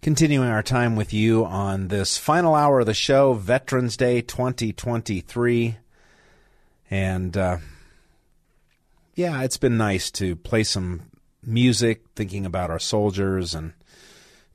Continuing 0.00 0.48
our 0.48 0.62
time 0.62 0.94
with 0.94 1.12
you 1.12 1.44
on 1.44 1.88
this 1.88 2.16
final 2.16 2.54
hour 2.54 2.80
of 2.80 2.86
the 2.86 2.94
show, 2.94 3.34
Veterans 3.34 3.96
Day 3.96 4.20
2023. 4.20 5.76
And 6.88 7.36
uh, 7.36 7.58
yeah, 9.16 9.42
it's 9.42 9.56
been 9.56 9.76
nice 9.76 10.12
to 10.12 10.36
play 10.36 10.62
some 10.62 11.10
music, 11.42 12.04
thinking 12.14 12.46
about 12.46 12.70
our 12.70 12.78
soldiers 12.78 13.56
and 13.56 13.72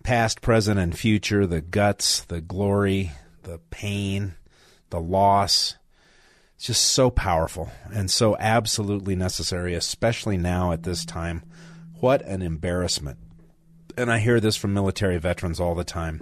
past, 0.02 0.40
present, 0.40 0.80
and 0.80 0.98
future, 0.98 1.46
the 1.46 1.60
guts, 1.60 2.22
the 2.22 2.40
glory, 2.40 3.12
the 3.44 3.60
pain, 3.70 4.36
the 4.92 5.02
loss. 5.02 5.76
It's 6.56 6.68
just 6.68 6.86
so 6.86 7.10
powerful 7.10 7.70
and 7.94 8.10
so 8.10 8.38
absolutely 8.38 9.18
necessary, 9.18 9.74
especially 9.74 10.38
now 10.38 10.72
at 10.72 10.84
this 10.84 11.04
time. 11.04 11.44
What 12.00 12.22
an 12.22 12.42
embarrassment 12.42 13.18
and 13.98 14.12
I 14.12 14.20
hear 14.20 14.40
this 14.40 14.56
from 14.56 14.74
military 14.74 15.18
veterans 15.18 15.60
all 15.60 15.76
the 15.76 15.84
time. 15.84 16.22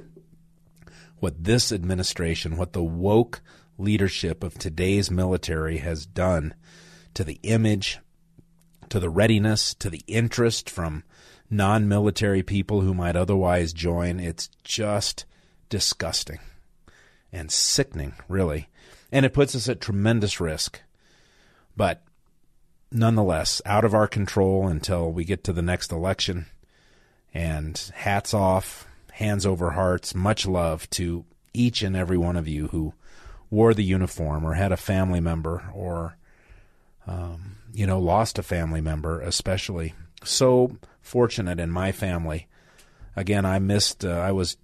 What 1.20 1.44
this 1.44 1.72
administration, 1.72 2.58
what 2.58 2.74
the 2.74 2.84
woke 2.84 3.42
leadership 3.78 4.44
of 4.44 4.58
today's 4.58 5.12
military 5.12 5.78
has 5.78 6.06
done 6.06 6.54
to 7.14 7.24
the 7.24 7.40
image, 7.44 8.00
to 8.90 9.00
the 9.00 9.10
readiness, 9.10 9.74
to 9.76 9.90
the 9.90 10.04
interest 10.08 10.70
from 10.70 11.04
non 11.50 11.88
military 11.88 12.44
people 12.44 12.82
who 12.82 12.94
might 12.94 13.16
otherwise 13.16 13.74
join, 13.74 14.20
it's 14.20 14.50
just 14.64 15.26
disgusting 15.70 16.40
and 17.32 17.52
sickening, 17.52 18.14
really. 18.28 18.68
And 19.12 19.26
it 19.26 19.34
puts 19.34 19.56
us 19.56 19.70
at 19.70 19.82
tremendous 19.82 20.40
risk. 20.40 20.82
But 21.76 22.04
nonetheless, 22.92 23.62
out 23.66 23.86
of 23.86 23.94
our 23.94 24.08
control 24.08 24.68
until 24.68 25.12
we 25.12 25.24
get 25.24 25.44
to 25.46 25.54
the 25.54 25.62
next 25.62 25.92
election. 25.92 26.48
And 27.34 27.78
hats 27.94 28.34
off, 28.34 28.88
hands 29.14 29.46
over 29.46 29.72
hearts, 29.72 30.14
much 30.14 30.46
love 30.46 30.90
to 30.92 31.26
each 31.54 31.82
and 31.82 31.96
every 31.96 32.18
one 32.18 32.36
of 32.36 32.48
you 32.48 32.68
who 32.68 32.94
wore 33.50 33.74
the 33.74 33.84
uniform 33.84 34.46
or 34.46 34.54
had 34.54 34.72
a 34.72 34.78
family 34.78 35.20
member 35.20 35.70
or, 35.74 36.18
um, 37.08 37.58
you 37.74 37.86
know, 37.86 38.00
lost 38.00 38.40
a 38.40 38.44
family 38.44 38.82
member, 38.82 39.22
especially. 39.22 39.94
So 40.24 40.78
fortunate 41.02 41.60
in 41.60 41.70
my 41.70 41.92
family. 41.92 42.48
Again, 43.16 43.46
I 43.46 43.60
missed, 43.60 44.06
uh, 44.06 44.10
I 44.12 44.32
was, 44.32 44.58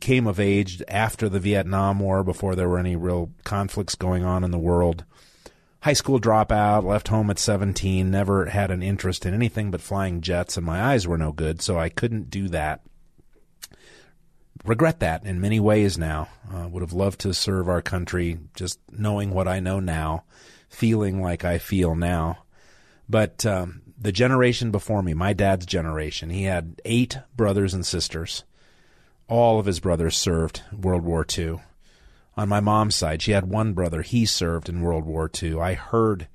came 0.00 0.26
of 0.26 0.40
age 0.40 0.82
after 0.88 1.28
the 1.28 1.40
Vietnam 1.40 2.00
War 2.00 2.24
before 2.24 2.54
there 2.54 2.68
were 2.68 2.78
any 2.78 2.96
real 2.96 3.30
conflicts 3.44 3.94
going 3.94 4.24
on 4.24 4.44
in 4.44 4.50
the 4.50 4.58
world 4.58 5.04
high 5.80 5.94
school 5.94 6.20
dropout, 6.20 6.84
left 6.84 7.08
home 7.08 7.30
at 7.30 7.38
17, 7.38 8.10
never 8.10 8.46
had 8.46 8.70
an 8.70 8.82
interest 8.82 9.24
in 9.24 9.34
anything 9.34 9.70
but 9.70 9.80
flying 9.80 10.20
jets, 10.20 10.56
and 10.56 10.66
my 10.66 10.80
eyes 10.82 11.06
were 11.06 11.18
no 11.18 11.32
good, 11.32 11.62
so 11.62 11.78
I 11.78 11.88
couldn't 11.88 12.30
do 12.30 12.48
that. 12.48 12.82
Regret 14.64 15.00
that 15.00 15.24
in 15.24 15.40
many 15.40 15.58
ways 15.58 15.96
now. 15.96 16.28
Uh, 16.52 16.68
would 16.68 16.82
have 16.82 16.92
loved 16.92 17.20
to 17.20 17.32
serve 17.32 17.68
our 17.68 17.80
country 17.80 18.38
just 18.54 18.78
knowing 18.90 19.30
what 19.30 19.48
I 19.48 19.60
know 19.60 19.80
now, 19.80 20.24
feeling 20.68 21.22
like 21.22 21.44
I 21.44 21.56
feel 21.58 21.94
now. 21.94 22.44
But 23.08 23.46
um, 23.46 23.80
the 23.98 24.12
generation 24.12 24.70
before 24.70 25.02
me, 25.02 25.14
my 25.14 25.32
dad's 25.32 25.64
generation, 25.64 26.28
he 26.28 26.44
had 26.44 26.80
eight 26.84 27.18
brothers 27.34 27.72
and 27.72 27.86
sisters. 27.86 28.44
All 29.28 29.58
of 29.58 29.66
his 29.66 29.80
brothers 29.80 30.16
served 30.16 30.62
World 30.72 31.02
War 31.02 31.24
II 31.26 31.60
on 32.40 32.48
my 32.48 32.60
mom's 32.60 32.96
side. 32.96 33.20
She 33.20 33.32
had 33.32 33.50
one 33.50 33.74
brother. 33.74 34.00
He 34.00 34.24
served 34.24 34.70
in 34.70 34.80
World 34.80 35.04
War 35.04 35.30
II. 35.42 35.60
I 35.60 35.74
heard 35.74 36.26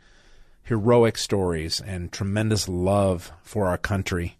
heroic 0.62 1.18
stories 1.18 1.82
and 1.82 2.12
tremendous 2.12 2.70
love 2.70 3.32
for 3.42 3.66
our 3.66 3.80
country 3.80 4.38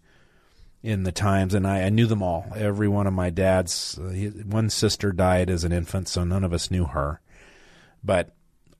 in 0.80 1.02
the 1.02 1.10
times, 1.10 1.54
and 1.54 1.66
I, 1.66 1.82
I 1.82 1.88
knew 1.88 2.06
them 2.06 2.22
all. 2.22 2.46
Every 2.54 2.86
one 2.86 3.08
of 3.08 3.14
my 3.14 3.30
dad's, 3.30 3.98
uh, 3.98 4.10
he, 4.10 4.28
one 4.28 4.70
sister 4.70 5.10
died 5.10 5.50
as 5.50 5.64
an 5.64 5.72
infant, 5.72 6.06
so 6.06 6.22
none 6.22 6.44
of 6.44 6.52
us 6.52 6.70
knew 6.70 6.84
her, 6.84 7.20
but 8.04 8.32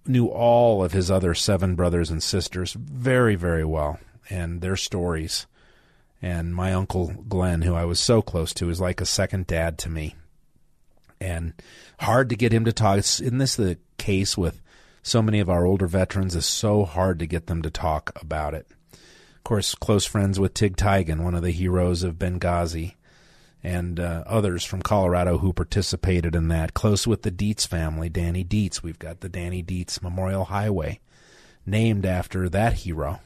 knew 0.07 0.29
all 0.29 0.85
of 0.85 0.93
his 0.93 1.11
other 1.11 1.35
seven 1.35 1.75
brothers 1.75 2.13
and 2.13 2.23
sisters 2.23 2.73
very, 2.75 3.35
very 3.35 3.65
well, 3.65 3.99
and 4.31 4.61
their 4.61 4.77
stories. 4.77 5.49
And 6.23 6.55
my 6.55 6.73
uncle 6.73 7.09
Glenn, 7.29 7.63
who 7.63 7.75
I 7.75 7.85
was 7.85 7.99
so 7.99 8.23
close 8.23 8.55
to, 8.55 8.71
is 8.71 8.81
like 8.81 9.01
a 9.01 9.07
second 9.07 9.49
dad 9.49 9.77
to 9.79 9.91
me. 9.91 10.15
And 11.21 11.55
hard 12.01 12.29
to 12.31 12.37
get 12.37 12.53
him 12.53 12.65
to 12.65 12.73
talk. 12.73 12.99
Isn't 12.99 13.39
this 13.39 13.57
the 13.57 13.79
case 13.99 14.37
with 14.37 14.61
so 15.03 15.23
many 15.23 15.41
of 15.41 15.49
our 15.49 15.65
older 15.65 15.87
veterans? 15.87 16.37
It's 16.37 16.47
so 16.47 16.85
hard 16.85 17.19
to 17.21 17.27
get 17.27 17.47
them 17.47 17.63
to 17.63 17.71
talk 17.71 18.13
about 18.21 18.55
it. 18.55 18.67
Of 18.93 19.45
course, 19.45 19.75
close 19.75 20.05
friends 20.05 20.39
with 20.39 20.55
Tig 20.55 20.77
Tiegen, 20.77 21.23
one 21.23 21.35
of 21.35 21.43
the 21.43 21.53
heroes 21.53 22.03
of 22.03 22.19
Benghazi, 22.19 22.95
and 23.63 23.99
uh, 23.99 24.25
others 24.27 24.65
from 24.65 24.83
Colorado 24.83 25.39
who 25.39 25.53
participated 25.53 26.35
in 26.35 26.49
that. 26.49 26.75
Close 26.75 27.07
with 27.07 27.23
the 27.23 27.31
Dietz 27.31 27.67
family, 27.67 28.09
Danny 28.09 28.45
Dietz. 28.45 28.83
We've 28.83 28.99
got 28.99 29.21
the 29.21 29.29
Danny 29.29 29.63
Dietz 29.63 30.03
Memorial 30.03 30.47
Highway, 30.47 31.01
named 31.65 32.05
after 32.05 32.49
that 32.49 32.75
hero. 32.75 33.21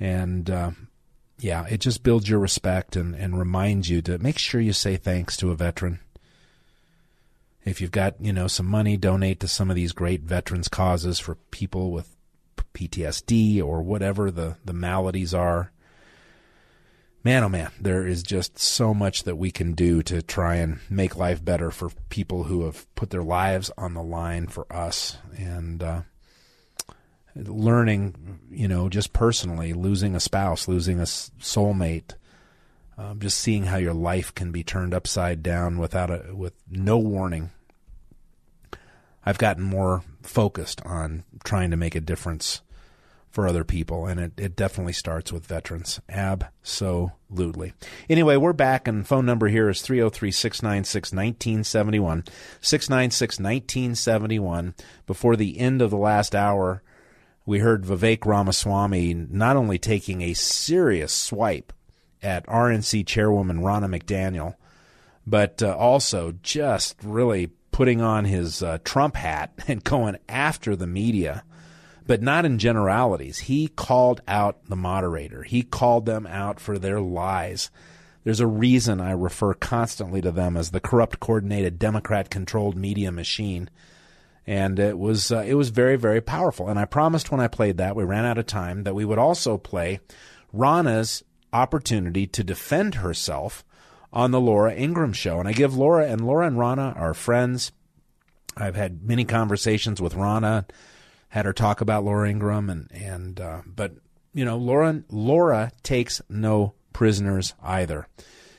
And 0.00 0.50
uh, 0.50 0.70
yeah, 1.38 1.66
it 1.68 1.78
just 1.78 2.02
builds 2.02 2.28
your 2.28 2.40
respect 2.40 2.96
and, 2.96 3.14
and 3.14 3.38
reminds 3.38 3.88
you 3.88 4.02
to 4.02 4.18
make 4.18 4.38
sure 4.38 4.60
you 4.60 4.72
say 4.72 4.96
thanks 4.96 5.36
to 5.38 5.50
a 5.50 5.56
veteran 5.56 6.00
if 7.64 7.80
you've 7.80 7.90
got, 7.90 8.14
you 8.20 8.32
know, 8.32 8.46
some 8.48 8.66
money, 8.66 8.96
donate 8.96 9.40
to 9.40 9.48
some 9.48 9.70
of 9.70 9.76
these 9.76 9.92
great 9.92 10.22
veterans 10.22 10.68
causes 10.68 11.18
for 11.18 11.36
people 11.50 11.90
with 11.92 12.16
PTSD 12.74 13.62
or 13.62 13.82
whatever 13.82 14.30
the, 14.30 14.56
the 14.64 14.72
maladies 14.72 15.34
are. 15.34 15.70
Man, 17.24 17.44
oh 17.44 17.48
man, 17.48 17.70
there 17.80 18.04
is 18.04 18.24
just 18.24 18.58
so 18.58 18.92
much 18.92 19.22
that 19.24 19.36
we 19.36 19.52
can 19.52 19.74
do 19.74 20.02
to 20.02 20.22
try 20.22 20.56
and 20.56 20.80
make 20.90 21.16
life 21.16 21.44
better 21.44 21.70
for 21.70 21.90
people 22.08 22.44
who 22.44 22.64
have 22.64 22.92
put 22.96 23.10
their 23.10 23.22
lives 23.22 23.70
on 23.78 23.94
the 23.94 24.02
line 24.02 24.48
for 24.48 24.70
us. 24.72 25.18
And, 25.36 25.82
uh, 25.82 26.02
learning, 27.36 28.40
you 28.50 28.68
know, 28.68 28.88
just 28.88 29.12
personally, 29.12 29.72
losing 29.72 30.14
a 30.14 30.20
spouse, 30.20 30.68
losing 30.68 30.98
a 30.98 31.04
soulmate, 31.04 32.14
um, 32.98 33.20
just 33.20 33.38
seeing 33.38 33.64
how 33.64 33.76
your 33.76 33.94
life 33.94 34.34
can 34.34 34.52
be 34.52 34.62
turned 34.62 34.94
upside 34.94 35.42
down 35.42 35.78
without 35.78 36.10
a 36.10 36.34
with 36.34 36.54
no 36.70 36.98
warning. 36.98 37.50
I've 39.24 39.38
gotten 39.38 39.62
more 39.62 40.02
focused 40.22 40.82
on 40.84 41.24
trying 41.44 41.70
to 41.70 41.76
make 41.76 41.94
a 41.94 42.00
difference 42.00 42.60
for 43.30 43.48
other 43.48 43.64
people, 43.64 44.06
and 44.06 44.20
it, 44.20 44.32
it 44.36 44.56
definitely 44.56 44.92
starts 44.92 45.32
with 45.32 45.46
veterans. 45.46 46.00
Absolutely. 46.08 47.72
Anyway, 48.10 48.36
we're 48.36 48.52
back, 48.52 48.86
and 48.86 49.06
phone 49.06 49.24
number 49.24 49.48
here 49.48 49.70
is 49.70 49.80
303 49.80 50.30
696 50.30 51.12
1971. 51.12 52.24
696 52.60 53.38
1971. 53.38 54.74
Before 55.06 55.34
the 55.34 55.58
end 55.58 55.80
of 55.80 55.90
the 55.90 55.96
last 55.96 56.34
hour, 56.34 56.82
we 57.46 57.60
heard 57.60 57.84
Vivek 57.84 58.26
Ramaswamy 58.26 59.14
not 59.14 59.56
only 59.56 59.78
taking 59.78 60.20
a 60.20 60.34
serious 60.34 61.12
swipe 61.12 61.72
at 62.22 62.46
RNC 62.46 63.06
chairwoman 63.06 63.60
Ronna 63.60 63.88
McDaniel, 63.88 64.54
but 65.26 65.62
uh, 65.62 65.76
also 65.76 66.34
just 66.42 66.96
really 67.02 67.50
putting 67.70 68.00
on 68.00 68.24
his 68.24 68.62
uh, 68.62 68.78
Trump 68.84 69.16
hat 69.16 69.52
and 69.68 69.82
going 69.82 70.16
after 70.28 70.76
the 70.76 70.86
media, 70.86 71.44
but 72.06 72.22
not 72.22 72.44
in 72.44 72.58
generalities. 72.58 73.38
He 73.38 73.68
called 73.68 74.20
out 74.28 74.64
the 74.66 74.76
moderator, 74.76 75.42
he 75.42 75.62
called 75.62 76.06
them 76.06 76.26
out 76.26 76.60
for 76.60 76.78
their 76.78 77.00
lies. 77.00 77.70
There's 78.24 78.40
a 78.40 78.46
reason 78.46 79.00
I 79.00 79.12
refer 79.12 79.52
constantly 79.54 80.20
to 80.20 80.30
them 80.30 80.56
as 80.56 80.70
the 80.70 80.78
corrupt, 80.80 81.18
coordinated, 81.18 81.80
Democrat-controlled 81.80 82.76
media 82.76 83.10
machine, 83.10 83.68
and 84.46 84.78
it 84.78 84.96
was 84.96 85.32
uh, 85.32 85.44
it 85.44 85.54
was 85.54 85.70
very, 85.70 85.96
very 85.96 86.20
powerful. 86.20 86.68
And 86.68 86.78
I 86.78 86.84
promised 86.84 87.32
when 87.32 87.40
I 87.40 87.48
played 87.48 87.78
that, 87.78 87.96
we 87.96 88.04
ran 88.04 88.24
out 88.24 88.38
of 88.38 88.46
time, 88.46 88.84
that 88.84 88.94
we 88.94 89.04
would 89.04 89.18
also 89.18 89.58
play 89.58 89.98
Ronna's 90.54 91.24
opportunity 91.52 92.26
to 92.28 92.44
defend 92.44 92.96
herself 92.96 93.64
on 94.12 94.30
the 94.30 94.40
Laura 94.40 94.74
Ingraham 94.74 95.12
show. 95.12 95.38
And 95.38 95.48
I 95.48 95.52
give 95.52 95.76
Laura 95.76 96.06
and 96.06 96.26
Laura 96.26 96.46
and 96.46 96.56
Ronna 96.56 96.96
are 96.98 97.14
friends. 97.14 97.72
I've 98.56 98.76
had 98.76 99.02
many 99.02 99.24
conversations 99.24 100.00
with 100.00 100.14
Ronna, 100.14 100.66
had 101.28 101.46
her 101.46 101.52
talk 101.52 101.80
about 101.80 102.04
Laura 102.04 102.28
Ingraham, 102.28 102.68
and 102.68 102.90
and 102.92 103.40
uh, 103.40 103.62
but 103.64 103.92
you 104.34 104.44
know 104.44 104.58
Laura 104.58 105.02
Laura 105.08 105.72
takes 105.82 106.20
no 106.28 106.74
prisoners 106.92 107.54
either. 107.62 108.06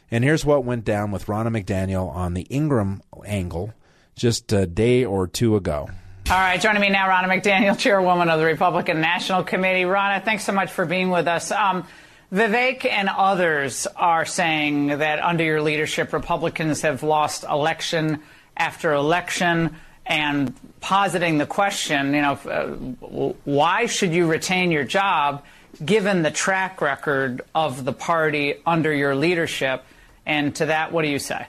And 0.09 0.23
here's 0.23 0.45
what 0.45 0.65
went 0.65 0.85
down 0.85 1.11
with 1.11 1.27
Ronna 1.27 1.49
McDaniel 1.49 2.09
on 2.13 2.33
the 2.33 2.47
Ingraham 2.49 3.01
angle 3.25 3.73
just 4.15 4.51
a 4.53 4.65
day 4.65 5.05
or 5.05 5.27
two 5.27 5.55
ago. 5.55 5.89
All 6.29 6.39
right, 6.39 6.59
joining 6.59 6.81
me 6.81 6.89
now, 6.89 7.09
Ronna 7.09 7.25
McDaniel, 7.25 7.77
chairwoman 7.77 8.29
of 8.29 8.39
the 8.39 8.45
Republican 8.45 9.01
National 9.01 9.43
Committee. 9.43 9.83
Ronna, 9.83 10.23
thanks 10.23 10.43
so 10.43 10.53
much 10.53 10.71
for 10.71 10.85
being 10.85 11.09
with 11.09 11.27
us. 11.27 11.51
Um, 11.51 11.85
Vivek 12.33 12.83
and 12.85 13.09
others 13.09 13.85
are 13.95 14.25
saying 14.25 14.87
that 14.87 15.19
under 15.19 15.43
your 15.43 15.61
leadership, 15.61 16.13
Republicans 16.13 16.81
have 16.81 17.03
lost 17.03 17.43
election 17.43 18.23
after 18.57 18.91
election 18.91 19.75
and 20.05 20.53
positing 20.81 21.37
the 21.37 21.45
question, 21.45 22.13
you 22.13 22.21
know, 22.21 22.33
uh, 22.33 23.33
why 23.45 23.85
should 23.85 24.13
you 24.13 24.25
retain 24.25 24.71
your 24.71 24.83
job 24.83 25.43
given 25.85 26.23
the 26.23 26.31
track 26.31 26.81
record 26.81 27.41
of 27.53 27.85
the 27.85 27.93
party 27.93 28.55
under 28.65 28.91
your 28.91 29.15
leadership? 29.15 29.83
And 30.25 30.55
to 30.55 30.65
that, 30.65 30.91
what 30.91 31.03
do 31.03 31.09
you 31.09 31.19
say? 31.19 31.45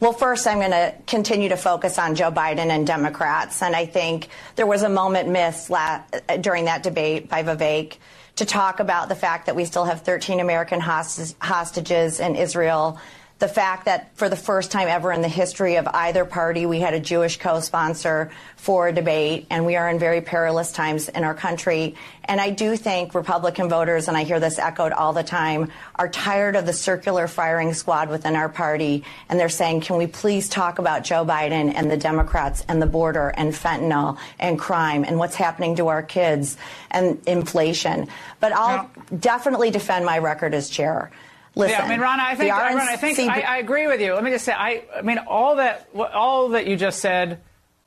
Well, 0.00 0.12
first, 0.12 0.46
I'm 0.46 0.58
going 0.58 0.70
to 0.70 0.94
continue 1.06 1.48
to 1.48 1.56
focus 1.56 1.98
on 1.98 2.14
Joe 2.14 2.30
Biden 2.30 2.68
and 2.68 2.86
Democrats. 2.86 3.62
And 3.62 3.74
I 3.74 3.86
think 3.86 4.28
there 4.56 4.66
was 4.66 4.82
a 4.82 4.88
moment 4.88 5.30
missed 5.30 5.70
la- 5.70 6.02
during 6.42 6.66
that 6.66 6.82
debate 6.82 7.30
by 7.30 7.42
Vivek 7.42 7.96
to 8.36 8.44
talk 8.44 8.80
about 8.80 9.08
the 9.08 9.14
fact 9.14 9.46
that 9.46 9.56
we 9.56 9.64
still 9.64 9.84
have 9.84 10.02
13 10.02 10.40
American 10.40 10.80
host- 10.80 11.36
hostages 11.40 12.20
in 12.20 12.36
Israel 12.36 13.00
the 13.44 13.52
fact 13.52 13.84
that 13.84 14.16
for 14.16 14.30
the 14.30 14.36
first 14.36 14.70
time 14.70 14.88
ever 14.88 15.12
in 15.12 15.20
the 15.20 15.28
history 15.28 15.76
of 15.76 15.86
either 15.88 16.24
party, 16.24 16.64
we 16.64 16.80
had 16.80 16.94
a 16.94 17.00
Jewish 17.00 17.36
co-sponsor 17.36 18.30
for 18.56 18.88
a 18.88 18.92
debate, 18.92 19.46
and 19.50 19.66
we 19.66 19.76
are 19.76 19.90
in 19.90 19.98
very 19.98 20.22
perilous 20.22 20.72
times 20.72 21.10
in 21.10 21.24
our 21.24 21.34
country. 21.34 21.94
And 22.24 22.40
I 22.40 22.48
do 22.48 22.74
think 22.74 23.14
Republican 23.14 23.68
voters, 23.68 24.08
and 24.08 24.16
I 24.16 24.24
hear 24.24 24.40
this 24.40 24.58
echoed 24.58 24.92
all 24.92 25.12
the 25.12 25.22
time, 25.22 25.70
are 25.96 26.08
tired 26.08 26.56
of 26.56 26.64
the 26.64 26.72
circular 26.72 27.28
firing 27.28 27.74
squad 27.74 28.08
within 28.08 28.34
our 28.34 28.48
party, 28.48 29.04
and 29.28 29.38
they're 29.38 29.50
saying, 29.50 29.82
can 29.82 29.98
we 29.98 30.06
please 30.06 30.48
talk 30.48 30.78
about 30.78 31.04
Joe 31.04 31.26
Biden 31.26 31.74
and 31.74 31.90
the 31.90 31.98
Democrats 31.98 32.64
and 32.66 32.80
the 32.80 32.86
border 32.86 33.28
and 33.28 33.52
fentanyl 33.52 34.16
and 34.38 34.58
crime 34.58 35.04
and 35.04 35.18
what's 35.18 35.36
happening 35.36 35.76
to 35.76 35.88
our 35.88 36.02
kids 36.02 36.56
and 36.90 37.20
inflation. 37.26 38.08
But 38.40 38.52
I'll 38.52 38.90
definitely 39.20 39.70
defend 39.70 40.06
my 40.06 40.16
record 40.16 40.54
as 40.54 40.70
chair. 40.70 41.10
Listen, 41.56 41.78
yeah, 41.78 41.84
I 41.84 41.88
mean, 41.88 42.00
Ron, 42.00 42.18
I 42.18 42.34
think, 42.34 42.52
Ronna, 42.52 42.80
I, 42.80 42.96
think 42.96 43.18
I, 43.18 43.40
I, 43.42 43.58
agree 43.58 43.86
with 43.86 44.00
you. 44.00 44.14
Let 44.14 44.24
me 44.24 44.30
just 44.30 44.44
say, 44.44 44.52
I, 44.52 44.82
I 44.96 45.02
mean, 45.02 45.18
all 45.18 45.56
that, 45.56 45.88
all 45.94 46.48
that 46.50 46.66
you 46.66 46.76
just 46.76 46.98
said, 46.98 47.40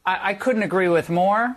I, 0.06 0.30
I 0.30 0.34
couldn't 0.36 0.64
agree 0.64 0.88
with 0.88 1.10
more. 1.10 1.56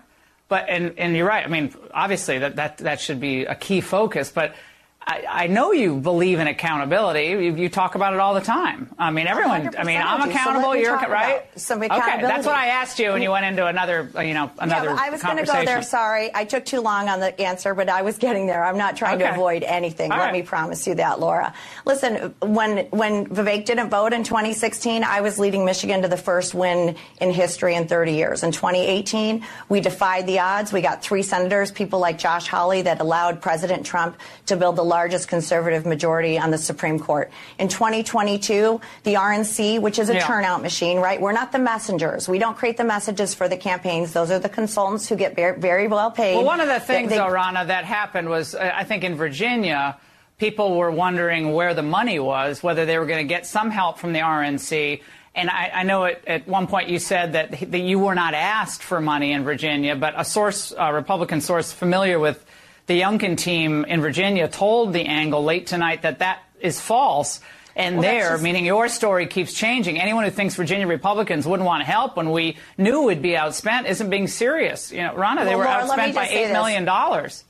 But 0.49 0.69
and, 0.69 0.99
and 0.99 1.17
you're 1.17 1.29
right. 1.29 1.45
I 1.45 1.49
mean, 1.49 1.73
obviously 1.95 2.41
that, 2.41 2.57
that 2.57 2.79
that 2.79 3.01
should 3.01 3.21
be 3.21 3.45
a 3.45 3.55
key 3.55 3.81
focus. 3.81 4.33
But 4.33 4.57
I, 5.07 5.25
I, 5.29 5.47
know 5.47 5.73
you 5.73 5.99
believe 5.99 6.41
in 6.41 6.47
accountability. 6.47 7.29
You, 7.29 7.57
you, 7.57 7.69
talk 7.71 7.95
about 7.95 8.13
it 8.13 8.21
all 8.21 8.35
the 8.35 8.43
time. 8.43 8.95
I 8.99 9.11
mean, 9.11 9.27
everyone. 9.27 9.75
I 9.77 9.83
mean, 9.83 10.01
I'm 10.01 10.29
accountable. 10.29 10.73
So 10.73 10.75
you're 10.75 10.95
right. 10.95 11.49
Some 11.59 11.83
accountability. 11.83 12.25
Okay, 12.25 12.27
that's 12.27 12.47
what 12.47 12.55
I 12.55 12.67
asked 12.67 12.99
you, 12.99 13.13
and 13.13 13.23
you 13.23 13.31
went 13.31 13.47
into 13.47 13.67
another, 13.67 14.11
you 14.23 14.35
know, 14.35 14.51
another. 14.59 14.91
Yeah, 14.91 14.99
I 15.01 15.09
was 15.09 15.23
going 15.23 15.39
to 15.39 15.45
go 15.45 15.65
there. 15.65 15.83
Sorry, 15.83 16.31
I 16.35 16.45
took 16.45 16.67
too 16.67 16.81
long 16.81 17.09
on 17.09 17.19
the 17.19 17.39
answer, 17.41 17.75
but 17.75 17.89
I 17.89 18.03
was 18.03 18.19
getting 18.19 18.47
there. 18.47 18.63
I'm 18.63 18.77
not 18.77 18.97
trying 18.97 19.17
okay. 19.17 19.25
to 19.25 19.33
avoid 19.33 19.63
anything. 19.63 20.13
All 20.13 20.19
Let 20.19 20.27
right. 20.27 20.33
me 20.35 20.43
promise 20.43 20.87
you 20.87 20.95
that, 20.97 21.19
Laura. 21.19 21.55
Listen, 21.87 22.35
when 22.41 22.87
when 22.91 23.27
Vivek 23.27 23.65
didn't 23.65 23.89
vote 23.89 24.13
in 24.13 24.23
2016, 24.23 25.03
I 25.03 25.23
was 25.23 25.39
leading 25.39 25.65
Michigan 25.65 26.03
to 26.03 26.09
the 26.09 26.19
first 26.19 26.55
win 26.55 26.95
in 27.21 27.31
history 27.31 27.75
in 27.75 27.89
30 27.89 28.13
years. 28.13 28.43
In 28.43 28.53
2018, 28.53 29.47
we 29.71 29.81
defied 29.81 30.27
the 30.27 30.41
odds. 30.41 30.75
We 30.75 30.83
got 30.83 31.03
three 31.03 31.23
senators, 31.23 31.73
people 31.73 32.01
like 32.01 32.19
Josh 32.19 32.49
Hawley, 32.49 32.83
that 32.83 33.01
allowed 33.01 33.41
President 33.41 33.87
Trump 33.87 34.19
to 34.47 34.57
build 34.57 34.77
the 34.77 34.90
largest 34.91 35.29
conservative 35.29 35.87
majority 35.87 36.39
on 36.39 36.51
the 36.51 36.59
Supreme 36.59 36.99
Court. 36.99 37.31
In 37.59 37.69
2022, 37.69 38.81
the 39.05 39.15
RNC, 39.15 39.81
which 39.81 39.99
is 39.99 40.11
a 40.11 40.15
yeah. 40.15 40.27
turnout 40.27 40.61
machine, 40.61 40.99
right? 40.99 41.19
We're 41.21 41.33
not 41.33 41.53
the 41.53 41.61
messengers. 41.61 42.29
We 42.29 42.39
don't 42.39 42.57
create 42.57 42.77
the 42.77 42.85
messages 42.85 43.33
for 43.33 43.49
the 43.49 43.57
campaigns. 43.57 44.13
Those 44.13 44.31
are 44.31 44.41
the 44.41 44.49
consultants 44.49 45.09
who 45.09 45.17
get 45.17 45.37
very, 45.37 45.59
very 45.59 45.87
well 45.87 46.11
paid. 46.11 46.35
Well, 46.35 46.45
one 46.45 46.61
of 46.61 46.69
the 46.69 46.81
things, 46.81 47.09
they, 47.09 47.17
though, 47.17 47.29
Ronna, 47.29 47.69
that 47.69 47.85
happened 47.85 48.29
was, 48.29 48.55
uh, 48.55 48.73
I 48.75 48.85
think 48.85 49.05
in 49.05 49.15
Virginia, 49.15 49.97
people 50.39 50.77
were 50.77 50.91
wondering 50.91 51.53
where 51.53 51.73
the 51.73 51.83
money 51.83 52.19
was, 52.19 52.63
whether 52.63 52.85
they 52.85 52.99
were 52.99 53.07
going 53.07 53.25
to 53.27 53.29
get 53.29 53.47
some 53.47 53.71
help 53.71 53.99
from 53.99 54.13
the 54.13 54.21
RNC. 54.21 55.01
And 55.35 55.49
I, 55.49 55.71
I 55.73 55.83
know 55.85 56.05
at, 56.07 56.27
at, 56.27 56.49
one 56.49 56.67
point 56.67 56.89
you 56.89 56.99
said 56.99 57.35
that, 57.35 57.71
that 57.71 57.79
you 57.79 58.01
were 58.01 58.17
not 58.17 58.35
asked 58.35 58.83
for 58.83 59.01
money 59.01 59.33
in 59.33 59.45
Virginia, 59.45 59.95
but 59.95 60.15
a 60.17 60.25
source, 60.25 60.75
a 60.77 60.93
Republican 60.93 61.41
source 61.41 61.73
familiar 61.73 62.19
with 62.19 62.45
the 62.91 63.01
Youngkin 63.01 63.37
team 63.39 63.85
in 63.85 64.01
Virginia 64.01 64.49
told 64.49 64.93
the 64.93 65.07
angle 65.07 65.45
late 65.45 65.69
tonight 65.69 66.03
that 66.03 66.19
that 66.19 66.43
is 66.61 66.81
false. 66.81 67.41
And 67.77 67.99
well, 67.99 68.03
there, 68.03 68.31
just... 68.31 68.43
meaning 68.43 68.67
your 68.67 68.89
story 68.89 69.29
keeps 69.29 69.55
changing. 69.55 70.01
Anyone 70.01 70.25
who 70.25 70.33
thinks 70.33 70.57
Virginia 70.57 70.89
Republicans 70.89 71.47
wouldn't 71.47 71.69
want 71.69 71.85
help 71.85 72.17
when 72.17 72.33
we 72.33 72.57
knew 72.77 73.05
we'd 73.05 73.23
be 73.23 73.35
outspent 73.35 73.87
isn't 73.89 74.11
being 74.11 74.27
serious. 74.27 74.91
You 74.91 75.03
know, 75.03 75.15
Ronna, 75.15 75.37
well, 75.37 75.45
they 75.45 75.55
were 75.55 75.67
Laura, 75.67 75.85
outspent 75.85 76.15
by 76.17 76.27
$8 76.27 76.53
million. 76.53 76.85
dollars. 76.85 77.45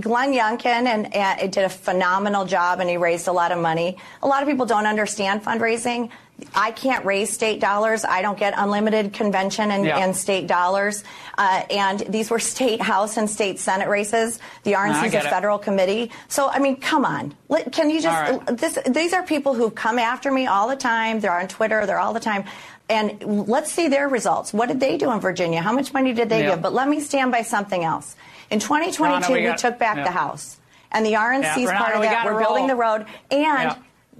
Glenn 0.00 0.32
Youngkin 0.32 0.86
and, 0.86 1.14
and 1.14 1.52
did 1.52 1.64
a 1.64 1.68
phenomenal 1.68 2.44
job, 2.44 2.80
and 2.80 2.90
he 2.90 2.96
raised 2.96 3.28
a 3.28 3.32
lot 3.32 3.52
of 3.52 3.58
money. 3.58 3.96
A 4.22 4.26
lot 4.26 4.42
of 4.42 4.48
people 4.48 4.66
don't 4.66 4.86
understand 4.86 5.44
fundraising. 5.44 6.10
I 6.54 6.70
can't 6.70 7.04
raise 7.04 7.32
state 7.32 7.60
dollars. 7.60 8.04
I 8.04 8.22
don't 8.22 8.38
get 8.38 8.54
unlimited 8.56 9.12
convention 9.12 9.70
and, 9.70 9.84
yeah. 9.84 9.98
and 9.98 10.16
state 10.16 10.46
dollars. 10.46 11.04
Uh, 11.38 11.62
and 11.70 12.00
these 12.00 12.30
were 12.30 12.38
state 12.38 12.80
House 12.80 13.16
and 13.16 13.28
state 13.28 13.58
Senate 13.58 13.88
races. 13.88 14.38
The 14.64 14.72
RNC 14.72 15.06
is 15.06 15.14
a 15.14 15.20
federal 15.22 15.58
it. 15.58 15.62
committee. 15.62 16.10
So, 16.28 16.48
I 16.48 16.58
mean, 16.58 16.76
come 16.76 17.04
on. 17.04 17.34
Can 17.72 17.90
you 17.90 18.00
just, 18.00 18.30
right. 18.30 18.56
this, 18.56 18.78
these 18.88 19.12
are 19.12 19.22
people 19.22 19.54
who 19.54 19.70
come 19.70 19.98
after 19.98 20.30
me 20.30 20.46
all 20.46 20.68
the 20.68 20.76
time. 20.76 21.20
They're 21.20 21.38
on 21.38 21.48
Twitter. 21.48 21.86
They're 21.86 22.00
all 22.00 22.12
the 22.12 22.20
time. 22.20 22.44
And 22.88 23.48
let's 23.48 23.70
see 23.70 23.88
their 23.88 24.08
results. 24.08 24.52
What 24.52 24.68
did 24.68 24.80
they 24.80 24.98
do 24.98 25.12
in 25.12 25.20
Virginia? 25.20 25.62
How 25.62 25.72
much 25.72 25.92
money 25.92 26.12
did 26.12 26.28
they 26.28 26.42
yeah. 26.42 26.50
give? 26.50 26.62
But 26.62 26.72
let 26.72 26.88
me 26.88 27.00
stand 27.00 27.30
by 27.30 27.42
something 27.42 27.84
else. 27.84 28.16
In 28.50 28.58
2022, 28.58 29.32
we, 29.32 29.42
got, 29.42 29.52
we, 29.52 29.56
took 29.56 29.78
back 29.78 29.96
yeah. 29.98 30.04
the 30.04 30.10
House. 30.10 30.58
And 30.90 31.06
the 31.06 31.12
RNC 31.12 31.58
is 31.58 31.70
part 31.70 31.94
of 31.94 32.02
that. 32.02 32.26
We're 32.26 32.40
building 32.40 32.66
the 32.66 32.74
road. 32.74 33.06
And 33.30 33.76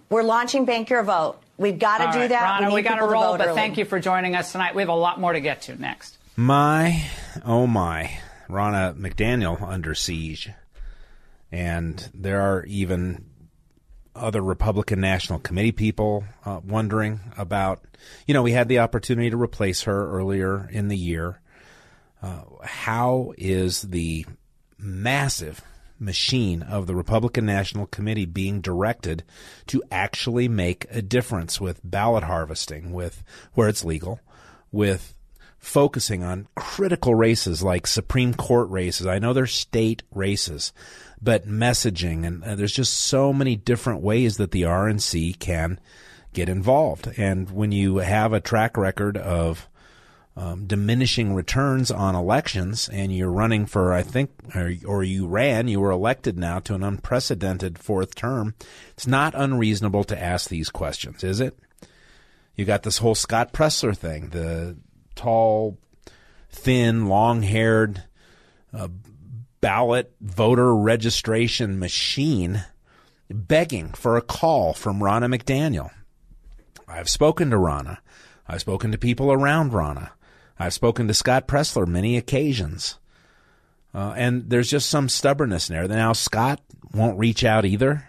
we're 0.08 0.22
launching 0.22 0.64
Bank 0.64 0.90
Your 0.90 1.02
Vote. 1.02 1.40
We've 1.60 1.78
got 1.78 1.98
to 1.98 2.18
do 2.18 2.28
that. 2.28 2.62
Ronna, 2.62 2.68
we, 2.68 2.76
we 2.76 2.82
got 2.82 3.00
to 3.00 3.04
roll, 3.04 3.36
but 3.36 3.48
early. 3.48 3.54
thank 3.54 3.76
you 3.76 3.84
for 3.84 4.00
joining 4.00 4.34
us 4.34 4.52
tonight. 4.52 4.74
We 4.74 4.80
have 4.80 4.88
a 4.88 4.94
lot 4.94 5.20
more 5.20 5.34
to 5.34 5.40
get 5.40 5.60
to 5.62 5.78
next. 5.78 6.16
My, 6.34 7.04
oh 7.44 7.66
my, 7.66 8.18
Ronna 8.48 8.94
McDaniel 8.94 9.60
under 9.60 9.94
siege. 9.94 10.48
And 11.52 12.08
there 12.14 12.40
are 12.40 12.64
even 12.64 13.26
other 14.16 14.40
Republican 14.40 15.02
National 15.02 15.38
Committee 15.38 15.72
people 15.72 16.24
uh, 16.46 16.60
wondering 16.66 17.20
about, 17.36 17.84
you 18.26 18.32
know, 18.32 18.42
we 18.42 18.52
had 18.52 18.68
the 18.68 18.78
opportunity 18.78 19.28
to 19.28 19.36
replace 19.36 19.82
her 19.82 20.10
earlier 20.16 20.66
in 20.72 20.88
the 20.88 20.96
year. 20.96 21.42
Uh, 22.22 22.40
how 22.62 23.34
is 23.36 23.82
the 23.82 24.24
massive 24.78 25.60
machine 26.00 26.62
of 26.62 26.86
the 26.86 26.96
Republican 26.96 27.46
National 27.46 27.86
Committee 27.86 28.26
being 28.26 28.60
directed 28.60 29.22
to 29.66 29.82
actually 29.90 30.48
make 30.48 30.86
a 30.90 31.02
difference 31.02 31.60
with 31.60 31.80
ballot 31.84 32.24
harvesting, 32.24 32.92
with 32.92 33.22
where 33.54 33.68
it's 33.68 33.84
legal, 33.84 34.20
with 34.72 35.14
focusing 35.58 36.24
on 36.24 36.48
critical 36.56 37.14
races 37.14 37.62
like 37.62 37.86
Supreme 37.86 38.32
Court 38.34 38.68
races. 38.70 39.06
I 39.06 39.18
know 39.18 39.32
they're 39.32 39.46
state 39.46 40.02
races, 40.12 40.72
but 41.20 41.46
messaging 41.46 42.26
and 42.26 42.42
uh, 42.42 42.54
there's 42.54 42.72
just 42.72 42.94
so 42.94 43.32
many 43.32 43.56
different 43.56 44.00
ways 44.00 44.38
that 44.38 44.52
the 44.52 44.62
RNC 44.62 45.38
can 45.38 45.78
get 46.32 46.48
involved. 46.48 47.12
And 47.18 47.50
when 47.50 47.72
you 47.72 47.98
have 47.98 48.32
a 48.32 48.40
track 48.40 48.76
record 48.76 49.16
of 49.18 49.68
um, 50.36 50.66
diminishing 50.66 51.34
returns 51.34 51.90
on 51.90 52.14
elections, 52.14 52.88
and 52.88 53.14
you're 53.14 53.30
running 53.30 53.66
for, 53.66 53.92
I 53.92 54.02
think, 54.02 54.30
or, 54.54 54.72
or, 54.86 55.02
you 55.02 55.26
ran, 55.26 55.68
you 55.68 55.80
were 55.80 55.90
elected 55.90 56.38
now 56.38 56.60
to 56.60 56.74
an 56.74 56.82
unprecedented 56.82 57.78
fourth 57.78 58.14
term, 58.14 58.54
it's 58.90 59.06
not 59.06 59.34
unreasonable 59.34 60.04
to 60.04 60.20
ask 60.20 60.48
these 60.48 60.70
questions, 60.70 61.24
is 61.24 61.40
it? 61.40 61.58
You 62.54 62.64
got 62.64 62.84
this 62.84 62.98
whole 62.98 63.14
Scott 63.14 63.52
Presler 63.52 63.96
thing, 63.96 64.30
the 64.30 64.76
tall, 65.14 65.78
thin, 66.50 67.06
long 67.06 67.42
haired 67.42 68.04
uh, 68.72 68.88
ballot 69.60 70.14
voter 70.20 70.74
registration 70.74 71.78
machine 71.78 72.64
begging 73.28 73.92
for 73.92 74.16
a 74.16 74.22
call 74.22 74.72
from 74.72 75.00
Ronna 75.00 75.34
McDaniel. 75.34 75.90
I've 76.88 77.08
spoken 77.08 77.50
to 77.50 77.56
Ronna. 77.56 77.98
I've 78.48 78.60
spoken 78.60 78.90
to 78.92 78.98
people 78.98 79.32
around 79.32 79.72
Ronna. 79.72 80.10
I've 80.60 80.74
spoken 80.74 81.08
to 81.08 81.14
Scott 81.14 81.48
Presler 81.48 81.86
many 81.86 82.18
occasions. 82.18 82.98
Uh, 83.94 84.12
and 84.14 84.50
there's 84.50 84.68
just 84.68 84.90
some 84.90 85.08
stubbornness 85.08 85.70
in 85.70 85.74
there. 85.74 85.88
Now, 85.88 86.12
Scott 86.12 86.60
won't 86.92 87.18
reach 87.18 87.44
out 87.44 87.64
either. 87.64 88.06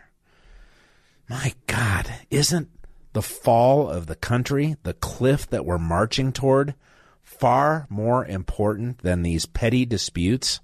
My 1.29 1.53
God, 1.67 2.13
isn't 2.29 2.67
the 3.13 3.21
fall 3.21 3.89
of 3.89 4.07
the 4.07 4.17
country, 4.17 4.75
the 4.83 4.93
cliff 4.93 5.49
that 5.49 5.65
we're 5.65 5.77
marching 5.77 6.33
toward, 6.33 6.75
far 7.23 7.87
more 7.89 8.25
important 8.25 8.97
than 8.97 9.23
these 9.23 9.45
petty 9.45 9.85
disputes? 9.85 10.59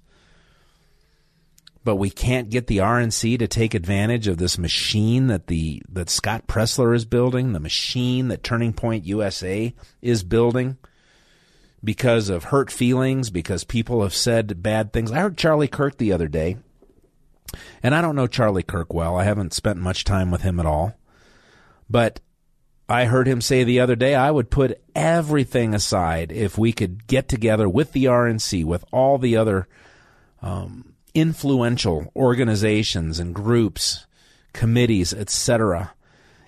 but 1.84 1.96
we 1.96 2.10
can't 2.10 2.50
get 2.50 2.66
the 2.66 2.78
RNC 2.78 3.38
to 3.38 3.48
take 3.48 3.72
advantage 3.72 4.26
of 4.28 4.36
this 4.36 4.58
machine 4.58 5.28
that 5.28 5.46
the 5.46 5.80
that 5.88 6.10
Scott 6.10 6.46
Presler 6.46 6.94
is 6.94 7.06
building, 7.06 7.54
the 7.54 7.60
machine 7.60 8.28
that 8.28 8.42
Turning 8.42 8.74
Point 8.74 9.06
USA 9.06 9.72
is 10.02 10.22
building 10.22 10.76
because 11.82 12.28
of 12.28 12.44
hurt 12.44 12.70
feelings, 12.70 13.30
because 13.30 13.64
people 13.64 14.02
have 14.02 14.14
said 14.14 14.62
bad 14.62 14.92
things. 14.92 15.12
I 15.12 15.20
heard 15.20 15.38
Charlie 15.38 15.68
Kirk 15.68 15.98
the 15.98 16.12
other 16.12 16.28
day, 16.28 16.56
and 17.82 17.94
I 17.94 18.00
don't 18.00 18.16
know 18.16 18.26
Charlie 18.26 18.62
Kirk 18.62 18.92
well. 18.92 19.16
I 19.16 19.24
haven't 19.24 19.54
spent 19.54 19.78
much 19.78 20.04
time 20.04 20.30
with 20.30 20.42
him 20.42 20.58
at 20.60 20.66
all. 20.66 20.94
But 21.90 22.20
I 22.88 23.04
heard 23.04 23.26
him 23.26 23.40
say 23.40 23.64
the 23.64 23.80
other 23.80 23.96
day, 23.96 24.14
I 24.14 24.30
would 24.30 24.50
put 24.50 24.82
everything 24.94 25.74
aside 25.74 26.32
if 26.32 26.56
we 26.56 26.72
could 26.72 27.06
get 27.06 27.28
together 27.28 27.68
with 27.68 27.92
the 27.92 28.06
RNC, 28.06 28.64
with 28.64 28.84
all 28.92 29.18
the 29.18 29.36
other 29.36 29.68
um, 30.42 30.94
influential 31.14 32.10
organizations 32.16 33.18
and 33.18 33.34
groups, 33.34 34.06
committees, 34.52 35.12
etc., 35.12 35.92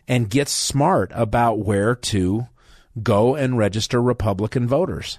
and 0.08 0.30
get 0.30 0.48
smart 0.48 1.12
about 1.14 1.58
where 1.60 1.94
to 1.94 2.48
go 3.02 3.34
and 3.34 3.58
register 3.58 4.00
Republican 4.00 4.66
voters. 4.66 5.18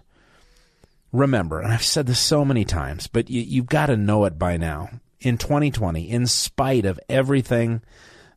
Remember, 1.11 1.59
and 1.59 1.73
I've 1.73 1.83
said 1.83 2.07
this 2.07 2.19
so 2.19 2.45
many 2.45 2.63
times, 2.63 3.07
but 3.07 3.29
you, 3.29 3.41
you've 3.41 3.67
got 3.67 3.87
to 3.87 3.97
know 3.97 4.25
it 4.25 4.39
by 4.39 4.57
now. 4.57 4.89
In 5.19 5.37
2020, 5.37 6.09
in 6.09 6.25
spite 6.25 6.85
of 6.85 6.99
everything 7.07 7.81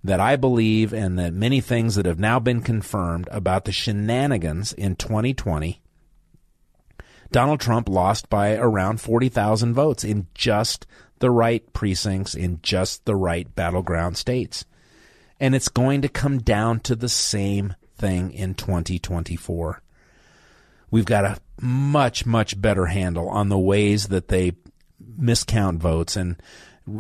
that 0.03 0.21
I 0.21 0.37
believe 0.37 0.93
and 0.93 1.19
that 1.19 1.33
many 1.33 1.61
things 1.61 1.95
that 1.95 2.05
have 2.05 2.19
now 2.19 2.39
been 2.39 2.61
confirmed 2.61 3.27
about 3.31 3.65
the 3.65 3.73
shenanigans 3.73 4.73
in 4.73 4.97
2020, 4.97 5.81
Donald 7.31 7.61
Trump 7.61 7.89
lost 7.89 8.29
by 8.29 8.55
around 8.55 9.01
40,000 9.01 9.73
votes 9.73 10.05
in 10.05 10.27
just 10.35 10.87
the 11.21 11.31
right 11.31 11.73
precincts 11.73 12.35
in 12.35 12.61
just 12.63 13.05
the 13.07 13.17
right 13.17 13.53
battleground 13.55 14.17
states. 14.17 14.65
And 15.41 15.55
it's 15.55 15.69
going 15.69 16.03
to 16.03 16.09
come 16.09 16.39
down 16.39 16.81
to 16.81 16.95
the 16.95 17.09
same 17.09 17.75
thing 18.05 18.33
in 18.33 18.55
2024. 18.55 19.83
We've 20.91 21.05
got 21.05 21.25
a 21.25 21.39
much, 21.61 22.27
much 22.27 22.61
better 22.61 22.87
handle 22.87 23.29
on 23.29 23.49
the 23.49 23.59
ways 23.59 24.09
that 24.09 24.29
they 24.29 24.53
miscount 25.19 25.79
votes 25.79 26.17
and 26.17 26.37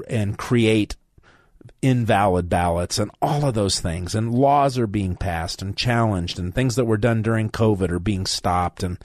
and 0.09 0.39
create 0.39 0.97
invalid 1.83 2.49
ballots 2.49 2.99
and 2.99 3.11
all 3.21 3.45
of 3.45 3.55
those 3.55 3.81
things 3.81 4.15
and 4.15 4.35
laws 4.35 4.79
are 4.79 4.87
being 4.87 5.15
passed 5.15 5.61
and 5.61 5.77
challenged 5.77 6.39
and 6.39 6.55
things 6.55 6.77
that 6.77 6.85
were 6.87 6.97
done 6.97 7.23
during 7.23 7.51
covid 7.51 7.91
are 7.91 7.99
being 7.99 8.25
stopped 8.27 8.83
and 8.83 8.99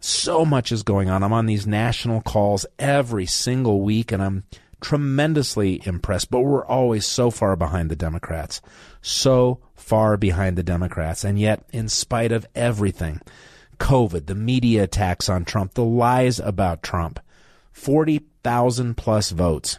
so 0.00 0.44
much 0.44 0.72
is 0.72 0.82
going 0.82 1.10
on. 1.10 1.22
I'm 1.22 1.32
on 1.32 1.46
these 1.46 1.66
national 1.66 2.20
calls 2.20 2.66
every 2.78 3.26
single 3.26 3.80
week 3.82 4.12
and 4.12 4.22
I'm 4.22 4.44
tremendously 4.80 5.82
impressed, 5.86 6.30
but 6.30 6.40
we're 6.40 6.66
always 6.66 7.06
so 7.06 7.30
far 7.30 7.56
behind 7.56 7.90
the 7.90 7.96
Democrats. 7.96 8.60
So 9.02 9.60
far 9.86 10.16
behind 10.16 10.56
the 10.56 10.64
Democrats. 10.64 11.22
And 11.22 11.38
yet, 11.38 11.62
in 11.72 11.88
spite 11.88 12.32
of 12.32 12.44
everything, 12.56 13.20
COVID, 13.78 14.26
the 14.26 14.34
media 14.34 14.82
attacks 14.82 15.28
on 15.28 15.44
Trump, 15.44 15.74
the 15.74 15.84
lies 15.84 16.40
about 16.40 16.82
Trump, 16.82 17.20
40,000 17.70 18.96
plus 18.96 19.30
votes. 19.30 19.78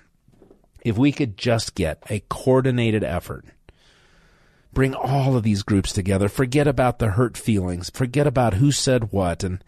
If 0.80 0.98
we 0.98 1.12
could 1.12 1.38
just 1.38 1.76
get 1.76 2.02
a 2.10 2.24
coordinated 2.30 3.04
effort, 3.04 3.44
bring 4.72 4.94
all 4.94 5.36
of 5.36 5.44
these 5.44 5.64
groups 5.64 5.92
together, 5.92 6.30
forget 6.30 6.70
about 6.70 7.00
the 7.00 7.10
hurt 7.10 7.36
feelings, 7.36 7.90
forget 7.90 8.26
about 8.26 8.54
who 8.54 8.72
said 8.72 9.12
what, 9.12 9.44
and 9.44 9.62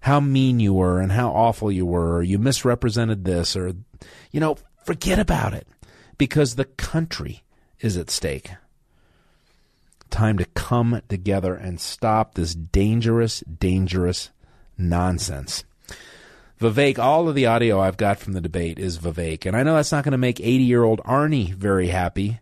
how 0.00 0.20
mean 0.20 0.60
you 0.60 0.74
were 0.74 1.00
and 1.00 1.12
how 1.12 1.30
awful 1.30 1.72
you 1.72 1.86
were, 1.86 2.16
or 2.16 2.22
you 2.22 2.38
misrepresented 2.38 3.24
this, 3.24 3.56
or, 3.56 3.72
you 4.30 4.40
know, 4.40 4.58
forget 4.84 5.18
about 5.18 5.54
it 5.54 5.66
because 6.18 6.56
the 6.56 6.66
country 6.66 7.44
is 7.80 7.96
at 7.96 8.10
stake. 8.10 8.50
Time 10.16 10.38
to 10.38 10.46
come 10.54 11.02
together 11.10 11.54
and 11.54 11.78
stop 11.78 12.36
this 12.36 12.54
dangerous, 12.54 13.40
dangerous 13.40 14.30
nonsense. 14.78 15.64
Vivek, 16.58 16.98
all 16.98 17.28
of 17.28 17.34
the 17.34 17.44
audio 17.44 17.78
I've 17.78 17.98
got 17.98 18.18
from 18.18 18.32
the 18.32 18.40
debate 18.40 18.78
is 18.78 18.96
Vivek. 18.96 19.44
And 19.44 19.54
I 19.54 19.62
know 19.62 19.74
that's 19.74 19.92
not 19.92 20.04
going 20.04 20.12
to 20.12 20.16
make 20.16 20.40
80 20.40 20.64
year 20.64 20.84
old 20.84 21.00
Arnie 21.00 21.52
very 21.52 21.88
happy. 21.88 22.40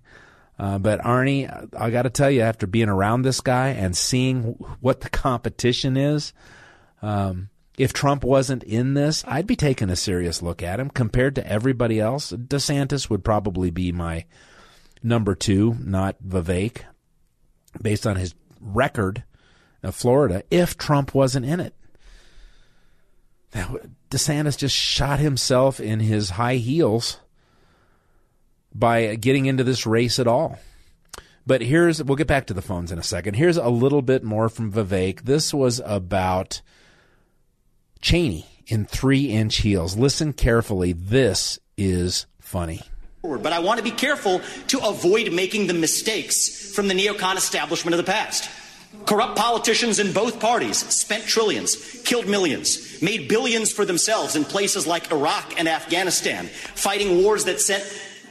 Uh, 0.57 0.79
but 0.79 1.01
Arnie, 1.01 1.51
I 1.77 1.91
got 1.91 2.03
to 2.03 2.11
tell 2.11 2.31
you, 2.31 2.43
after 2.43 2.69
being 2.69 2.89
around 2.89 3.23
this 3.23 3.41
guy 3.41 3.71
and 3.71 3.97
seeing 3.97 4.53
what 4.79 5.01
the 5.01 5.11
competition 5.11 5.97
is, 5.97 6.33
um, 7.03 7.49
if 7.77 7.93
Trump 7.93 8.23
wasn't 8.23 8.63
in 8.63 8.95
this, 8.95 9.25
I'd 9.27 9.49
be 9.49 9.57
taking 9.57 9.91
a 9.91 9.97
serious 9.97 10.43
look 10.43 10.63
at 10.63 10.79
him 10.79 10.91
compared 10.91 11.35
to 11.35 11.45
everybody 11.45 11.99
else. 11.99 12.31
DeSantis 12.31 13.11
would 13.11 13.25
probably 13.25 13.73
be 13.73 13.91
my 13.91 14.27
number 15.03 15.35
two, 15.35 15.77
not 15.81 16.23
Vivek, 16.23 16.83
based 17.81 18.07
on 18.07 18.17
his 18.17 18.35
record 18.61 19.25
of 19.83 19.95
Florida, 19.95 20.43
if 20.51 20.77
Trump 20.77 21.15
wasn't 21.15 21.47
in 21.47 21.61
it. 21.61 21.75
Now 23.55 23.77
DeSantis 24.11 24.59
just 24.59 24.75
shot 24.75 25.21
himself 25.21 25.81
in 25.81 26.01
his 26.01 26.31
high 26.31 26.57
heels 26.57 27.21
by 28.75 29.15
getting 29.17 29.47
into 29.47 29.65
this 29.65 29.87
race 29.87 30.19
at 30.19 30.27
all. 30.27 30.59
But 31.47 31.61
here's, 31.61 32.03
we'll 32.03 32.17
get 32.17 32.27
back 32.27 32.47
to 32.47 32.55
the 32.55 32.63
phones 32.63 32.91
in 32.91 32.99
a 32.99 33.03
second. 33.03 33.35
Here's 33.35 33.59
a 33.59 33.69
little 33.69 34.03
bit 34.03 34.25
more 34.25 34.49
from 34.49 34.73
Vivek. 34.73 35.23
This 35.23 35.53
was 35.53 35.81
about 35.85 36.63
Cheney 38.01 38.47
in 38.67 38.87
three 38.87 39.27
inch 39.27 39.59
heels. 39.59 39.97
Listen 39.97 40.33
carefully. 40.33 40.93
This 40.93 41.59
is 41.77 42.27
funny. 42.41 42.81
But 43.25 43.55
I 43.55 43.59
want 43.61 43.79
to 43.79 43.85
be 43.85 43.91
careful 43.91 44.43
to 44.69 44.85
avoid 44.85 45.33
making 45.33 45.67
the 45.67 45.73
mistakes 45.73 46.73
from 46.75 46.89
the 46.89 46.95
neocon 46.95 47.37
establishment 47.37 47.95
of 47.95 48.05
the 48.05 48.11
past. 48.11 48.51
Corrupt 49.07 49.35
politicians 49.35 49.99
in 49.99 50.13
both 50.13 50.39
parties 50.39 50.77
spent 50.77 51.25
trillions, 51.25 52.03
killed 52.05 52.29
millions, 52.29 53.01
made 53.01 53.27
billions 53.27 53.73
for 53.73 53.87
themselves 53.87 54.37
in 54.37 54.45
places 54.45 54.87
like 54.87 55.11
Iraq 55.11 55.59
and 55.59 55.69
Afghanistan, 55.69 56.47
fighting 56.75 57.23
wars 57.23 57.45
that 57.45 57.63
sent 57.63 57.83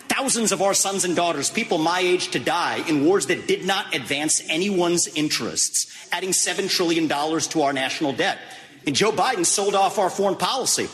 thousands 0.09 0.51
of 0.51 0.61
our 0.61 0.75
sons 0.75 1.05
and 1.05 1.15
daughters, 1.15 1.49
people 1.49 1.79
my 1.79 1.99
age, 1.99 2.29
to 2.29 2.39
die 2.39 2.83
in 2.87 3.03
wars 3.03 3.25
that 3.25 3.47
did 3.47 3.65
not 3.65 3.95
advance 3.95 4.43
anyone's 4.47 5.07
interests, 5.15 5.91
adding 6.11 6.29
$7 6.29 6.69
trillion 6.69 7.07
to 7.09 7.61
our 7.63 7.73
national 7.73 8.13
debt. 8.13 8.37
And 8.85 8.95
Joe 8.95 9.11
Biden 9.11 9.45
sold 9.45 9.73
off 9.73 9.97
our 9.97 10.11
foreign 10.11 10.35
policy. 10.35 10.87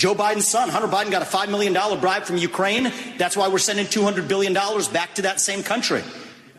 Joe 0.00 0.14
Biden's 0.14 0.48
son, 0.48 0.70
Hunter 0.70 0.88
Biden, 0.88 1.10
got 1.10 1.20
a 1.20 1.26
$5 1.26 1.50
million 1.50 1.74
bribe 2.00 2.22
from 2.22 2.38
Ukraine. 2.38 2.90
That's 3.18 3.36
why 3.36 3.48
we're 3.48 3.58
sending 3.58 3.84
$200 3.84 4.26
billion 4.26 4.54
back 4.54 5.16
to 5.16 5.22
that 5.22 5.42
same 5.42 5.62
country. 5.62 6.02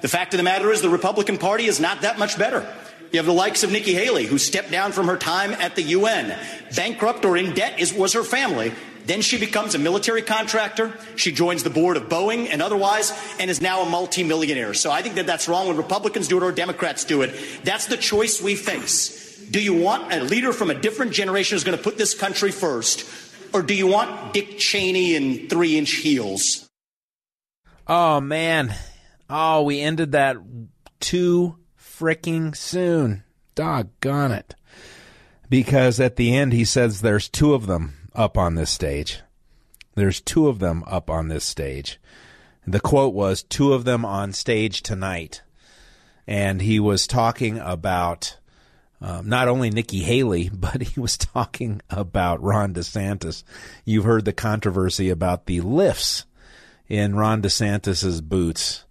The 0.02 0.08
fact 0.08 0.36
of 0.36 0.38
the 0.38 0.44
matter 0.44 0.72
is, 0.72 0.84
the 0.84 0.90
Republican 0.90 1.40
Party 1.40 1.66
is 1.66 1.80
not 1.80 2.02
that 2.02 2.20
much 2.20 2.38
better. 2.38 2.72
You 3.12 3.18
have 3.18 3.26
the 3.26 3.34
likes 3.34 3.64
of 3.64 3.72
Nikki 3.72 3.96
Haley, 3.96 4.28
who 4.28 4.38
stepped 4.38 4.70
down 4.70 4.92
from 4.92 5.08
her 5.08 5.18
time 5.18 5.54
at 5.54 5.76
the 5.76 5.82
UN. 5.82 6.38
Bankrupt 6.76 7.26
or 7.26 7.36
in 7.36 7.56
debt 7.56 7.80
is, 7.80 7.92
was 7.92 8.14
her 8.14 8.22
family. 8.24 8.74
Then 9.06 9.22
she 9.22 9.40
becomes 9.40 9.74
a 9.74 9.80
military 9.80 10.22
contractor. 10.22 10.94
She 11.16 11.32
joins 11.32 11.64
the 11.64 11.72
board 11.72 11.98
of 11.98 12.10
Boeing 12.10 12.48
and 12.48 12.62
otherwise, 12.62 13.12
and 13.40 13.50
is 13.50 13.60
now 13.60 13.82
a 13.82 13.90
multimillionaire. 13.90 14.76
So 14.76 14.92
I 14.92 15.02
think 15.02 15.16
that 15.16 15.26
that's 15.26 15.48
wrong 15.48 15.68
when 15.68 15.78
Republicans 15.78 16.28
do 16.28 16.38
it 16.38 16.44
or 16.44 16.52
Democrats 16.52 17.06
do 17.06 17.24
it. 17.24 17.34
That's 17.64 17.88
the 17.88 17.98
choice 17.98 18.40
we 18.40 18.56
face. 18.56 19.40
Do 19.50 19.60
you 19.60 19.74
want 19.74 20.14
a 20.14 20.22
leader 20.22 20.54
from 20.54 20.70
a 20.70 20.76
different 20.76 21.12
generation 21.12 21.56
who's 21.56 21.64
going 21.64 21.76
to 21.76 21.84
put 21.84 21.98
this 21.98 22.14
country 22.14 22.52
first? 22.52 23.31
Or 23.54 23.62
do 23.62 23.74
you 23.74 23.88
want 23.88 24.34
Dick 24.34 24.58
Cheney 24.58 25.16
in 25.16 25.50
three 25.50 25.78
inch 25.78 25.92
heels? 25.92 26.70
Oh, 27.88 28.22
man. 28.22 28.74
Oh, 29.30 29.64
we 29.64 29.82
ended 29.82 30.14
that 30.14 30.38
too 31.00 31.58
freaking 31.78 32.56
soon. 32.56 33.24
Doggone 33.56 34.32
it. 34.32 34.56
Because 35.50 36.00
at 36.00 36.16
the 36.16 36.36
end, 36.36 36.54
he 36.54 36.64
says 36.64 37.02
there's 37.02 37.28
two 37.28 37.54
of 37.54 37.68
them 37.68 38.10
up 38.16 38.38
on 38.38 38.56
this 38.56 38.70
stage. 38.70 39.20
There's 39.96 40.22
two 40.22 40.48
of 40.48 40.60
them 40.60 40.84
up 40.88 41.10
on 41.10 41.28
this 41.28 41.44
stage. 41.44 42.00
The 42.66 42.80
quote 42.80 43.14
was 43.14 43.44
two 43.44 43.74
of 43.74 43.84
them 43.84 44.06
on 44.06 44.32
stage 44.32 44.82
tonight. 44.82 45.42
And 46.26 46.62
he 46.62 46.80
was 46.80 47.08
talking 47.08 47.58
about 47.58 48.38
um, 49.02 49.28
not 49.28 49.48
only 49.48 49.70
Nikki 49.70 50.00
Haley, 50.00 50.50
but 50.54 50.82
he 50.82 51.00
was 51.00 51.18
talking 51.18 51.82
about 51.90 52.42
Ron 52.42 52.74
DeSantis. 52.74 53.44
You've 53.86 54.06
heard 54.06 54.26
the 54.26 54.34
controversy 54.34 55.10
about 55.10 55.46
the 55.46 55.62
lifts 55.62 56.26
in 56.88 57.16
Ron 57.16 57.42
DeSantis's 57.42 58.22
boots. 58.22 58.86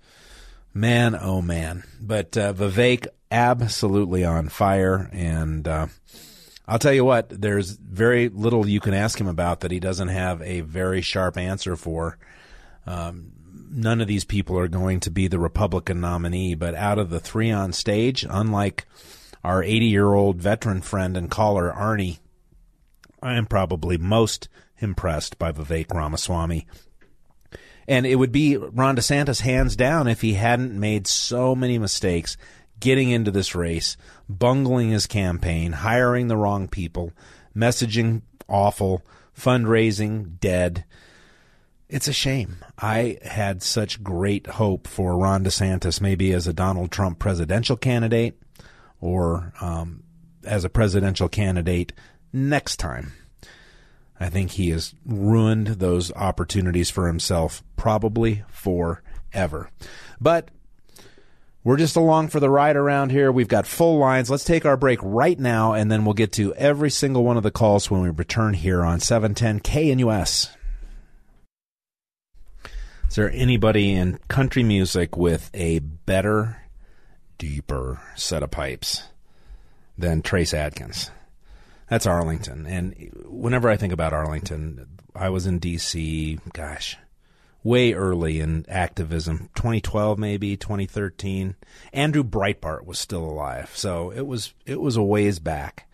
Man, 0.73 1.17
oh 1.21 1.43
man. 1.43 1.85
But 2.01 2.37
uh, 2.37 2.53
Vivek 2.53 3.09
absolutely 3.31 4.25
on 4.25 4.49
fire. 4.49 5.09
And 5.13 5.67
uh, 5.67 5.87
I'll 6.67 6.79
tell 6.79 6.93
you 6.93 7.05
what, 7.05 7.29
there's 7.29 7.71
very 7.71 8.29
little 8.29 8.67
you 8.67 8.81
can 8.81 8.95
ask 8.95 9.21
him 9.21 9.29
about 9.29 9.61
that 9.61 9.71
he 9.71 9.81
doesn't 9.81 10.09
have 10.09 10.43
a 10.43 10.61
very 10.61 11.01
sharp 11.01 11.37
answer 11.37 11.77
for. 11.77 12.19
Um, 12.87 13.33
none 13.71 14.01
of 14.01 14.09
these 14.09 14.25
people 14.25 14.59
are 14.59 14.69
going 14.69 15.01
to 15.01 15.11
be 15.11 15.29
the 15.29 15.39
Republican 15.39 16.01
nominee, 16.01 16.55
but 16.55 16.75
out 16.75 16.99
of 16.99 17.11
the 17.11 17.21
three 17.21 17.51
on 17.51 17.73
stage, 17.73 18.27
unlike 18.29 18.87
our 19.43 19.63
80 19.63 19.87
year 19.87 20.13
old 20.13 20.41
veteran 20.41 20.83
friend 20.83 21.17
and 21.17 21.31
caller, 21.31 21.73
Arnie, 21.77 22.19
I 23.23 23.35
am 23.35 23.47
probably 23.47 23.99
most 23.99 24.49
impressed 24.79 25.39
by 25.39 25.53
Vivek 25.53 25.93
Ramaswamy. 25.93 26.67
And 27.89 28.07
it 28.07 28.17
would 28.17 28.33
be 28.33 28.57
Ron 28.57 28.97
DeSantis 28.97 29.41
hands 29.41 29.77
down 29.77 30.07
if 30.07 30.21
he 30.21 30.35
hadn't 30.35 30.79
made 30.79 31.07
so 31.07 31.55
many 31.55 31.79
mistakes 31.79 32.37
getting 32.79 33.11
into 33.11 33.31
this 33.31 33.55
race, 33.55 33.97
bungling 34.29 34.91
his 34.91 35.07
campaign, 35.07 35.73
hiring 35.73 36.29
the 36.29 36.37
wrong 36.37 36.69
people, 36.69 37.13
messaging 37.55 38.23
awful, 38.49 39.03
fundraising 39.37 40.39
dead. 40.39 40.85
It's 41.89 42.09
a 42.09 42.13
shame. 42.13 42.59
I 42.79 43.19
had 43.23 43.63
such 43.63 44.03
great 44.03 44.47
hope 44.47 44.87
for 44.87 45.19
Ron 45.19 45.45
DeSantis, 45.45 46.01
maybe 46.01 46.33
as 46.33 46.47
a 46.47 46.53
Donald 46.53 46.91
Trump 46.93 47.19
presidential 47.19 47.77
candidate 47.77 48.40
or 49.01 49.53
um, 49.61 50.03
as 50.45 50.65
a 50.65 50.69
presidential 50.69 51.29
candidate 51.29 51.93
next 52.33 52.77
time. 52.77 53.13
I 54.19 54.29
think 54.29 54.51
he 54.51 54.71
has 54.71 54.95
ruined 55.07 55.67
those 55.67 56.13
opportunities 56.13 56.91
for 56.91 57.07
himself, 57.07 57.63
probably 57.77 58.45
forever. 58.51 59.71
But 60.21 60.51
we're 61.65 61.79
just 61.79 61.97
along 61.97 62.29
for 62.29 62.41
the 62.41 62.51
ride 62.51 62.77
around 62.77 63.11
here. 63.13 63.33
We've 63.33 63.49
got 63.49 63.67
full 63.67 63.99
lines. 63.99 64.31
Let's 64.31 64.45
take 64.45 64.65
our 64.65 64.77
break 64.77 64.99
right 65.03 65.39
now, 65.39 65.73
and 65.73 65.91
then 65.91 66.05
we'll 66.05 66.15
get 66.15 66.33
to 66.33 66.55
every 66.55 66.91
single 66.91 67.25
one 67.25 67.37
of 67.37 67.43
the 67.43 67.51
calls 67.51 67.91
when 67.91 68.03
we 68.03 68.11
return 68.11 68.55
here 68.55 68.83
on 68.83 69.01
710 69.01 69.61
KNUS. 69.61 70.51
Is 73.09 73.17
there 73.17 73.31
anybody 73.33 73.93
in 73.93 74.19
country 74.29 74.63
music 74.63 75.17
with 75.17 75.51
a 75.53 75.81
better, 75.81 76.60
deeper 77.41 77.99
set 78.15 78.43
of 78.43 78.51
pipes 78.51 79.05
than 79.97 80.21
Trace 80.21 80.55
Adkins? 80.55 81.11
That's 81.89 82.07
Arlington. 82.07 82.67
And 82.67 83.11
whenever 83.27 83.69
I 83.69 83.77
think 83.77 83.93
about 83.93 84.13
Arlington, 84.13 84.87
I 85.17 85.31
was 85.31 85.47
in 85.47 85.59
D.C., 85.59 86.39
gosh, 86.53 86.97
way 87.65 87.93
early 87.93 88.41
in 88.41 88.65
activism 88.69 89.51
2012 89.55 90.19
maybe 90.19 90.57
2013 90.57 91.55
andrew 91.93 92.25
breitbart 92.25 92.87
was 92.87 92.99
still 92.99 93.23
alive 93.23 93.71
so 93.75 94.11
it 94.11 94.27
was 94.27 94.55
it 94.65 94.81
was 94.81 94.97
a 94.97 95.03
ways 95.03 95.39
back 95.39 95.87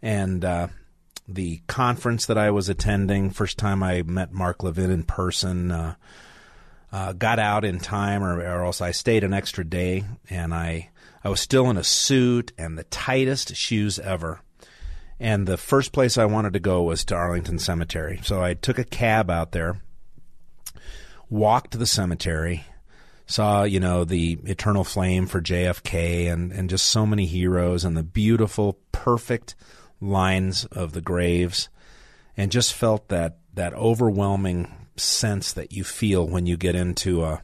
and 0.00 0.42
uh, 0.42 0.68
the 1.28 1.60
conference 1.66 2.24
that 2.24 2.38
i 2.38 2.50
was 2.50 2.70
attending 2.70 3.28
first 3.28 3.58
time 3.58 3.82
i 3.82 4.00
met 4.02 4.32
mark 4.32 4.62
levin 4.62 4.90
in 4.90 5.02
person 5.02 5.70
uh, 5.70 5.94
uh, 6.92 7.12
got 7.12 7.38
out 7.38 7.64
in 7.64 7.78
time 7.78 8.22
or, 8.22 8.40
or 8.40 8.64
else 8.64 8.80
i 8.80 8.90
stayed 8.90 9.24
an 9.24 9.32
extra 9.32 9.64
day 9.64 10.04
and 10.28 10.54
i 10.54 10.88
i 11.22 11.28
was 11.28 11.40
still 11.40 11.70
in 11.70 11.76
a 11.76 11.84
suit 11.84 12.52
and 12.58 12.76
the 12.76 12.84
tightest 12.84 13.54
shoes 13.54 13.98
ever 13.98 14.40
and 15.20 15.46
the 15.46 15.58
first 15.58 15.92
place 15.92 16.16
I 16.16 16.24
wanted 16.24 16.54
to 16.54 16.60
go 16.60 16.82
was 16.82 17.04
to 17.04 17.14
Arlington 17.14 17.58
Cemetery. 17.58 18.20
So 18.24 18.42
I 18.42 18.54
took 18.54 18.78
a 18.78 18.84
cab 18.84 19.30
out 19.30 19.52
there, 19.52 19.82
walked 21.28 21.72
to 21.72 21.78
the 21.78 21.86
cemetery, 21.86 22.64
saw, 23.26 23.64
you 23.64 23.80
know, 23.80 24.04
the 24.04 24.38
eternal 24.44 24.82
flame 24.82 25.26
for 25.26 25.42
JFK 25.42 26.32
and, 26.32 26.50
and 26.52 26.70
just 26.70 26.86
so 26.86 27.04
many 27.04 27.26
heroes 27.26 27.84
and 27.84 27.94
the 27.94 28.02
beautiful, 28.02 28.78
perfect 28.92 29.54
lines 30.00 30.64
of 30.64 30.92
the 30.92 31.02
graves, 31.02 31.68
and 32.34 32.50
just 32.50 32.72
felt 32.72 33.08
that, 33.08 33.36
that 33.52 33.74
overwhelming 33.74 34.74
sense 34.96 35.52
that 35.52 35.72
you 35.72 35.84
feel 35.84 36.26
when 36.26 36.46
you 36.46 36.56
get 36.56 36.74
into 36.74 37.24
a, 37.24 37.42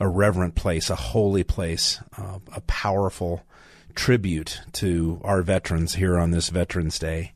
a 0.00 0.08
reverent 0.08 0.54
place, 0.54 0.90
a 0.90 0.96
holy 0.96 1.44
place, 1.44 2.00
uh, 2.18 2.38
a 2.54 2.60
powerful 2.62 3.44
tribute 3.94 4.60
to 4.72 5.20
our 5.24 5.42
veterans 5.42 5.94
here 5.94 6.18
on 6.18 6.30
this 6.30 6.48
Veterans 6.48 6.98
Day. 6.98 7.32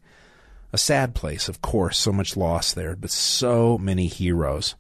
A 0.73 0.79
sad 0.79 1.15
place, 1.15 1.49
of 1.49 1.63
course, 1.63 1.97
so 1.97 2.13
much 2.13 2.37
loss 2.37 2.75
there, 2.75 2.95
but 2.95 3.11
so 3.11 3.79
many 3.79 4.07
heroes. 4.07 4.75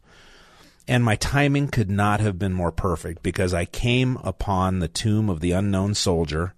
And 0.86 1.04
my 1.04 1.16
timing 1.16 1.68
could 1.68 1.90
not 1.90 2.20
have 2.20 2.38
been 2.38 2.52
more 2.52 2.72
perfect 2.72 3.22
because 3.22 3.54
I 3.54 3.64
came 3.64 4.16
upon 4.22 4.78
the 4.78 4.88
tomb 4.88 5.30
of 5.30 5.40
the 5.40 5.52
unknown 5.52 5.94
soldier 5.94 6.54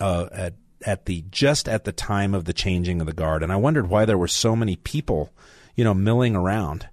uh, 0.00 0.28
at 0.32 0.54
at 0.86 1.06
the 1.06 1.24
just 1.30 1.68
at 1.68 1.84
the 1.84 1.92
time 1.92 2.34
of 2.34 2.44
the 2.44 2.52
changing 2.52 3.00
of 3.00 3.06
the 3.06 3.12
guard, 3.12 3.42
and 3.42 3.52
I 3.52 3.56
wondered 3.56 3.88
why 3.88 4.04
there 4.04 4.18
were 4.18 4.28
so 4.28 4.54
many 4.54 4.76
people, 4.76 5.32
you 5.78 5.84
know, 5.84 5.94
milling 5.94 6.34
around 6.34 6.88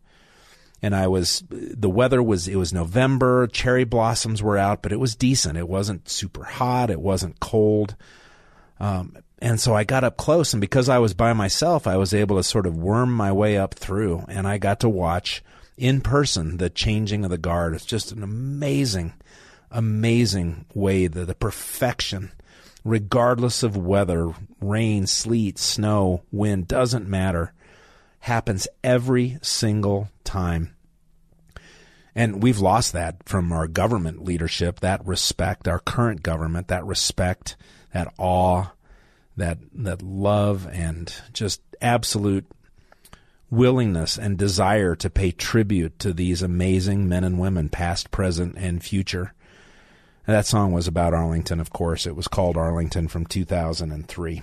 and 0.86 0.96
I 0.96 1.08
was 1.08 1.44
the 1.50 1.90
weather 1.90 2.22
was 2.22 2.48
it 2.48 2.58
was 2.58 2.72
November, 2.72 3.48
cherry 3.48 3.86
blossoms 3.86 4.44
were 4.44 4.56
out, 4.56 4.84
but 4.84 4.92
it 4.92 5.00
was 5.00 5.16
decent. 5.16 5.58
It 5.58 5.68
wasn't 5.68 6.08
super 6.08 6.44
hot, 6.44 6.92
it 6.92 7.02
wasn't 7.02 7.40
cold. 7.40 7.96
Um, 8.80 9.18
and 9.40 9.60
so 9.60 9.74
I 9.74 9.84
got 9.84 10.04
up 10.04 10.16
close, 10.16 10.54
and 10.54 10.62
because 10.62 10.88
I 10.88 11.00
was 11.00 11.16
by 11.16 11.34
myself, 11.34 11.88
I 11.88 11.98
was 11.98 12.14
able 12.14 12.38
to 12.38 12.44
sort 12.44 12.68
of 12.68 12.78
worm 12.78 13.12
my 13.12 13.32
way 13.32 13.58
up 13.58 13.74
through, 13.74 14.26
and 14.28 14.48
I 14.48 14.60
got 14.60 14.82
to 14.82 14.90
watch 14.90 15.44
in 15.76 16.02
person 16.02 16.58
the 16.58 16.70
changing 16.70 17.24
of 17.24 17.32
the 17.32 17.40
guard. 17.40 17.74
It's 17.74 17.84
just 17.84 18.12
an 18.12 18.22
amazing, 18.22 19.14
amazing 19.72 20.66
way 20.76 21.08
that 21.08 21.26
the 21.26 21.34
perfection, 21.34 22.32
regardless 22.84 23.64
of 23.64 23.76
weather, 23.76 24.36
rain, 24.62 25.08
sleet, 25.08 25.58
snow, 25.58 26.22
wind, 26.32 26.68
doesn't 26.68 27.10
matter, 27.10 27.54
happens 28.26 28.68
every 28.84 29.38
single 29.44 30.10
time. 30.24 30.76
And 32.16 32.42
we've 32.42 32.58
lost 32.58 32.92
that 32.94 33.18
from 33.30 33.52
our 33.52 33.68
government 33.68 34.26
leadership, 34.26 34.80
that 34.80 35.06
respect, 35.06 35.68
our 35.68 35.78
current 35.78 36.24
government, 36.24 36.70
that 36.70 36.84
respect, 36.86 37.56
that 37.94 38.12
awe, 38.18 38.72
that 39.38 39.60
that 39.76 40.02
love 40.02 40.68
and 40.72 41.14
just 41.34 41.62
absolute 41.82 42.48
willingness 43.52 44.18
and 44.18 44.40
desire 44.40 44.96
to 44.96 45.10
pay 45.12 45.30
tribute 45.30 46.00
to 46.00 46.12
these 46.12 46.42
amazing 46.42 47.08
men 47.08 47.24
and 47.24 47.38
women, 47.38 47.70
past, 47.70 48.10
present, 48.10 48.56
and 48.58 48.84
future. 48.84 49.34
And 50.28 50.36
that 50.36 50.48
song 50.48 50.72
was 50.72 50.88
about 50.88 51.14
Arlington, 51.14 51.60
of 51.60 51.72
course. 51.72 52.08
It 52.08 52.16
was 52.16 52.28
called 52.28 52.58
Arlington 52.58 53.08
from 53.08 53.26
2003. 53.26 54.42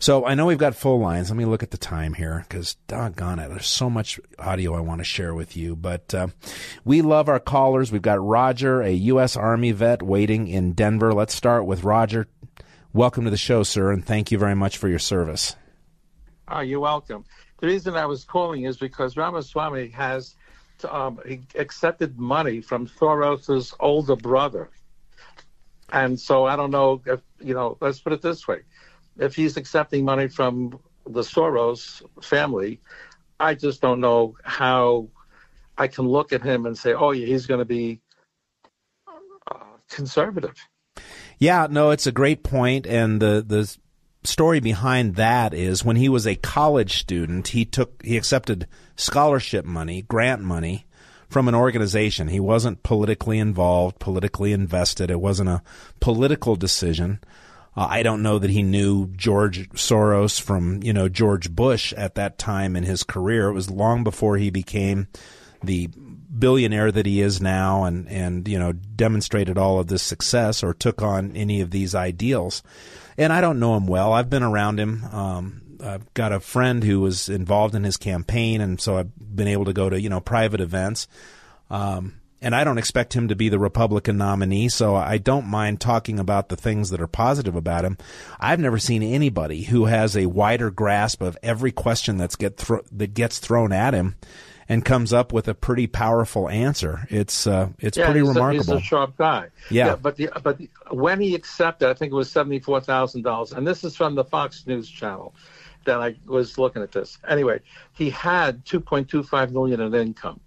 So 0.00 0.26
I 0.26 0.34
know 0.34 0.46
we've 0.46 0.58
got 0.58 0.74
full 0.74 0.98
lines. 0.98 1.30
Let 1.30 1.36
me 1.36 1.44
look 1.44 1.62
at 1.62 1.70
the 1.70 1.76
time 1.76 2.14
here 2.14 2.44
because 2.48 2.74
doggone 2.88 3.38
it, 3.38 3.48
there's 3.48 3.68
so 3.68 3.88
much 3.88 4.18
audio 4.36 4.74
I 4.74 4.80
want 4.80 4.98
to 4.98 5.04
share 5.04 5.32
with 5.32 5.56
you. 5.56 5.76
But 5.76 6.12
uh, 6.12 6.26
we 6.84 7.02
love 7.02 7.28
our 7.28 7.38
callers. 7.38 7.92
We've 7.92 8.02
got 8.02 8.20
Roger, 8.20 8.82
a 8.82 8.90
U.S. 8.90 9.36
Army 9.36 9.70
vet, 9.70 10.02
waiting 10.02 10.48
in 10.48 10.72
Denver. 10.72 11.12
Let's 11.12 11.34
start 11.34 11.66
with 11.66 11.84
Roger. 11.84 12.26
Welcome 12.92 13.24
to 13.24 13.30
the 13.30 13.36
show, 13.36 13.62
sir, 13.62 13.92
and 13.92 14.04
thank 14.04 14.32
you 14.32 14.38
very 14.38 14.56
much 14.56 14.76
for 14.76 14.88
your 14.88 14.98
service. 14.98 15.54
Oh, 16.48 16.60
you're 16.60 16.80
welcome. 16.80 17.24
The 17.58 17.68
reason 17.68 17.94
I 17.94 18.06
was 18.06 18.24
calling 18.24 18.64
is 18.64 18.76
because 18.76 19.16
Ramaswamy 19.16 19.88
has 19.90 20.34
um, 20.90 21.20
accepted 21.54 22.18
money 22.18 22.60
from 22.60 22.88
Soros's 22.88 23.72
older 23.78 24.16
brother. 24.16 24.68
And 25.92 26.18
so 26.18 26.46
I 26.46 26.56
don't 26.56 26.70
know 26.70 27.02
if, 27.06 27.20
you 27.40 27.54
know, 27.54 27.76
let's 27.80 28.00
put 28.00 28.12
it 28.12 28.22
this 28.22 28.48
way 28.48 28.62
if 29.18 29.34
he's 29.34 29.56
accepting 29.56 30.04
money 30.04 30.28
from 30.28 30.78
the 31.06 31.20
Soros 31.20 32.02
family, 32.22 32.80
I 33.38 33.54
just 33.54 33.80
don't 33.80 34.00
know 34.00 34.36
how 34.44 35.08
I 35.76 35.88
can 35.88 36.06
look 36.06 36.32
at 36.32 36.42
him 36.42 36.66
and 36.66 36.76
say, 36.76 36.94
oh, 36.94 37.10
yeah, 37.10 37.26
he's 37.26 37.46
going 37.46 37.58
to 37.58 37.64
be 37.64 38.00
uh, 39.50 39.56
conservative. 39.88 40.56
Yeah, 41.38 41.66
no, 41.68 41.90
it's 41.90 42.06
a 42.06 42.12
great 42.12 42.44
point, 42.44 42.86
and 42.86 43.20
the 43.20 43.44
the 43.44 43.76
story 44.22 44.60
behind 44.60 45.16
that 45.16 45.52
is 45.52 45.84
when 45.84 45.96
he 45.96 46.08
was 46.08 46.26
a 46.26 46.36
college 46.36 47.00
student, 47.00 47.48
he 47.48 47.64
took 47.64 48.00
he 48.04 48.16
accepted 48.16 48.68
scholarship 48.94 49.64
money, 49.64 50.02
grant 50.02 50.42
money 50.42 50.86
from 51.32 51.48
an 51.48 51.54
organization. 51.54 52.28
He 52.28 52.38
wasn't 52.38 52.82
politically 52.82 53.38
involved, 53.38 53.98
politically 53.98 54.52
invested. 54.52 55.10
It 55.10 55.20
wasn't 55.20 55.48
a 55.48 55.62
political 55.98 56.56
decision. 56.56 57.20
Uh, 57.74 57.86
I 57.88 58.02
don't 58.02 58.22
know 58.22 58.38
that 58.38 58.50
he 58.50 58.62
knew 58.62 59.08
George 59.16 59.70
Soros 59.70 60.38
from, 60.38 60.82
you 60.82 60.92
know, 60.92 61.08
George 61.08 61.50
Bush 61.50 61.94
at 61.94 62.16
that 62.16 62.38
time 62.38 62.76
in 62.76 62.84
his 62.84 63.02
career. 63.02 63.48
It 63.48 63.54
was 63.54 63.70
long 63.70 64.04
before 64.04 64.36
he 64.36 64.50
became 64.50 65.08
the 65.64 65.86
billionaire 65.86 66.92
that 66.92 67.06
he 67.06 67.22
is 67.22 67.40
now 67.40 67.84
and, 67.84 68.06
and, 68.08 68.46
you 68.46 68.58
know, 68.58 68.72
demonstrated 68.72 69.56
all 69.56 69.78
of 69.78 69.86
this 69.86 70.02
success 70.02 70.62
or 70.62 70.74
took 70.74 71.00
on 71.00 71.34
any 71.34 71.62
of 71.62 71.70
these 71.70 71.94
ideals. 71.94 72.62
And 73.16 73.32
I 73.32 73.40
don't 73.40 73.60
know 73.60 73.76
him 73.76 73.86
well. 73.86 74.12
I've 74.12 74.30
been 74.30 74.42
around 74.42 74.78
him. 74.78 75.04
Um, 75.10 75.61
I've 75.82 76.12
got 76.14 76.32
a 76.32 76.40
friend 76.40 76.82
who 76.82 77.00
was 77.00 77.28
involved 77.28 77.74
in 77.74 77.84
his 77.84 77.96
campaign, 77.96 78.60
and 78.60 78.80
so 78.80 78.96
I've 78.96 79.10
been 79.18 79.48
able 79.48 79.64
to 79.66 79.72
go 79.72 79.90
to, 79.90 80.00
you 80.00 80.08
know, 80.08 80.20
private 80.20 80.60
events. 80.60 81.08
Um, 81.70 82.20
and 82.42 82.56
I 82.56 82.64
don't 82.64 82.78
expect 82.78 83.14
him 83.14 83.28
to 83.28 83.36
be 83.36 83.48
the 83.48 83.58
Republican 83.58 84.18
nominee, 84.18 84.68
so 84.68 84.96
I 84.96 85.18
don't 85.18 85.46
mind 85.46 85.80
talking 85.80 86.18
about 86.18 86.48
the 86.48 86.56
things 86.56 86.90
that 86.90 87.00
are 87.00 87.06
positive 87.06 87.54
about 87.54 87.84
him. 87.84 87.96
I've 88.40 88.58
never 88.58 88.78
seen 88.78 89.02
anybody 89.02 89.62
who 89.62 89.84
has 89.84 90.16
a 90.16 90.26
wider 90.26 90.70
grasp 90.70 91.22
of 91.22 91.38
every 91.42 91.70
question 91.70 92.16
that's 92.16 92.34
get 92.34 92.56
thro- 92.56 92.84
that 92.90 93.14
gets 93.14 93.38
thrown 93.38 93.72
at 93.72 93.94
him 93.94 94.16
and 94.68 94.84
comes 94.84 95.12
up 95.12 95.32
with 95.32 95.46
a 95.48 95.54
pretty 95.54 95.86
powerful 95.86 96.48
answer. 96.48 97.06
It's 97.10 97.46
uh, 97.46 97.68
it's 97.78 97.96
yeah, 97.96 98.06
pretty 98.06 98.20
he's 98.20 98.28
remarkable. 98.28 98.72
A, 98.72 98.76
he's 98.78 98.84
a 98.84 98.88
sharp 98.88 99.16
guy. 99.16 99.48
Yeah. 99.70 99.86
yeah 99.86 99.96
but 99.96 100.16
the, 100.16 100.30
but 100.42 100.58
the, 100.58 100.68
when 100.90 101.20
he 101.20 101.36
accepted, 101.36 101.88
I 101.88 101.94
think 101.94 102.12
it 102.12 102.16
was 102.16 102.30
seventy 102.30 102.58
four 102.58 102.80
thousand 102.80 103.22
dollars, 103.22 103.52
and 103.52 103.64
this 103.64 103.84
is 103.84 103.94
from 103.94 104.16
the 104.16 104.24
Fox 104.24 104.66
News 104.66 104.88
channel 104.90 105.32
that 105.84 106.00
I 106.00 106.16
was 106.26 106.58
looking 106.58 106.82
at 106.82 106.92
this. 106.92 107.18
Anyway, 107.28 107.60
he 107.92 108.10
had 108.10 108.64
two 108.64 108.80
point 108.80 109.08
two 109.08 109.22
five 109.22 109.52
million 109.52 109.80
in 109.80 109.94
income 109.94 110.40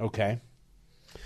Okay. 0.00 0.40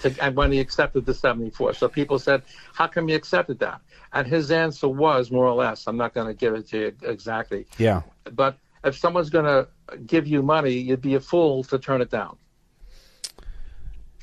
To, 0.00 0.14
and 0.22 0.36
when 0.36 0.52
he 0.52 0.60
accepted 0.60 1.06
the 1.06 1.14
74. 1.14 1.74
So 1.74 1.88
people 1.88 2.18
said, 2.18 2.42
How 2.74 2.86
come 2.86 3.08
he 3.08 3.14
accepted 3.14 3.58
that? 3.60 3.80
And 4.12 4.26
his 4.26 4.50
answer 4.50 4.88
was 4.88 5.30
more 5.30 5.46
or 5.46 5.54
less, 5.54 5.86
I'm 5.86 5.96
not 5.96 6.14
going 6.14 6.26
to 6.28 6.34
give 6.34 6.54
it 6.54 6.68
to 6.68 6.78
you 6.78 6.92
exactly, 7.02 7.66
Yeah. 7.78 8.02
but 8.32 8.56
if 8.84 8.96
someone's 8.96 9.30
going 9.30 9.44
to 9.46 9.68
give 10.06 10.26
you 10.26 10.42
money, 10.42 10.72
you'd 10.72 11.00
be 11.02 11.14
a 11.14 11.20
fool 11.20 11.64
to 11.64 11.78
turn 11.78 12.00
it 12.00 12.10
down. 12.10 12.36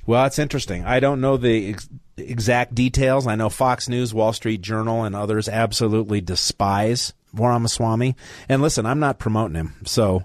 Well, 0.05 0.23
that's 0.23 0.39
interesting. 0.39 0.85
I 0.85 0.99
don't 0.99 1.19
know 1.19 1.35
the 1.37 1.71
ex- 1.71 1.89
exact 2.15 2.75
details. 2.75 3.25
I 3.27 3.35
know 3.35 3.49
Fox 3.49 3.89
News, 3.89 4.13
Wall 4.13 4.33
Street 4.33 4.61
Journal, 4.61 5.03
and 5.03 5.15
others 5.15 5.49
absolutely 5.49 6.21
despise 6.21 7.13
Ramaswamy. 7.35 8.15
And 8.49 8.61
listen, 8.61 8.85
I'm 8.85 8.99
not 8.99 9.19
promoting 9.19 9.55
him, 9.55 9.73
so 9.85 10.23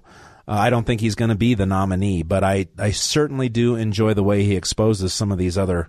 uh, 0.48 0.52
I 0.52 0.70
don't 0.70 0.86
think 0.86 1.00
he's 1.00 1.14
going 1.14 1.28
to 1.30 1.34
be 1.34 1.54
the 1.54 1.66
nominee. 1.66 2.22
But 2.22 2.42
I, 2.44 2.66
I 2.78 2.90
certainly 2.90 3.48
do 3.48 3.76
enjoy 3.76 4.14
the 4.14 4.22
way 4.22 4.44
he 4.44 4.56
exposes 4.56 5.12
some 5.12 5.30
of 5.32 5.38
these 5.38 5.56
other 5.58 5.88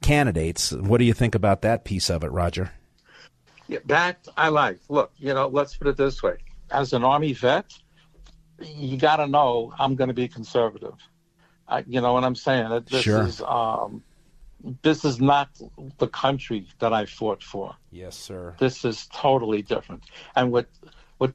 candidates. 0.00 0.72
What 0.72 0.98
do 0.98 1.04
you 1.04 1.12
think 1.14 1.34
about 1.34 1.62
that 1.62 1.84
piece 1.84 2.10
of 2.10 2.24
it, 2.24 2.30
Roger? 2.32 2.72
Yeah, 3.68 3.78
that 3.86 4.26
I 4.36 4.48
like. 4.48 4.80
Look, 4.88 5.12
you 5.18 5.32
know, 5.34 5.48
let's 5.48 5.76
put 5.76 5.86
it 5.86 5.96
this 5.96 6.22
way: 6.22 6.36
as 6.70 6.92
an 6.92 7.04
Army 7.04 7.32
vet, 7.32 7.72
you 8.60 8.96
got 8.96 9.16
to 9.16 9.26
know 9.26 9.72
I'm 9.78 9.94
going 9.94 10.08
to 10.08 10.14
be 10.14 10.28
conservative. 10.28 10.94
I, 11.68 11.84
you 11.86 12.00
know 12.00 12.12
what 12.12 12.24
I'm 12.24 12.34
saying? 12.34 12.84
This 12.90 13.02
Sure. 13.02 13.22
is 13.22 13.40
um, 13.40 14.02
this 14.82 15.04
is 15.04 15.20
not 15.20 15.48
the 15.98 16.08
country 16.08 16.66
that 16.78 16.92
I 16.92 17.06
fought 17.06 17.42
for. 17.42 17.74
Yes, 17.90 18.16
sir. 18.16 18.54
This 18.58 18.84
is 18.84 19.08
totally 19.12 19.62
different. 19.62 20.04
And 20.36 20.52
what 20.52 20.66
what 21.18 21.32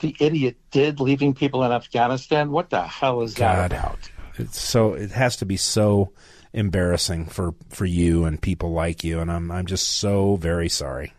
the 0.00 0.16
idiot 0.18 0.56
did, 0.70 1.00
leaving 1.00 1.34
people 1.34 1.62
in 1.64 1.72
Afghanistan, 1.72 2.50
what 2.50 2.70
the 2.70 2.82
hell 2.82 3.22
is 3.22 3.34
God. 3.34 3.70
that 3.70 3.78
about? 3.78 4.10
It's 4.38 4.60
so 4.60 4.94
it 4.94 5.10
has 5.10 5.36
to 5.36 5.46
be 5.46 5.56
so 5.56 6.12
embarrassing 6.52 7.26
for 7.26 7.54
for 7.68 7.84
you 7.84 8.24
and 8.24 8.40
people 8.40 8.72
like 8.72 9.04
you, 9.04 9.20
and 9.20 9.30
I'm 9.30 9.50
I'm 9.50 9.66
just 9.66 9.90
so 9.90 10.36
very 10.36 10.68
sorry. 10.68 11.12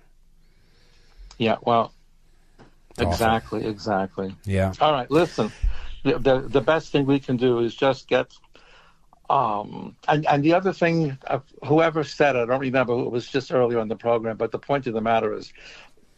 Yeah, 1.37 1.57
well, 1.61 1.93
awful. 2.97 3.11
exactly, 3.11 3.65
exactly. 3.65 4.35
Yeah. 4.45 4.73
All 4.79 4.91
right, 4.91 5.09
listen. 5.09 5.51
The, 6.03 6.17
the 6.17 6.39
the 6.39 6.61
best 6.61 6.91
thing 6.91 7.05
we 7.05 7.19
can 7.19 7.37
do 7.37 7.59
is 7.59 7.75
just 7.75 8.07
get. 8.07 8.31
Um, 9.29 9.95
and 10.07 10.25
and 10.27 10.43
the 10.43 10.53
other 10.53 10.73
thing, 10.73 11.17
uh, 11.27 11.39
whoever 11.65 12.03
said 12.03 12.35
it, 12.35 12.39
I 12.39 12.45
don't 12.45 12.59
remember. 12.59 12.93
who- 12.95 13.05
It 13.05 13.11
was 13.11 13.27
just 13.27 13.51
earlier 13.53 13.79
in 13.79 13.87
the 13.87 13.95
program, 13.95 14.35
but 14.37 14.51
the 14.51 14.59
point 14.59 14.87
of 14.87 14.93
the 14.93 15.01
matter 15.01 15.33
is, 15.33 15.53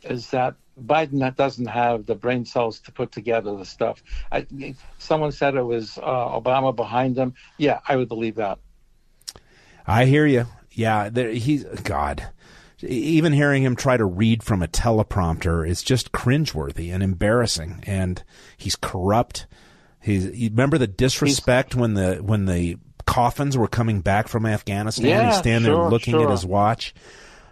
is 0.01 0.29
that 0.31 0.55
Biden 0.83 1.35
doesn't 1.35 1.67
have 1.67 2.07
the 2.07 2.15
brain 2.15 2.45
cells 2.45 2.79
to 2.81 2.91
put 2.91 3.11
together 3.11 3.55
the 3.55 3.65
stuff. 3.65 4.01
I, 4.31 4.47
someone 4.97 5.31
said 5.31 5.53
it 5.55 5.61
was 5.61 5.99
uh, 5.99 6.01
Obama 6.41 6.75
behind 6.75 7.15
him. 7.15 7.35
Yeah, 7.59 7.79
I 7.87 7.95
would 7.95 8.07
believe 8.07 8.35
that. 8.35 8.57
I 9.85 10.05
hear 10.05 10.25
you. 10.25 10.45
Yeah, 10.71 11.09
there, 11.09 11.29
he's 11.31 11.63
God. 11.65 12.27
Even 12.81 13.31
hearing 13.31 13.63
him 13.63 13.75
try 13.75 13.95
to 13.95 14.05
read 14.05 14.41
from 14.43 14.61
a 14.63 14.67
teleprompter 14.67 15.67
is 15.67 15.83
just 15.83 16.11
cringeworthy 16.11 16.91
and 16.93 17.03
embarrassing. 17.03 17.83
And 17.85 18.23
he's 18.57 18.75
corrupt. 18.75 19.45
He's. 20.01 20.25
You 20.37 20.49
remember 20.49 20.77
the 20.77 20.87
disrespect 20.87 21.75
when 21.75 21.93
the 21.93 22.15
when 22.17 22.45
the 22.45 22.77
coffins 23.05 23.57
were 23.57 23.67
coming 23.67 24.01
back 24.01 24.27
from 24.27 24.45
Afghanistan. 24.45 25.05
Yeah, 25.05 25.27
he's 25.27 25.37
standing 25.37 25.63
there 25.63 25.73
sure, 25.73 25.89
looking 25.89 26.21
at 26.21 26.29
his 26.29 26.45
watch. 26.45 26.93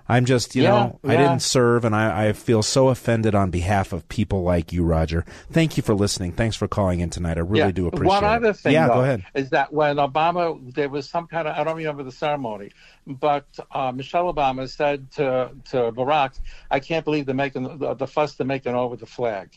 I'm 0.10 0.26
just, 0.26 0.56
you 0.58 0.64
Yeah, 0.64 0.70
know, 0.72 1.00
I 1.06 1.16
didn't 1.16 1.42
serve, 1.42 1.86
and 1.86 1.96
I, 1.96 2.28
I 2.28 2.34
feel 2.34 2.62
so 2.64 2.90
offended 2.90 3.34
on 3.34 3.50
behalf 3.50 3.94
of 3.94 4.10
people 4.10 4.44
like 4.44 4.74
you, 4.74 4.84
Roger. 4.84 5.24
Thank 5.52 5.78
you 5.78 5.84
for 5.84 5.94
listening. 5.94 6.34
Thanks 6.34 6.58
for 6.58 6.68
calling 6.68 7.00
in 7.00 7.10
tonight. 7.10 7.38
I 7.38 7.42
really 7.42 7.68
yeah. 7.68 7.72
do 7.72 7.88
appreciate 7.88 8.18
it. 8.18 8.22
One 8.22 8.24
other 8.26 8.52
thing, 8.52 8.74
yeah, 8.74 8.88
though, 8.88 8.96
go 8.96 9.02
ahead. 9.04 9.26
is 9.36 9.52
that 9.52 9.72
when 9.72 9.96
Obama, 9.98 10.74
there 10.74 10.90
was 10.90 11.10
some 11.10 11.28
kind 11.28 11.48
of, 11.48 11.56
I 11.58 11.64
don't 11.64 11.78
remember 11.78 12.04
the 12.04 12.12
ceremony, 12.12 12.72
but 13.08 13.46
uh, 13.72 13.94
Michelle 13.94 14.34
Obama 14.34 14.68
said 14.68 15.10
to, 15.12 15.52
to 15.70 15.78
Barack, 15.94 16.38
I 16.70 16.82
can't 16.82 17.06
believe 17.06 17.26
they're 17.26 17.34
making 17.34 17.78
the, 17.78 17.94
the 17.94 18.08
fuss 18.08 18.36
they're 18.36 18.46
making 18.46 18.76
over 18.76 18.98
the 18.98 19.06
flag. 19.06 19.52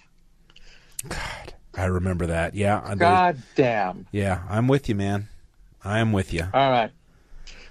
God, 1.08 1.54
I 1.74 1.86
remember 1.86 2.26
that. 2.26 2.54
Yeah, 2.54 2.94
God 2.96 3.42
damn. 3.56 4.06
yeah, 4.12 4.42
I'm 4.48 4.68
with 4.68 4.88
you, 4.88 4.94
man. 4.94 5.28
I 5.84 5.98
am 5.98 6.12
with 6.12 6.32
you. 6.32 6.42
All 6.52 6.70
right. 6.70 6.90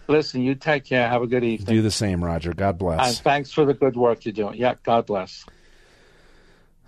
Listen, 0.08 0.42
you 0.42 0.56
take 0.56 0.86
care. 0.86 1.08
Have 1.08 1.22
a 1.22 1.28
good 1.28 1.44
evening. 1.44 1.76
Do 1.76 1.82
the 1.82 1.92
same, 1.92 2.24
Roger. 2.24 2.54
God 2.54 2.70
and 2.70 2.80
bless. 2.80 3.20
thanks 3.22 3.52
for 3.52 3.66
the 3.66 3.74
good 3.74 3.96
work 3.96 4.26
you're 4.26 4.34
doing. 4.34 4.56
Yeah, 4.56 4.76
God 4.84 5.06
bless. 5.06 5.46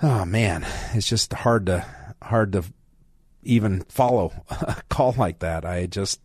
Oh 0.03 0.25
man, 0.25 0.65
it's 0.93 1.07
just 1.07 1.33
hard 1.33 1.67
to 1.67 1.85
hard 2.21 2.51
to 2.53 2.63
even 3.43 3.81
follow 3.83 4.33
a 4.49 4.81
call 4.89 5.15
like 5.17 5.39
that. 5.39 5.65
I 5.65 5.85
just 5.85 6.19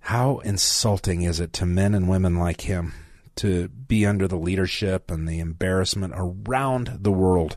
how 0.00 0.38
insulting 0.38 1.22
is 1.22 1.40
it 1.40 1.52
to 1.54 1.66
men 1.66 1.94
and 1.94 2.08
women 2.08 2.36
like 2.36 2.62
him 2.62 2.94
to 3.36 3.68
be 3.68 4.06
under 4.06 4.26
the 4.26 4.38
leadership 4.38 5.10
and 5.10 5.28
the 5.28 5.40
embarrassment 5.40 6.12
around 6.16 6.98
the 7.00 7.12
world 7.12 7.56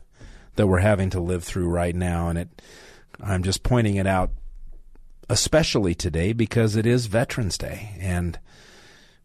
that 0.56 0.66
we're 0.66 0.78
having 0.78 1.10
to 1.10 1.20
live 1.20 1.42
through 1.42 1.68
right 1.68 1.94
now 1.94 2.28
and 2.28 2.38
it 2.38 2.62
I'm 3.20 3.42
just 3.42 3.62
pointing 3.62 3.96
it 3.96 4.06
out 4.06 4.30
especially 5.28 5.94
today 5.94 6.32
because 6.32 6.76
it 6.76 6.86
is 6.86 7.06
Veterans 7.06 7.58
Day 7.58 7.96
and 8.00 8.38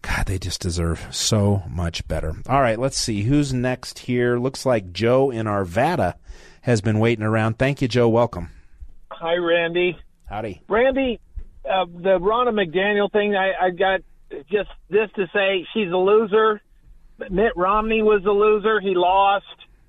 God, 0.01 0.27
they 0.27 0.39
just 0.39 0.61
deserve 0.61 1.07
so 1.11 1.63
much 1.69 2.07
better. 2.07 2.33
All 2.47 2.61
right, 2.61 2.79
let's 2.79 2.97
see 2.97 3.23
who's 3.23 3.53
next 3.53 3.99
here. 3.99 4.39
Looks 4.39 4.65
like 4.65 4.93
Joe 4.93 5.29
in 5.29 5.45
Arvada 5.45 6.15
has 6.61 6.81
been 6.81 6.99
waiting 6.99 7.25
around. 7.25 7.59
Thank 7.59 7.81
you, 7.81 7.87
Joe. 7.87 8.07
Welcome. 8.07 8.49
Hi, 9.11 9.35
Randy. 9.35 9.97
Howdy. 10.29 10.61
Randy, 10.69 11.19
uh, 11.65 11.85
the 11.85 12.19
Ronna 12.19 12.51
McDaniel 12.53 13.11
thing, 13.11 13.35
I, 13.35 13.51
I 13.65 13.69
got 13.71 14.01
just 14.49 14.69
this 14.89 15.09
to 15.15 15.27
say 15.33 15.65
she's 15.73 15.91
a 15.91 15.97
loser. 15.97 16.61
Mitt 17.29 17.51
Romney 17.57 18.01
was 18.01 18.23
a 18.25 18.31
loser. 18.31 18.79
He 18.79 18.93
lost. 18.95 19.45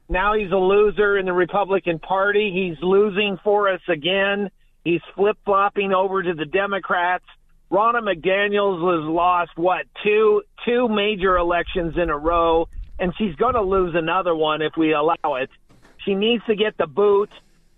Now 0.08 0.34
he's 0.34 0.50
a 0.50 0.56
loser 0.56 1.18
in 1.18 1.26
the 1.26 1.32
Republican 1.32 2.00
Party. 2.00 2.50
He's 2.52 2.82
losing 2.82 3.38
for 3.44 3.68
us 3.72 3.80
again. 3.88 4.50
He's 4.84 5.00
flip 5.14 5.36
flopping 5.44 5.92
over 5.92 6.22
to 6.22 6.34
the 6.34 6.46
Democrats. 6.46 7.24
Ronna 7.70 8.02
McDaniels 8.02 8.80
has 8.98 9.08
lost 9.08 9.52
what 9.56 9.86
two 10.02 10.42
two 10.64 10.88
major 10.88 11.36
elections 11.36 11.94
in 11.96 12.10
a 12.10 12.18
row, 12.18 12.66
and 12.98 13.12
she's 13.16 13.34
going 13.36 13.54
to 13.54 13.62
lose 13.62 13.94
another 13.94 14.34
one 14.34 14.62
if 14.62 14.72
we 14.76 14.92
allow 14.92 15.36
it. 15.40 15.50
She 16.04 16.14
needs 16.14 16.44
to 16.46 16.56
get 16.56 16.76
the 16.78 16.86
boot. 16.86 17.30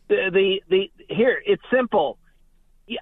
The 0.08 0.30
the, 0.32 0.62
the 0.70 1.14
here 1.14 1.42
it's 1.44 1.62
simple. 1.70 2.18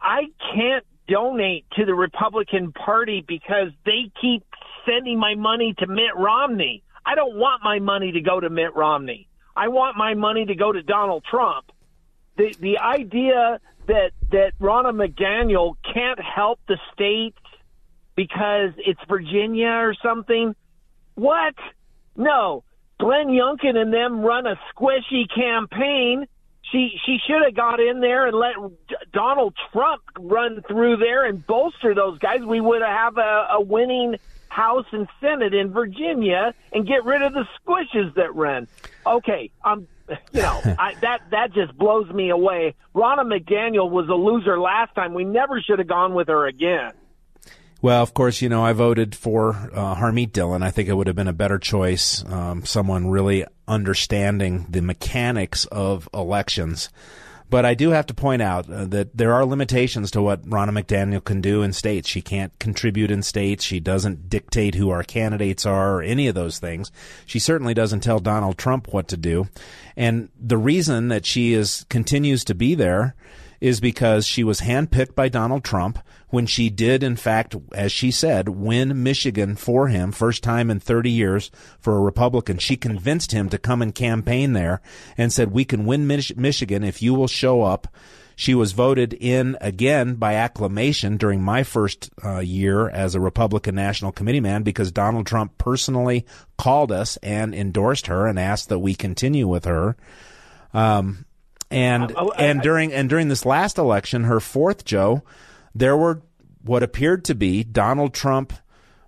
I 0.02 0.24
can't 0.54 0.84
donate 1.08 1.64
to 1.76 1.84
the 1.84 1.94
Republican 1.94 2.72
Party 2.72 3.24
because 3.26 3.68
they 3.84 4.10
keep 4.20 4.44
sending 4.86 5.18
my 5.18 5.34
money 5.34 5.74
to 5.78 5.86
Mitt 5.86 6.16
Romney. 6.16 6.82
I 7.04 7.14
don't 7.14 7.36
want 7.36 7.62
my 7.62 7.78
money 7.78 8.12
to 8.12 8.20
go 8.20 8.40
to 8.40 8.50
Mitt 8.50 8.74
Romney. 8.74 9.28
I 9.56 9.68
want 9.68 9.96
my 9.96 10.14
money 10.14 10.44
to 10.46 10.54
go 10.54 10.72
to 10.72 10.82
Donald 10.82 11.24
Trump. 11.24 11.66
The 12.36 12.54
the 12.60 12.78
idea 12.78 13.60
that 13.90 14.12
that 14.30 14.52
Ronna 14.60 14.94
McDaniel 14.94 15.74
can't 15.92 16.20
help 16.20 16.60
the 16.68 16.78
state 16.92 17.34
because 18.14 18.70
it's 18.78 19.00
Virginia 19.08 19.66
or 19.66 19.94
something. 20.00 20.54
What? 21.16 21.54
No. 22.16 22.62
Glenn 23.00 23.28
Youngkin 23.28 23.76
and 23.76 23.92
them 23.92 24.20
run 24.20 24.46
a 24.46 24.56
squishy 24.72 25.24
campaign. 25.34 26.26
She 26.70 26.90
she 27.04 27.18
should 27.26 27.42
have 27.44 27.54
got 27.56 27.80
in 27.80 28.00
there 28.00 28.26
and 28.28 28.36
let 28.36 28.54
Donald 29.12 29.54
Trump 29.72 30.02
run 30.18 30.62
through 30.68 30.98
there 30.98 31.24
and 31.24 31.44
bolster 31.44 31.92
those 31.92 32.18
guys. 32.18 32.42
We 32.42 32.60
would 32.60 32.82
have 32.82 33.16
a, 33.16 33.48
a 33.52 33.60
winning 33.60 34.16
House 34.48 34.86
and 34.92 35.08
Senate 35.20 35.54
in 35.54 35.72
Virginia 35.72 36.54
and 36.72 36.86
get 36.86 37.04
rid 37.04 37.22
of 37.22 37.32
the 37.32 37.46
squishes 37.58 38.14
that 38.14 38.34
run. 38.36 38.68
Okay, 39.04 39.50
um, 39.64 39.88
you 40.32 40.42
know 40.42 40.60
I, 40.78 40.94
that 41.00 41.22
that 41.30 41.52
just 41.52 41.76
blows 41.76 42.10
me 42.10 42.30
away. 42.30 42.74
Ronna 42.94 43.24
McDaniel 43.24 43.90
was 43.90 44.08
a 44.08 44.14
loser 44.14 44.58
last 44.58 44.94
time. 44.94 45.14
We 45.14 45.24
never 45.24 45.60
should 45.60 45.78
have 45.78 45.88
gone 45.88 46.14
with 46.14 46.28
her 46.28 46.46
again. 46.46 46.92
Well, 47.82 48.02
of 48.02 48.12
course, 48.12 48.42
you 48.42 48.50
know, 48.50 48.62
I 48.62 48.74
voted 48.74 49.14
for 49.14 49.70
uh, 49.72 49.94
Harmeet 49.94 50.32
Dillon. 50.32 50.62
I 50.62 50.70
think 50.70 50.90
it 50.90 50.94
would 50.94 51.06
have 51.06 51.16
been 51.16 51.28
a 51.28 51.32
better 51.32 51.58
choice. 51.58 52.22
Um, 52.30 52.66
someone 52.66 53.08
really 53.08 53.46
understanding 53.66 54.66
the 54.68 54.82
mechanics 54.82 55.64
of 55.66 56.06
elections. 56.12 56.90
But 57.50 57.66
I 57.66 57.74
do 57.74 57.90
have 57.90 58.06
to 58.06 58.14
point 58.14 58.40
out 58.40 58.70
uh, 58.70 58.84
that 58.86 59.16
there 59.16 59.34
are 59.34 59.44
limitations 59.44 60.12
to 60.12 60.22
what 60.22 60.46
Ronna 60.46 60.70
McDaniel 60.70 61.22
can 61.22 61.40
do 61.40 61.62
in 61.62 61.72
states. 61.72 62.08
She 62.08 62.22
can't 62.22 62.56
contribute 62.60 63.10
in 63.10 63.24
states. 63.24 63.64
She 63.64 63.80
doesn't 63.80 64.30
dictate 64.30 64.76
who 64.76 64.90
our 64.90 65.02
candidates 65.02 65.66
are 65.66 65.96
or 65.96 66.02
any 66.02 66.28
of 66.28 66.36
those 66.36 66.60
things. 66.60 66.92
She 67.26 67.40
certainly 67.40 67.74
doesn't 67.74 68.00
tell 68.00 68.20
Donald 68.20 68.56
Trump 68.56 68.92
what 68.92 69.08
to 69.08 69.16
do. 69.16 69.48
And 69.96 70.28
the 70.40 70.56
reason 70.56 71.08
that 71.08 71.26
she 71.26 71.52
is 71.52 71.84
continues 71.88 72.44
to 72.44 72.54
be 72.54 72.76
there 72.76 73.16
is 73.60 73.80
because 73.80 74.26
she 74.26 74.42
was 74.42 74.60
handpicked 74.60 75.14
by 75.14 75.28
Donald 75.28 75.64
Trump 75.64 75.98
when 76.28 76.46
she 76.46 76.70
did, 76.70 77.02
in 77.02 77.16
fact, 77.16 77.54
as 77.72 77.92
she 77.92 78.10
said, 78.10 78.48
win 78.48 79.02
Michigan 79.02 79.56
for 79.56 79.88
him, 79.88 80.12
first 80.12 80.42
time 80.42 80.70
in 80.70 80.80
30 80.80 81.10
years 81.10 81.50
for 81.78 81.96
a 81.96 82.00
Republican. 82.00 82.58
She 82.58 82.76
convinced 82.76 83.32
him 83.32 83.48
to 83.50 83.58
come 83.58 83.82
and 83.82 83.94
campaign 83.94 84.52
there 84.52 84.80
and 85.18 85.32
said, 85.32 85.50
we 85.50 85.64
can 85.64 85.84
win 85.84 86.06
Mich- 86.06 86.36
Michigan 86.36 86.84
if 86.84 87.02
you 87.02 87.14
will 87.14 87.28
show 87.28 87.62
up. 87.62 87.88
She 88.36 88.54
was 88.54 88.72
voted 88.72 89.12
in 89.12 89.58
again 89.60 90.14
by 90.14 90.36
acclamation 90.36 91.18
during 91.18 91.42
my 91.42 91.62
first 91.62 92.08
uh, 92.24 92.38
year 92.38 92.88
as 92.88 93.14
a 93.14 93.20
Republican 93.20 93.74
National 93.74 94.12
Committee 94.12 94.40
man 94.40 94.62
because 94.62 94.90
Donald 94.90 95.26
Trump 95.26 95.58
personally 95.58 96.24
called 96.56 96.90
us 96.90 97.18
and 97.18 97.54
endorsed 97.54 98.06
her 98.06 98.26
and 98.26 98.38
asked 98.38 98.70
that 98.70 98.78
we 98.78 98.94
continue 98.94 99.46
with 99.46 99.66
her. 99.66 99.94
Um, 100.72 101.26
and 101.70 102.12
oh, 102.16 102.32
I- 102.36 102.42
and 102.44 102.60
I- 102.60 102.62
during 102.62 102.92
and 102.92 103.08
during 103.08 103.28
this 103.28 103.44
last 103.46 103.78
election, 103.78 104.24
her 104.24 104.40
fourth, 104.40 104.84
Joe, 104.84 105.22
there 105.74 105.96
were 105.96 106.22
what 106.62 106.82
appeared 106.82 107.24
to 107.26 107.34
be 107.34 107.64
Donald 107.64 108.12
Trump 108.14 108.52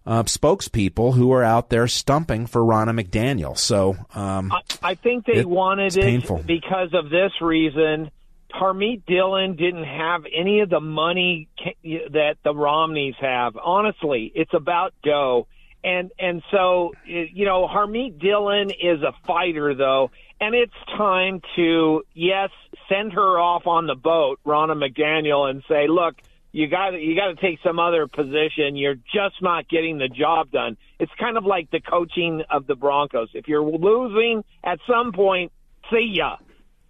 uh, 0.06 0.22
spokespeople 0.24 1.14
who 1.14 1.28
were 1.28 1.44
out 1.44 1.70
there 1.70 1.86
stumping 1.86 2.46
for 2.46 2.60
Ronna 2.62 2.98
McDaniel. 2.98 3.56
So 3.56 3.96
um, 4.14 4.52
I 4.82 4.94
think 4.96 5.26
they 5.26 5.34
It- 5.34 5.48
wanted 5.48 5.96
it 5.96 6.02
painful. 6.02 6.42
because 6.46 6.92
of 6.94 7.10
this 7.10 7.32
reason. 7.40 8.10
Harmeet 8.52 9.06
Dillon 9.06 9.56
didn't 9.56 9.84
have 9.84 10.24
any 10.30 10.60
of 10.60 10.68
the 10.68 10.80
money 10.80 11.48
that 11.84 12.36
the 12.44 12.54
Romneys 12.54 13.14
have. 13.18 13.56
Honestly, 13.56 14.30
it's 14.34 14.52
about 14.52 14.92
dough. 15.02 15.46
And 15.82 16.10
and 16.18 16.42
so 16.50 16.92
you 17.06 17.44
know 17.46 17.66
Harmeet 17.66 18.18
Dillon 18.20 18.70
is 18.70 19.02
a 19.02 19.12
fighter 19.26 19.74
though, 19.74 20.10
and 20.42 20.56
it's 20.56 20.74
time 20.96 21.40
to 21.54 22.02
yes 22.14 22.50
send 22.88 23.12
her 23.12 23.38
off 23.38 23.68
on 23.68 23.86
the 23.86 23.94
boat, 23.94 24.40
Ronna 24.44 24.74
McDaniel, 24.74 25.48
and 25.48 25.62
say, 25.68 25.86
look, 25.88 26.16
you 26.50 26.66
got 26.68 27.00
you 27.00 27.14
got 27.14 27.28
to 27.28 27.36
take 27.36 27.60
some 27.64 27.78
other 27.78 28.08
position. 28.08 28.74
You're 28.74 28.96
just 28.96 29.40
not 29.40 29.68
getting 29.68 29.98
the 29.98 30.08
job 30.08 30.50
done. 30.50 30.76
It's 30.98 31.12
kind 31.18 31.36
of 31.36 31.46
like 31.46 31.70
the 31.70 31.80
coaching 31.80 32.42
of 32.50 32.66
the 32.66 32.74
Broncos. 32.74 33.28
If 33.34 33.46
you're 33.46 33.62
losing 33.64 34.42
at 34.64 34.80
some 34.90 35.12
point, 35.12 35.52
see 35.92 36.10
ya. 36.12 36.36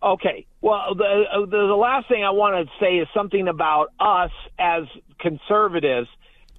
Okay. 0.02 0.46
Well, 0.62 0.94
the 0.96 1.24
the, 1.50 1.66
the 1.68 1.76
last 1.76 2.08
thing 2.08 2.24
I 2.24 2.30
want 2.30 2.66
to 2.66 2.72
say 2.82 2.96
is 2.96 3.08
something 3.14 3.48
about 3.48 3.88
us 4.00 4.32
as 4.58 4.84
conservatives. 5.20 6.08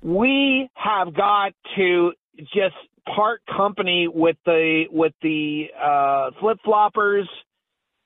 We 0.04 0.70
have 0.76 1.16
got 1.16 1.54
to 1.76 2.14
just 2.54 2.76
part 3.16 3.42
company 3.56 4.08
with 4.08 4.38
the 4.46 4.86
with 4.92 5.14
the 5.22 5.66
uh, 5.80 6.32
flip 6.40 6.58
floppers 6.66 7.26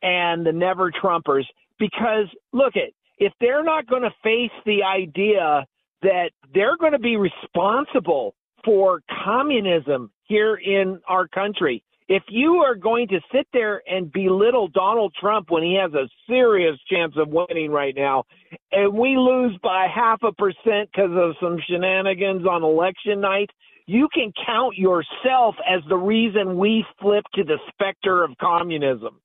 and 0.01 0.45
the 0.45 0.51
never 0.51 0.91
Trumpers 0.91 1.45
because 1.79 2.27
look 2.53 2.75
at 2.75 2.91
if 3.17 3.33
they're 3.39 3.63
not 3.63 3.87
going 3.87 4.03
to 4.03 4.13
face 4.23 4.51
the 4.65 4.83
idea 4.83 5.65
that 6.01 6.29
they're 6.53 6.77
going 6.77 6.91
to 6.91 6.99
be 6.99 7.17
responsible 7.17 8.35
for 8.63 9.01
communism 9.23 10.11
here 10.25 10.55
in 10.55 10.99
our 11.07 11.27
country. 11.27 11.83
If 12.09 12.23
you 12.29 12.57
are 12.57 12.75
going 12.75 13.09
to 13.09 13.19
sit 13.33 13.47
there 13.51 13.81
and 13.85 14.11
belittle 14.11 14.69
Donald 14.69 15.13
Trump 15.19 15.47
when 15.49 15.63
he 15.63 15.77
has 15.81 15.93
a 15.93 16.07
serious 16.25 16.77
chance 16.89 17.13
of 17.17 17.27
winning 17.29 17.69
right 17.69 17.93
now, 17.95 18.23
and 18.71 18.93
we 18.93 19.17
lose 19.17 19.57
by 19.61 19.87
half 19.93 20.21
a 20.23 20.31
percent 20.31 20.89
because 20.91 21.11
of 21.11 21.35
some 21.41 21.57
shenanigans 21.67 22.45
on 22.45 22.63
election 22.63 23.19
night, 23.19 23.49
you 23.87 24.07
can 24.13 24.31
count 24.45 24.77
yourself 24.77 25.55
as 25.67 25.81
the 25.89 25.97
reason 25.97 26.57
we 26.57 26.85
flip 27.01 27.25
to 27.33 27.43
the 27.43 27.57
specter 27.73 28.23
of 28.23 28.37
communism 28.37 29.19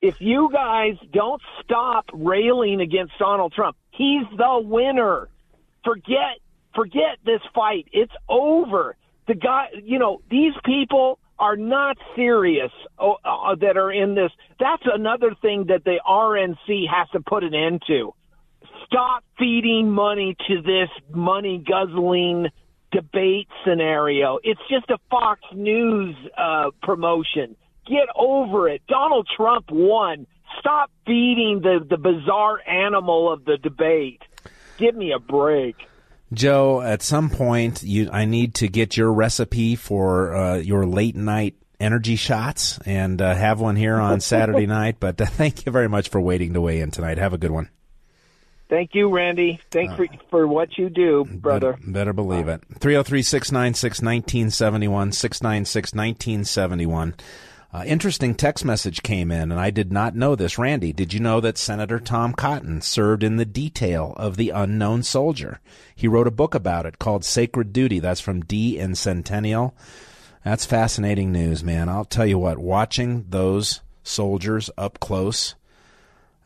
if 0.00 0.20
you 0.20 0.50
guys 0.52 0.94
don't 1.12 1.42
stop 1.62 2.06
railing 2.12 2.80
against 2.80 3.12
Donald 3.18 3.52
Trump, 3.52 3.76
he's 3.90 4.24
the 4.36 4.60
winner. 4.62 5.28
Forget 5.84 6.38
forget 6.74 7.18
this 7.24 7.40
fight. 7.54 7.86
It's 7.92 8.12
over. 8.28 8.96
The 9.26 9.34
guy, 9.34 9.68
you 9.82 9.98
know, 9.98 10.20
these 10.30 10.52
people 10.64 11.18
are 11.38 11.56
not 11.56 11.96
serious 12.14 12.70
uh, 12.98 13.12
uh, 13.24 13.54
that 13.56 13.76
are 13.76 13.90
in 13.90 14.14
this. 14.14 14.30
That's 14.60 14.82
another 14.84 15.34
thing 15.40 15.66
that 15.68 15.84
the 15.84 16.00
RNC 16.06 16.88
has 16.88 17.08
to 17.10 17.20
put 17.20 17.42
an 17.44 17.54
end 17.54 17.82
to. 17.88 18.14
Stop 18.86 19.24
feeding 19.38 19.90
money 19.90 20.36
to 20.48 20.62
this 20.62 20.88
money 21.12 21.62
guzzling 21.66 22.48
debate 22.92 23.48
scenario. 23.64 24.38
It's 24.42 24.60
just 24.70 24.88
a 24.90 24.98
Fox 25.10 25.40
News 25.54 26.16
uh, 26.36 26.70
promotion. 26.82 27.56
Get 27.86 28.08
over 28.14 28.68
it. 28.68 28.82
Donald 28.88 29.28
Trump 29.36 29.66
won. 29.70 30.26
Stop 30.60 30.90
feeding 31.06 31.60
the, 31.62 31.84
the 31.88 31.96
bizarre 31.96 32.60
animal 32.66 33.32
of 33.32 33.44
the 33.44 33.56
debate. 33.58 34.22
Give 34.78 34.94
me 34.94 35.12
a 35.12 35.18
break. 35.18 35.76
Joe, 36.32 36.82
at 36.82 37.02
some 37.02 37.30
point, 37.30 37.82
you 37.82 38.10
I 38.12 38.26
need 38.26 38.54
to 38.56 38.68
get 38.68 38.96
your 38.96 39.12
recipe 39.12 39.76
for 39.76 40.34
uh, 40.34 40.56
your 40.56 40.84
late 40.84 41.16
night 41.16 41.54
energy 41.80 42.16
shots 42.16 42.78
and 42.84 43.22
uh, 43.22 43.34
have 43.34 43.60
one 43.60 43.76
here 43.76 43.96
on 43.96 44.20
Saturday 44.20 44.66
night. 44.66 44.96
But 45.00 45.20
uh, 45.20 45.26
thank 45.26 45.64
you 45.64 45.72
very 45.72 45.88
much 45.88 46.10
for 46.10 46.20
waiting 46.20 46.52
to 46.54 46.60
weigh 46.60 46.80
in 46.80 46.90
tonight. 46.90 47.18
Have 47.18 47.32
a 47.32 47.38
good 47.38 47.50
one. 47.50 47.70
Thank 48.68 48.94
you, 48.94 49.08
Randy. 49.08 49.60
Thanks 49.70 49.94
for, 49.94 50.06
for 50.28 50.46
what 50.46 50.76
you 50.76 50.90
do, 50.90 51.24
brother. 51.24 51.72
Better, 51.72 51.90
better 51.90 52.12
believe 52.12 52.48
it. 52.48 52.62
303 52.78 53.22
696 53.22 54.02
1971, 54.02 55.12
696 55.12 55.94
1971. 55.94 57.14
Uh, 57.70 57.84
interesting 57.86 58.34
text 58.34 58.64
message 58.64 59.02
came 59.02 59.30
in, 59.30 59.52
and 59.52 59.60
I 59.60 59.70
did 59.70 59.92
not 59.92 60.14
know 60.14 60.34
this. 60.34 60.58
Randy, 60.58 60.92
did 60.92 61.12
you 61.12 61.20
know 61.20 61.40
that 61.40 61.58
Senator 61.58 61.98
Tom 61.98 62.32
Cotton 62.32 62.80
served 62.80 63.22
in 63.22 63.36
the 63.36 63.44
detail 63.44 64.14
of 64.16 64.36
the 64.36 64.50
unknown 64.50 65.02
soldier? 65.02 65.60
He 65.94 66.08
wrote 66.08 66.26
a 66.26 66.30
book 66.30 66.54
about 66.54 66.86
it 66.86 66.98
called 66.98 67.24
Sacred 67.24 67.72
Duty. 67.72 68.00
That's 68.00 68.22
from 68.22 68.42
D 68.42 68.78
in 68.78 68.94
Centennial. 68.94 69.74
That's 70.44 70.64
fascinating 70.64 71.30
news, 71.30 71.62
man. 71.62 71.90
I'll 71.90 72.06
tell 72.06 72.24
you 72.26 72.38
what, 72.38 72.58
watching 72.58 73.26
those 73.28 73.82
soldiers 74.02 74.70
up 74.78 74.98
close 74.98 75.54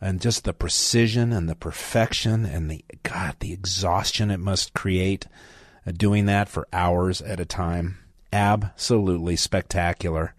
and 0.03 0.21
just 0.21 0.43
the 0.43 0.53
precision 0.53 1.31
and 1.31 1.47
the 1.49 1.55
perfection 1.55 2.45
and 2.45 2.69
the 2.69 2.83
God, 3.03 3.37
the 3.39 3.53
exhaustion 3.53 4.29
it 4.29 4.39
must 4.39 4.73
create 4.73 5.27
uh, 5.87 5.91
doing 5.91 6.25
that 6.25 6.49
for 6.49 6.67
hours 6.73 7.21
at 7.21 7.39
a 7.39 7.45
time. 7.45 7.97
Absolutely 8.31 9.35
spectacular. 9.35 10.33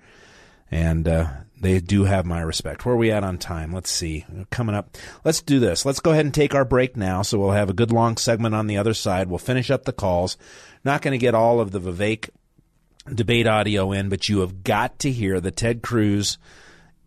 And 0.71 1.09
uh, 1.09 1.29
they 1.61 1.81
do 1.81 2.05
have 2.05 2.27
my 2.27 2.41
respect. 2.41 2.85
Where 2.85 2.95
are 2.95 2.99
we 2.99 3.11
at 3.11 3.25
on 3.25 3.39
time? 3.39 3.73
Let's 3.73 3.91
see. 3.91 4.27
Coming 4.51 4.75
up. 4.75 4.97
Let's 5.25 5.41
do 5.41 5.59
this. 5.61 5.87
Let's 5.87 6.01
go 6.01 6.11
ahead 6.11 6.25
and 6.25 6.35
take 6.35 6.55
our 6.55 6.65
break 6.65 6.97
now. 6.97 7.23
So 7.23 7.39
we'll 7.39 7.53
have 7.53 7.71
a 7.71 7.75
good 7.75 7.93
long 7.93 8.17
segment 8.17 8.55
on 8.55 8.67
the 8.67 8.77
other 8.77 8.95
side. 8.95 9.29
We'll 9.29 9.39
finish 9.39 9.71
up 9.71 9.85
the 9.85 9.93
calls. 9.93 10.37
Not 10.85 11.01
going 11.01 11.13
to 11.13 11.19
get 11.19 11.35
all 11.35 11.61
of 11.61 11.71
the 11.71 11.81
Vivek 11.81 12.31
debate 13.13 13.47
audio 13.47 13.93
in, 13.93 14.09
but 14.09 14.29
you 14.29 14.41
have 14.41 14.65
got 14.65 14.99
to 15.01 15.11
hear 15.11 15.41
the 15.41 15.51
Ted 15.51 15.83
Cruz 15.83 16.39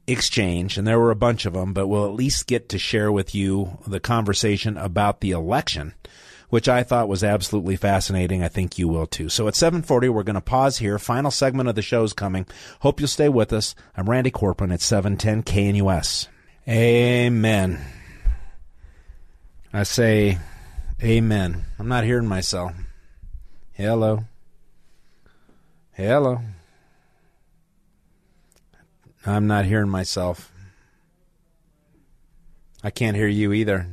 exchange, 0.07 0.77
and 0.77 0.87
there 0.87 0.99
were 0.99 1.11
a 1.11 1.15
bunch 1.15 1.45
of 1.45 1.53
them, 1.53 1.73
but 1.73 1.87
we'll 1.87 2.05
at 2.05 2.13
least 2.13 2.47
get 2.47 2.69
to 2.69 2.79
share 2.79 3.11
with 3.11 3.35
you 3.35 3.77
the 3.85 3.99
conversation 3.99 4.77
about 4.77 5.19
the 5.19 5.31
election, 5.31 5.93
which 6.49 6.69
I 6.69 6.83
thought 6.83 7.09
was 7.09 7.23
absolutely 7.23 7.75
fascinating. 7.75 8.41
I 8.41 8.47
think 8.47 8.77
you 8.77 8.87
will 8.87 9.05
too. 9.05 9.29
So 9.29 9.47
at 9.47 9.55
740, 9.55 10.09
we're 10.09 10.23
going 10.23 10.35
to 10.35 10.41
pause 10.41 10.77
here. 10.77 10.97
Final 10.97 11.29
segment 11.29 11.67
of 11.67 11.75
the 11.75 11.81
show 11.81 12.03
is 12.03 12.13
coming. 12.13 12.45
Hope 12.79 12.99
you'll 12.99 13.07
stay 13.07 13.29
with 13.29 13.51
us. 13.51 13.75
I'm 13.95 14.09
Randy 14.09 14.31
Corporon 14.31 14.73
at 14.73 14.81
710 14.81 15.43
KNUS. 15.43 16.27
Amen. 16.67 17.85
I 19.73 19.83
say 19.83 20.39
amen. 21.03 21.65
I'm 21.77 21.87
not 21.87 22.05
hearing 22.05 22.27
myself. 22.27 22.73
Hello. 23.73 24.23
Hello. 25.91 26.39
I'm 29.25 29.47
not 29.47 29.65
hearing 29.65 29.89
myself. 29.89 30.51
I 32.83 32.89
can't 32.89 33.17
hear 33.17 33.27
you 33.27 33.53
either. 33.53 33.87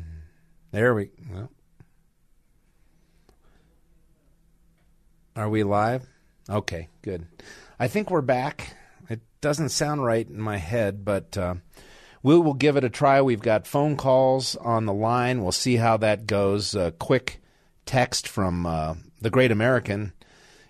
There 0.71 0.95
we. 0.95 1.11
Are 5.37 5.49
we 5.49 5.65
live? 5.65 6.07
Okay, 6.49 6.89
good. 7.03 7.27
I 7.79 7.89
think 7.89 8.11
we're 8.11 8.21
back. 8.21 8.77
It 9.09 9.21
doesn't 9.41 9.71
sound 9.71 10.05
right 10.05 10.29
in 10.29 10.41
my 10.41 10.59
head, 10.59 11.05
but 11.05 11.37
uh, 11.37 11.57
we 12.23 12.39
will 12.39 12.55
give 12.55 12.77
it 12.77 12.85
a 12.85 12.91
try. 12.91 13.21
We've 13.21 13.43
got 13.43 13.67
phone 13.67 13.97
calls 13.97 14.55
on 14.57 14.87
the 14.87 14.93
line. 14.93 15.43
We'll 15.43 15.53
see 15.53 15.77
how 15.77 15.97
that 15.99 16.27
goes. 16.27 16.75
A 16.75 16.93
quick 16.93 17.43
text 17.85 18.29
from 18.29 18.65
uh, 18.65 18.95
the 19.21 19.31
Great 19.31 19.51
American. 19.51 20.13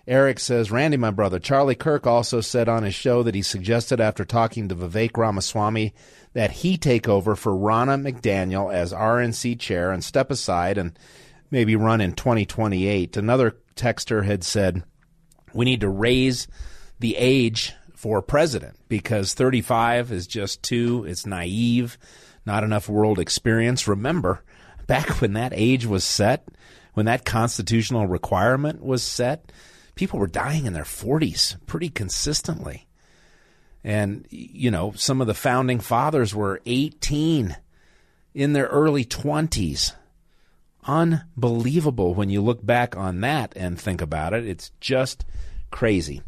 Eric 0.07 0.39
says, 0.39 0.69
Randy, 0.69 0.97
my 0.97 1.09
brother, 1.09 1.39
Charlie 1.39 1.73
Kirk 1.73 2.05
also 2.05 2.39
said 2.39 2.69
on 2.69 2.83
his 2.83 2.93
show 2.93 3.23
that 3.23 3.33
he 3.33 3.41
suggested 3.41 3.99
after 3.99 4.23
talking 4.23 4.67
to 4.67 4.75
Vivek 4.75 5.17
Ramaswamy 5.17 5.93
that 6.33 6.51
he 6.51 6.77
take 6.77 7.07
over 7.07 7.35
for 7.35 7.53
Ronna 7.53 7.99
McDaniel 7.99 8.71
as 8.71 8.93
RNC 8.93 9.59
chair 9.59 9.91
and 9.91 10.03
step 10.03 10.29
aside 10.29 10.77
and 10.77 10.97
maybe 11.49 11.75
run 11.75 12.01
in 12.01 12.13
2028. 12.13 13.17
Another 13.17 13.57
texter 13.75 14.23
had 14.23 14.43
said, 14.43 14.83
we 15.53 15.65
need 15.65 15.81
to 15.81 15.89
raise 15.89 16.47
the 16.99 17.15
age 17.15 17.73
for 17.95 18.21
president 18.21 18.77
because 18.87 19.33
35 19.33 20.11
is 20.11 20.27
just 20.27 20.61
too, 20.61 21.05
it's 21.05 21.25
naive, 21.25 21.97
not 22.45 22.63
enough 22.63 22.87
world 22.87 23.17
experience. 23.17 23.87
Remember, 23.87 24.43
back 24.85 25.21
when 25.21 25.33
that 25.33 25.53
age 25.55 25.87
was 25.87 26.03
set, 26.03 26.47
when 26.93 27.07
that 27.07 27.25
constitutional 27.25 28.05
requirement 28.05 28.83
was 28.83 29.01
set, 29.01 29.51
people 29.95 30.19
were 30.19 30.27
dying 30.27 30.65
in 30.65 30.73
their 30.73 30.83
40s 30.83 31.57
pretty 31.65 31.89
consistently. 31.89 32.85
And, 33.83 34.25
you 34.29 34.71
know, 34.71 34.93
some 34.95 35.21
of 35.21 35.27
the 35.27 35.33
founding 35.33 35.79
fathers 35.79 36.33
were 36.33 36.61
18 36.65 37.55
in 38.33 38.53
their 38.53 38.67
early 38.67 39.05
20s. 39.05 39.93
Unbelievable 40.87 42.13
when 42.13 42.29
you 42.29 42.41
look 42.41 42.63
back 42.63 42.95
on 42.95 43.21
that 43.21 43.53
and 43.55 43.79
think 43.79 44.01
about 44.01 44.33
it. 44.33 44.45
It's 44.45 44.71
just 44.79 45.25
crazy. 45.71 46.21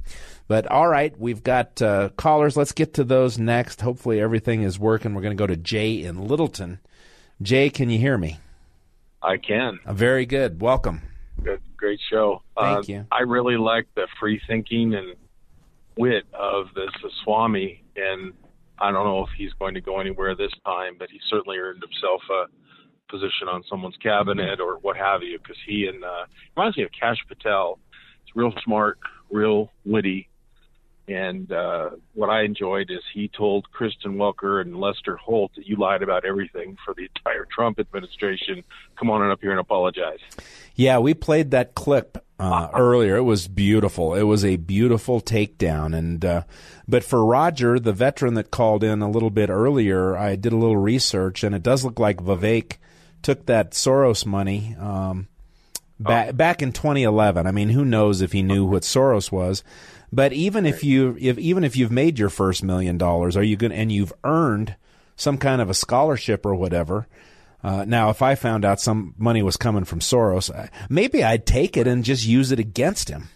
But 0.47 0.65
all 0.71 0.87
right, 0.87 1.17
we've 1.19 1.43
got 1.43 1.81
uh, 1.81 2.09
callers. 2.15 2.55
Let's 2.55 2.71
get 2.71 2.93
to 2.95 3.03
those 3.03 3.37
next. 3.37 3.81
Hopefully, 3.81 4.21
everything 4.21 4.63
is 4.63 4.79
working. 4.79 5.13
We're 5.13 5.21
going 5.21 5.35
to 5.35 5.41
go 5.41 5.47
to 5.47 5.57
Jay 5.57 6.01
in 6.03 6.27
Littleton. 6.27 6.79
Jay, 7.41 7.69
can 7.69 7.89
you 7.89 7.99
hear 7.99 8.17
me? 8.17 8.39
I 9.21 9.37
can. 9.37 9.79
Uh, 9.85 9.93
very 9.93 10.25
good. 10.25 10.61
Welcome. 10.61 11.01
Great 11.97 12.17
show. 12.17 12.41
Thank 12.59 12.77
uh, 12.77 12.93
you. 12.93 13.05
I 13.11 13.21
really 13.21 13.57
like 13.57 13.87
the 13.95 14.07
free 14.19 14.41
thinking 14.47 14.93
and 14.93 15.15
wit 15.97 16.25
of 16.33 16.67
this 16.75 16.91
Swami, 17.23 17.83
and 17.95 18.33
I 18.79 18.91
don't 18.91 19.05
know 19.05 19.23
if 19.23 19.29
he's 19.37 19.53
going 19.53 19.73
to 19.73 19.81
go 19.81 19.99
anywhere 19.99 20.35
this 20.35 20.51
time, 20.65 20.95
but 20.99 21.09
he 21.09 21.19
certainly 21.29 21.57
earned 21.57 21.81
himself 21.81 22.21
a 22.29 23.11
position 23.11 23.47
on 23.47 23.63
someone's 23.69 23.97
cabinet 23.97 24.59
or 24.59 24.77
what 24.79 24.97
have 24.97 25.23
you, 25.23 25.39
because 25.39 25.57
he 25.65 25.87
and 25.87 26.03
uh, 26.03 26.25
reminds 26.55 26.77
me 26.77 26.83
of 26.83 26.89
Kash 26.97 27.17
Patel. 27.27 27.79
He's 28.25 28.35
real 28.35 28.53
smart, 28.63 28.99
real 29.31 29.71
witty, 29.85 30.29
and 31.07 31.49
uh, 31.51 31.91
what 32.13 32.29
I 32.29 32.43
enjoyed 32.43 32.91
is 32.91 32.99
he 33.13 33.29
told 33.29 33.71
Kristen 33.71 34.15
Welker 34.15 34.59
and 34.59 34.77
Lester 34.77 35.15
Holt 35.15 35.51
that 35.55 35.65
you 35.65 35.77
lied 35.77 36.03
about 36.03 36.25
everything 36.25 36.77
for 36.83 36.93
the 36.93 37.03
entire 37.15 37.45
Trump 37.45 37.79
administration. 37.79 38.63
Come 38.97 39.09
on 39.09 39.29
up 39.29 39.39
here 39.41 39.51
and 39.51 39.59
apologize. 39.59 40.19
Yeah, 40.75 40.99
we 40.99 41.13
played 41.13 41.51
that 41.51 41.75
clip 41.75 42.23
uh, 42.39 42.69
earlier. 42.75 43.15
It 43.15 43.23
was 43.23 43.47
beautiful. 43.47 44.15
It 44.15 44.23
was 44.23 44.43
a 44.43 44.57
beautiful 44.57 45.21
takedown. 45.21 45.97
And 45.97 46.25
uh, 46.25 46.43
but 46.87 47.05
for 47.05 47.25
Roger, 47.25 47.79
the 47.79 47.93
veteran 47.93 48.33
that 48.33 48.51
called 48.51 48.83
in 48.83 49.01
a 49.01 49.09
little 49.09 49.31
bit 49.31 49.49
earlier, 49.49 50.17
I 50.17 50.35
did 50.35 50.51
a 50.51 50.57
little 50.57 50.77
research, 50.77 51.41
and 51.43 51.55
it 51.55 51.63
does 51.63 51.85
look 51.85 51.99
like 51.99 52.17
Vivek 52.17 52.77
took 53.21 53.45
that 53.45 53.71
Soros 53.71 54.25
money. 54.25 54.75
Um, 54.77 55.29
back, 55.99 56.35
back 56.35 56.61
in 56.61 56.71
2011. 56.71 57.47
I 57.47 57.51
mean, 57.51 57.69
who 57.69 57.85
knows 57.85 58.21
if 58.21 58.31
he 58.31 58.43
knew 58.43 58.65
what 58.65 58.83
Soros 58.83 59.31
was? 59.31 59.63
But 60.11 60.31
even 60.33 60.65
if 60.65 60.83
you, 60.83 61.17
if 61.19 61.37
even 61.37 61.63
if 61.63 61.75
you've 61.75 61.91
made 61.91 62.17
your 62.17 62.29
first 62.29 62.63
million 62.63 62.97
dollars, 62.97 63.35
are 63.35 63.43
you 63.43 63.57
going 63.57 63.73
and 63.73 63.91
you've 63.91 64.13
earned 64.23 64.75
some 65.15 65.37
kind 65.37 65.61
of 65.61 65.69
a 65.69 65.73
scholarship 65.73 66.45
or 66.45 66.55
whatever? 66.55 67.07
Uh, 67.63 67.83
now, 67.85 68.09
if 68.09 68.21
I 68.21 68.35
found 68.35 68.63
out 68.63 68.79
some 68.79 69.15
money 69.17 69.41
was 69.41 69.57
coming 69.57 69.83
from 69.83 69.99
Soros, 69.99 70.49
maybe 70.89 71.23
I'd 71.23 71.45
take 71.45 71.75
it 71.75 71.87
and 71.87 72.03
just 72.05 72.25
use 72.25 72.51
it 72.51 72.59
against 72.59 73.09
him. 73.09 73.29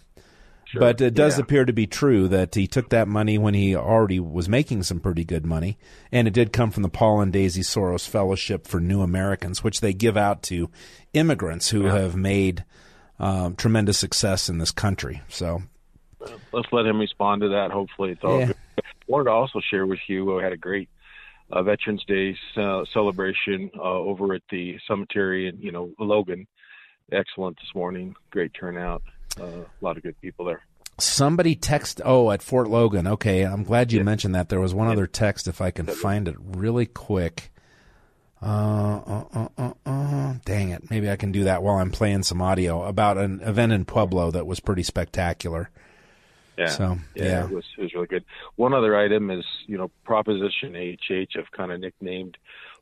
Sure. 0.64 0.80
But 0.80 1.02
it 1.02 1.12
does 1.12 1.36
Yeah. 1.36 1.42
appear 1.42 1.64
to 1.66 1.72
be 1.74 1.86
true 1.86 2.28
that 2.28 2.54
he 2.54 2.66
took 2.66 2.88
that 2.90 3.06
money 3.08 3.36
when 3.36 3.52
he 3.52 3.76
already 3.76 4.20
was 4.20 4.48
making 4.48 4.84
some 4.84 5.00
pretty 5.00 5.24
good 5.24 5.44
money, 5.44 5.76
and 6.10 6.26
it 6.26 6.32
did 6.32 6.52
come 6.54 6.70
from 6.70 6.82
the 6.84 6.88
Paul 6.88 7.20
and 7.20 7.30
Daisy 7.32 7.60
Soros 7.60 8.08
Fellowship 8.08 8.66
for 8.66 8.80
New 8.80 9.02
Americans, 9.02 9.62
which 9.62 9.82
they 9.82 9.92
give 9.92 10.16
out 10.16 10.42
to 10.44 10.70
immigrants 11.12 11.68
who 11.68 11.84
have 11.86 12.16
made 12.16 12.64
um, 13.18 13.54
tremendous 13.56 13.98
success 13.98 14.48
in 14.48 14.56
this 14.56 14.70
country. 14.70 15.20
So, 15.28 15.62
let's 16.52 16.68
let 16.72 16.86
him 16.86 16.98
respond 16.98 17.42
to 17.42 17.48
that. 17.50 17.70
Hopefully, 17.70 18.10
it's 18.12 18.24
all 18.24 18.38
Yeah. 18.40 18.46
good. 18.46 18.56
I 18.78 18.82
wanted 19.06 19.24
to 19.24 19.30
also 19.30 19.60
share 19.70 19.86
with 19.86 19.98
you. 20.08 20.24
We 20.24 20.42
had 20.42 20.52
a 20.52 20.56
great 20.56 20.88
uh, 21.50 21.62
Veterans 21.62 22.04
Day 22.06 22.36
uh, 22.56 22.84
celebration 22.92 23.70
uh, 23.76 23.82
over 23.82 24.32
at 24.34 24.42
the 24.50 24.78
cemetery 24.88 25.48
in 25.48 25.58
you 25.60 25.72
know 25.72 25.90
Logan. 25.98 26.46
Excellent 27.10 27.56
this 27.58 27.74
morning. 27.74 28.14
Great 28.30 28.52
turnout. 28.54 29.02
Uh, 29.38 29.44
a 29.44 29.66
lot 29.82 29.96
of 29.96 30.02
good 30.02 30.18
people 30.20 30.44
there. 30.46 30.62
somebody 30.98 31.54
text. 31.54 32.00
Oh, 32.04 32.30
at 32.30 32.42
Fort 32.42 32.68
Logan. 32.68 33.06
Okay, 33.06 33.42
I'm 33.42 33.64
glad 33.64 33.92
you 33.92 34.02
mentioned 34.04 34.34
that. 34.34 34.48
There 34.48 34.60
was 34.60 34.72
one 34.74 34.88
other 34.88 35.06
text. 35.06 35.46
If 35.48 35.60
I 35.60 35.70
can 35.70 35.86
find 35.86 36.28
it 36.28 36.36
really 36.38 36.86
quick. 36.86 37.50
Uh, 38.40 38.44
uh, 39.06 39.24
uh, 39.34 39.48
uh, 39.56 39.72
uh, 39.86 40.34
dang 40.44 40.70
it. 40.70 40.90
Maybe 40.90 41.08
I 41.08 41.14
can 41.16 41.30
do 41.30 41.44
that 41.44 41.62
while 41.62 41.76
I'm 41.76 41.92
playing 41.92 42.24
some 42.24 42.42
audio 42.42 42.82
about 42.84 43.16
an 43.16 43.40
event 43.42 43.72
in 43.72 43.84
Pueblo 43.84 44.32
that 44.32 44.46
was 44.48 44.58
pretty 44.58 44.82
spectacular. 44.82 45.70
Yeah. 46.58 46.66
So, 46.66 46.98
yeah, 47.14 47.24
yeah. 47.24 47.44
It, 47.44 47.50
was, 47.50 47.64
it 47.78 47.82
was 47.82 47.94
really 47.94 48.06
good. 48.06 48.24
One 48.56 48.74
other 48.74 48.96
item 48.96 49.30
is, 49.30 49.44
you 49.66 49.78
know, 49.78 49.90
Proposition 50.04 50.74
HH. 50.74 51.36
I've 51.38 51.50
kind 51.52 51.72
of 51.72 51.80
nicknamed 51.80 52.36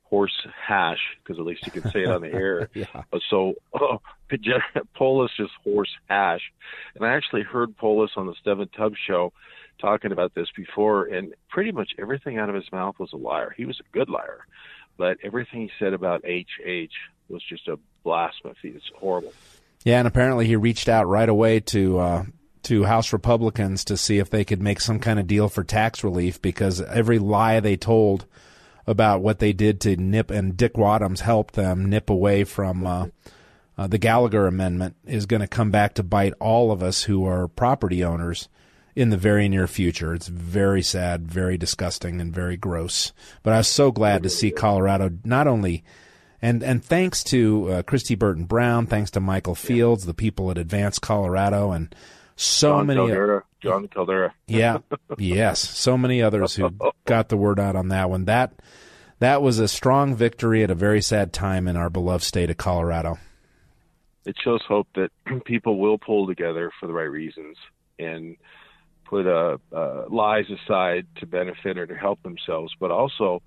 horse 0.05 0.47
hash 0.67 0.99
because 1.23 1.39
at 1.39 1.47
least 1.47 1.65
you 1.65 1.73
can 1.73 1.91
say 1.91 2.01
it 2.01 2.09
on 2.09 2.21
the 2.23 2.33
air. 2.33 2.69
Yeah. 2.75 2.87
Uh, 2.95 3.19
So, 3.31 3.55
oh, 3.75 4.01
Polis 4.95 5.31
is 5.39 5.49
horse 5.65 5.91
hash. 6.09 6.53
And 6.95 7.05
I 7.05 7.15
actually 7.15 7.43
heard 7.43 7.77
Polis 7.77 8.11
on 8.17 8.27
the 8.27 8.35
Steffan 8.45 8.73
Tubbs 8.77 8.99
show 9.07 9.33
talking 9.81 10.13
about 10.13 10.35
this 10.35 10.49
before, 10.55 11.07
and 11.07 11.35
pretty 11.49 11.73
much 11.73 11.93
everything 11.99 12.39
out 12.39 12.49
of 12.49 12.55
his 12.55 12.71
mouth 12.71 12.99
was 12.99 13.13
a 13.13 13.17
liar. 13.17 13.55
He 13.57 13.65
was 13.65 13.81
a 13.81 13.97
good 13.97 14.11
liar, 14.11 14.41
but 14.99 15.17
everything 15.23 15.63
he 15.63 15.71
said 15.79 15.95
about 15.95 16.23
HH 16.25 16.93
was 17.29 17.43
just 17.49 17.67
a 17.69 17.79
blasphemy. 18.05 18.55
It's 18.63 18.91
horrible. 18.99 19.33
Yeah, 19.85 19.99
and 19.99 20.07
apparently 20.09 20.47
he 20.47 20.57
reached 20.57 20.89
out 20.89 21.09
right 21.09 21.29
away 21.29 21.61
to 21.61 21.99
uh, 21.99 22.25
to 22.65 22.85
House 22.85 23.13
Republicans 23.13 23.85
to 23.85 23.97
see 23.97 24.19
if 24.19 24.31
they 24.31 24.45
could 24.45 24.61
make 24.61 24.81
some 24.81 24.99
kind 24.99 25.19
of 25.19 25.27
deal 25.27 25.49
for 25.49 25.65
tax 25.65 26.05
relief 26.05 26.41
because 26.41 26.81
every 26.81 27.19
lie 27.19 27.61
they 27.61 27.77
told 27.77 28.27
about 28.87 29.23
what 29.23 29.39
they 29.39 29.53
did 29.53 29.81
to 29.81 29.97
nip 29.97 30.31
and 30.31 30.57
Dick 30.57 30.75
Wadhams 30.75 31.21
helped 31.21 31.55
them 31.55 31.89
nip 31.89 32.11
away 32.11 32.45
from 32.45 32.87
uh, 32.87 33.07
uh, 33.79 33.87
the 33.87 33.99
Gallagher 33.99 34.47
Amendment 34.47 34.97
is 35.07 35.27
going 35.27 35.41
to 35.41 35.47
come 35.47 35.71
back 35.71 35.95
to 35.95 36.03
bite 36.03 36.35
all 36.41 36.71
of 36.71 36.83
us 36.83 37.05
who 37.05 37.25
are 37.25 37.49
property 37.49 38.05
owners 38.05 38.49
in 38.95 39.11
the 39.11 39.17
very 39.17 39.49
near 39.49 39.67
future. 39.67 40.13
It's 40.15 40.27
very 40.27 40.83
sad, 40.83 41.31
very 41.31 41.57
disgusting, 41.57 42.21
and 42.21 42.35
very 42.35 42.57
gross. 42.57 43.13
But 43.43 43.55
I 43.55 43.59
was 43.59 43.69
so 43.69 43.91
glad 43.91 44.23
to 44.23 44.29
see 44.29 44.51
Colorado 44.51 45.11
not 45.25 45.47
only 45.47 45.85
and 46.43 46.63
and 46.63 46.85
thanks 46.85 47.23
to 47.25 47.71
uh, 47.71 47.83
Kristi 47.83 48.19
Burton 48.19 48.45
Brown, 48.45 48.87
thanks 48.87 49.11
to 49.13 49.21
Michael 49.21 49.55
Fields, 49.55 50.07
the 50.07 50.15
people 50.15 50.51
at 50.51 50.59
Advance 50.59 50.99
Colorado, 50.99 51.71
and 51.73 51.95
so 52.41 52.71
John 52.71 52.87
many. 52.87 52.99
Caldera. 53.01 53.43
John 53.63 53.89
Caldera. 53.89 54.35
yeah, 54.47 54.79
yes, 55.19 55.61
so 55.61 55.99
many 55.99 56.23
others 56.23 56.55
who 56.55 56.71
got 57.05 57.29
the 57.29 57.37
word 57.37 57.61
out 57.61 57.77
on 57.77 57.89
that 57.89 58.09
one. 58.09 58.25
That 58.25 58.53
that 59.19 59.43
was 59.43 59.59
a 59.59 59.69
strong 59.69 60.15
victory 60.17 60.63
at 60.63 60.71
a 60.71 60.75
very 60.75 61.03
sad 61.03 61.33
time 61.33 61.69
in 61.69 61.77
our 61.77 61.91
beloved 61.91 62.25
state 62.25 62.49
of 62.51 62.57
Colorado. 62.57 63.19
it 64.25 64.37
shows 64.43 64.63
hope 64.67 64.89
that 64.95 65.11
people 65.45 65.79
will 65.79 65.99
pull 65.99 66.27
together 66.27 66.71
for 66.81 66.87
the 66.87 66.93
right 66.93 67.11
reasons 67.11 67.57
and 67.99 68.37
put 69.05 69.27
uh, 69.27 69.59
uh, 69.75 70.05
lies 70.09 70.47
aside 70.51 71.07
to 71.17 71.27
benefit 71.27 71.77
or 71.77 71.87
to 71.87 71.95
help 71.97 72.23
themselves, 72.23 72.73
but 72.81 72.91
also, 72.91 73.43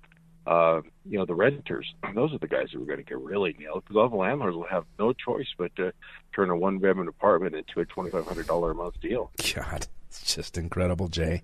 uh, 0.46 0.80
you 1.08 1.18
know, 1.18 1.24
the 1.24 1.34
renters. 1.34 1.94
Those 2.14 2.32
are 2.34 2.38
the 2.38 2.48
guys 2.48 2.68
who 2.72 2.82
are 2.82 2.86
going 2.86 2.98
to 2.98 3.04
get 3.04 3.18
really 3.18 3.54
nailed 3.58 3.84
because 3.84 3.96
all 3.96 4.08
the 4.08 4.16
landlords 4.16 4.56
will 4.56 4.66
have 4.66 4.84
no 4.98 5.12
choice 5.12 5.48
but 5.56 5.74
to 5.76 5.92
turn 6.34 6.50
a 6.50 6.56
one-bedroom 6.56 7.08
apartment 7.08 7.54
into 7.54 7.80
a 7.80 7.84
twenty-five 7.84 8.26
hundred 8.26 8.46
dollar 8.46 8.72
a 8.72 8.74
month 8.74 9.00
deal. 9.00 9.30
God, 9.54 9.86
it's 10.08 10.34
just 10.34 10.58
incredible, 10.58 11.08
Jay. 11.08 11.42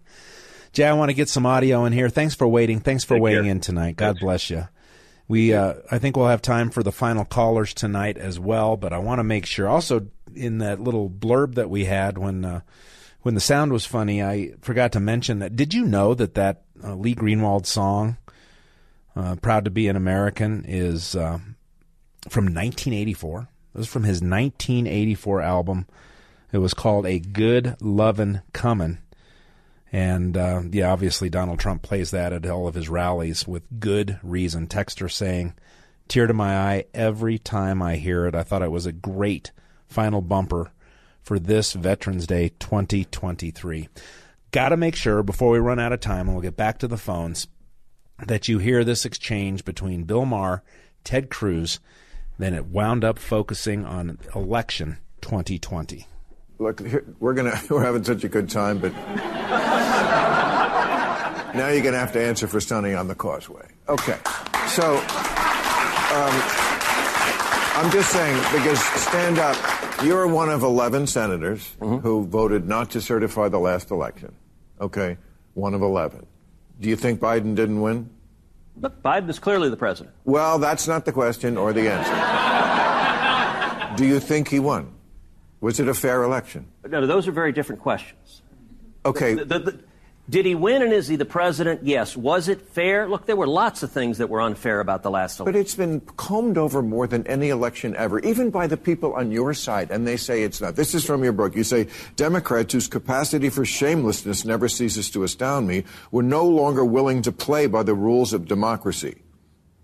Jay, 0.72 0.84
I 0.86 0.92
want 0.92 1.08
to 1.08 1.14
get 1.14 1.28
some 1.28 1.46
audio 1.46 1.84
in 1.84 1.92
here. 1.92 2.08
Thanks 2.08 2.34
for 2.34 2.46
waiting. 2.46 2.78
Thanks 2.80 3.02
for 3.02 3.14
Take 3.14 3.22
waiting 3.22 3.44
care. 3.44 3.52
in 3.52 3.60
tonight. 3.60 3.96
God 3.96 4.18
bless 4.20 4.50
you. 4.50 4.68
We, 5.26 5.52
uh, 5.54 5.74
I 5.90 5.98
think 5.98 6.16
we'll 6.16 6.26
have 6.28 6.42
time 6.42 6.70
for 6.70 6.82
the 6.82 6.92
final 6.92 7.24
callers 7.24 7.72
tonight 7.74 8.16
as 8.18 8.38
well. 8.38 8.76
But 8.76 8.92
I 8.92 8.98
want 8.98 9.18
to 9.20 9.24
make 9.24 9.46
sure. 9.46 9.68
Also, 9.68 10.08
in 10.34 10.58
that 10.58 10.80
little 10.80 11.08
blurb 11.10 11.54
that 11.56 11.70
we 11.70 11.84
had 11.86 12.18
when 12.18 12.44
uh, 12.44 12.60
when 13.22 13.34
the 13.34 13.40
sound 13.40 13.72
was 13.72 13.84
funny, 13.84 14.22
I 14.22 14.52
forgot 14.60 14.92
to 14.92 15.00
mention 15.00 15.40
that. 15.40 15.56
Did 15.56 15.74
you 15.74 15.84
know 15.84 16.14
that 16.14 16.34
that 16.34 16.62
uh, 16.82 16.94
Lee 16.94 17.14
Greenwood 17.14 17.66
song, 17.66 18.16
uh, 19.16 19.37
"Proud 19.37 19.64
to 19.64 19.70
Be 19.70 19.88
an 19.88 19.96
American," 19.96 20.64
is 20.66 21.14
uh, 21.14 21.38
from 22.29 22.44
1984? 22.44 23.49
It 23.75 23.79
was 23.79 23.88
from 23.88 24.05
his 24.05 24.20
1984 24.20 25.40
album. 25.40 25.87
It 26.53 26.59
was 26.59 26.75
called 26.75 27.07
"A 27.07 27.18
Good 27.18 27.77
Lovin' 27.81 28.42
Comin'." 28.53 28.99
And 29.92 30.37
uh, 30.37 30.62
yeah, 30.70 30.92
obviously 30.92 31.29
Donald 31.29 31.59
Trump 31.59 31.83
plays 31.83 32.12
that 32.12 32.33
at 32.33 32.46
all 32.46 32.68
of 32.68 32.75
his 32.75 32.88
rallies 32.88 33.46
with 33.46 33.81
good 33.81 34.18
reason. 34.23 34.66
Texter 34.66 35.11
saying, 35.11 35.55
"Tear 36.09 36.27
to 36.27 36.35
my 36.35 36.57
eye 36.57 36.85
every 36.94 37.38
time 37.38 37.83
I 37.83 37.96
hear 37.96 38.27
it." 38.27 38.35
I 38.35 38.42
thought 38.42 38.62
it 38.62 38.70
was 38.70 38.87
a 38.87 38.92
great 38.92 39.50
final 39.88 40.21
bumper 40.21 40.71
for 41.23 41.38
this 41.38 41.73
Veterans 41.73 42.27
Day 42.27 42.50
2023. 42.61 43.88
Got 44.52 44.71
to 44.71 44.77
make 44.77 44.96
sure 44.96 45.23
before 45.23 45.50
we 45.50 45.58
run 45.58 45.79
out 45.79 45.92
of 45.92 46.00
time, 46.00 46.27
and 46.27 46.35
we'll 46.35 46.42
get 46.42 46.56
back 46.56 46.79
to 46.79 46.88
the 46.88 46.96
phones, 46.96 47.46
that 48.27 48.48
you 48.48 48.58
hear 48.58 48.85
this 48.85 49.04
exchange 49.04 49.64
between 49.64 50.04
Bill 50.04 50.25
Maher, 50.27 50.62
Ted 51.04 51.31
Cruz. 51.31 51.81
Then 52.38 52.54
it 52.54 52.66
wound 52.66 53.04
up 53.04 53.18
focusing 53.18 53.85
on 53.85 54.18
election 54.35 54.98
2020. 55.21 56.06
Look, 56.58 56.81
we're 57.18 57.35
gonna 57.35 57.58
we're 57.71 57.85
having 57.85 58.04
such 58.04 58.25
a 58.25 58.29
good 58.29 58.48
time, 58.50 58.79
but 58.79 58.92
now 61.54 61.68
you're 61.68 61.83
gonna 61.83 61.98
have 61.98 62.12
to 62.12 62.23
answer 62.25 62.46
for 62.46 62.60
stunning 62.60 62.94
on 62.94 63.08
the 63.08 63.14
causeway. 63.14 63.66
Okay, 63.88 64.18
so 64.68 64.96
um, 64.96 66.35
I'm 67.77 67.90
just 67.90 68.10
saying 68.12 68.37
because 68.52 68.79
stand 68.83 69.38
up. 69.38 69.56
You're 70.02 70.27
one 70.29 70.48
of 70.48 70.62
11 70.62 71.08
senators 71.08 71.77
Mm-hmm. 71.81 71.98
who 71.98 72.25
voted 72.27 72.66
not 72.66 72.90
to 72.92 73.02
certify 73.02 73.48
the 73.50 73.58
last 73.58 73.90
election. 73.90 74.35
Okay, 74.81 75.18
one 75.54 75.75
of 75.75 75.83
11. 75.83 76.27
Do 76.81 76.88
you 76.88 76.96
think 76.96 77.20
Biden 77.20 77.54
didn't 77.54 77.81
win? 77.81 78.08
Look, 78.81 79.02
Biden 79.02 79.28
is 79.28 79.38
clearly 79.38 79.68
the 79.68 79.76
president. 79.76 80.14
Well, 80.24 80.58
that's 80.58 80.88
not 80.88 81.04
the 81.04 81.12
question 81.12 81.58
or 81.58 81.72
the 81.74 81.90
answer. 81.90 82.16
Do 83.96 84.06
you 84.06 84.18
think 84.20 84.48
he 84.48 84.58
won? 84.60 84.92
Was 85.60 85.78
it 85.78 85.88
a 85.88 85.94
fair 85.94 86.22
election? 86.22 86.66
No, 86.88 87.06
those 87.06 87.28
are 87.28 87.33
very 87.33 87.52
different 87.52 87.83
questions. 87.83 88.40
Okay. 89.04 89.35
The- 89.35 89.44
the- 89.44 89.58
the- 89.58 89.78
did 90.31 90.46
he 90.46 90.54
win 90.54 90.81
and 90.83 90.92
is 90.92 91.08
he 91.08 91.16
the 91.16 91.24
president? 91.24 91.83
Yes. 91.83 92.16
Was 92.16 92.48
it 92.48 92.60
fair? 92.60 93.08
Look, 93.08 93.26
there 93.26 93.35
were 93.35 93.48
lots 93.48 93.83
of 93.83 93.90
things 93.90 94.18
that 94.18 94.28
were 94.28 94.40
unfair 94.40 94.78
about 94.78 95.02
the 95.02 95.10
last 95.10 95.40
election. 95.40 95.52
But 95.52 95.58
it's 95.58 95.74
been 95.74 96.00
combed 96.16 96.56
over 96.56 96.83
more 96.83 97.08
than 97.08 97.26
any 97.26 97.48
election 97.48 97.96
ever, 97.96 98.20
even 98.20 98.50
by 98.50 98.68
the 98.68 98.76
people 98.76 99.12
on 99.14 99.33
your 99.33 99.54
side, 99.54 99.90
and 99.90 100.06
they 100.06 100.16
say 100.16 100.44
it's 100.44 100.60
not. 100.60 100.76
This 100.76 100.94
is 100.94 101.04
from 101.04 101.24
your 101.24 101.33
book. 101.33 101.56
You 101.56 101.64
say 101.64 101.88
Democrats, 102.14 102.72
whose 102.72 102.87
capacity 102.87 103.50
for 103.50 103.64
shamelessness 103.64 104.44
never 104.44 104.68
ceases 104.68 105.10
to 105.10 105.24
astound 105.24 105.66
me, 105.66 105.83
were 106.12 106.22
no 106.22 106.46
longer 106.46 106.85
willing 106.85 107.22
to 107.22 107.33
play 107.33 107.66
by 107.66 107.83
the 107.83 107.94
rules 107.94 108.33
of 108.33 108.46
democracy. 108.46 109.16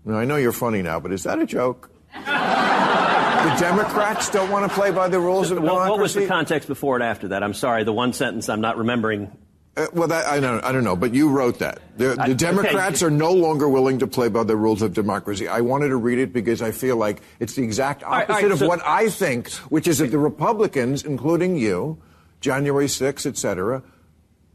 Now, 0.05 0.15
I 0.15 0.23
know 0.23 0.37
you're 0.37 0.53
funny 0.53 0.81
now, 0.81 1.01
but 1.01 1.11
is 1.11 1.23
that 1.23 1.39
a 1.39 1.45
joke? 1.45 1.91
the 2.13 3.55
Democrats 3.59 4.29
don't 4.29 4.49
want 4.49 4.69
to 4.69 4.73
play 4.73 4.91
by 4.91 5.09
the 5.09 5.19
rules 5.19 5.51
of 5.51 5.57
democracy? 5.57 5.89
what 5.91 5.99
was 5.99 6.13
the 6.13 6.25
context 6.25 6.69
before 6.69 6.95
and 6.95 7.03
after 7.03 7.27
that? 7.29 7.43
I'm 7.43 7.53
sorry, 7.53 7.83
the 7.83 7.91
one 7.91 8.13
sentence 8.13 8.47
I'm 8.47 8.61
not 8.61 8.77
remembering. 8.77 9.29
Uh, 9.77 9.85
well, 9.93 10.07
that, 10.07 10.25
I 10.25 10.39
don't, 10.39 10.63
I 10.63 10.71
don't 10.71 10.83
know, 10.83 10.95
but 10.95 11.13
you 11.13 11.29
wrote 11.29 11.59
that. 11.59 11.79
The, 11.97 12.17
I- 12.19 12.33
Democrats 12.47 13.03
okay. 13.03 13.07
are 13.13 13.15
no 13.15 13.31
longer 13.31 13.69
willing 13.69 13.99
to 13.99 14.07
play 14.07 14.27
by 14.27 14.43
the 14.43 14.55
rules 14.55 14.81
of 14.81 14.93
democracy. 14.93 15.47
I 15.47 15.61
wanted 15.61 15.89
to 15.89 15.97
read 15.97 16.17
it 16.17 16.33
because 16.33 16.63
I 16.63 16.71
feel 16.71 16.97
like 16.97 17.21
it's 17.39 17.53
the 17.53 17.63
exact 17.63 18.01
opposite 18.03 18.29
all 18.33 18.41
right, 18.41 18.51
of 18.51 18.59
so- 18.59 18.67
what 18.67 18.81
I 18.83 19.09
think, 19.09 19.51
which 19.69 19.87
is 19.87 19.99
that 19.99 20.09
the 20.09 20.17
Republicans, 20.17 21.03
including 21.03 21.57
you, 21.57 21.99
January 22.41 22.87
6th, 22.87 23.27
et 23.27 23.37
cetera, 23.37 23.83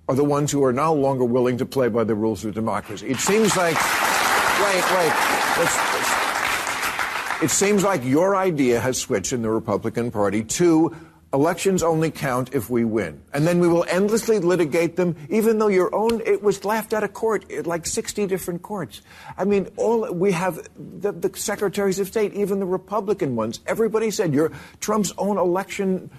are 0.09 0.15
the 0.17 0.25
ones 0.25 0.51
who 0.51 0.65
are 0.65 0.73
no 0.73 0.93
longer 0.93 1.25
willing 1.25 1.57
to 1.59 1.67
play 1.67 1.89
by 1.89 2.03
the 2.03 2.17
rules 2.17 2.45
of 2.45 2.53
democracy. 2.55 3.07
It 3.07 3.19
seems 3.19 3.57
like, 3.57 3.77
wait, 3.77 4.85
wait, 4.97 5.13
let's, 5.57 5.77
let's- 5.95 7.43
it 7.43 7.51
seems 7.51 7.83
like 7.85 8.05
your 8.05 8.37
idea 8.37 8.79
has 8.81 8.99
switched 8.99 9.33
in 9.33 9.43
the 9.43 9.51
Republican 9.51 10.11
Party 10.13 10.45
to 10.45 10.95
elections 11.33 11.83
only 11.83 12.11
count 12.11 12.55
if 12.55 12.69
we 12.69 12.85
win. 12.85 13.23
And 13.33 13.47
then 13.47 13.59
we 13.59 13.69
will 13.69 13.85
endlessly 13.89 14.39
litigate 14.39 14.97
them, 14.97 15.17
even 15.31 15.59
though 15.59 15.69
your 15.69 15.95
own, 15.95 16.21
it 16.21 16.43
was 16.43 16.65
laughed 16.65 16.93
out 16.93 17.05
of 17.05 17.13
court, 17.13 17.67
like 17.67 17.87
60 17.87 18.27
different 18.27 18.63
courts. 18.63 19.03
I 19.37 19.45
mean, 19.45 19.69
all, 19.77 20.13
we 20.13 20.33
have 20.33 20.69
the, 20.77 21.13
the 21.13 21.31
secretaries 21.37 21.99
of 21.99 22.09
state, 22.09 22.35
even 22.35 22.61
the 22.61 22.67
Republican 22.67 23.37
ones, 23.37 23.61
everybody 23.67 24.11
said 24.11 24.35
your, 24.35 24.53
Trump's 24.81 25.13
own 25.19 25.39
election 25.39 26.11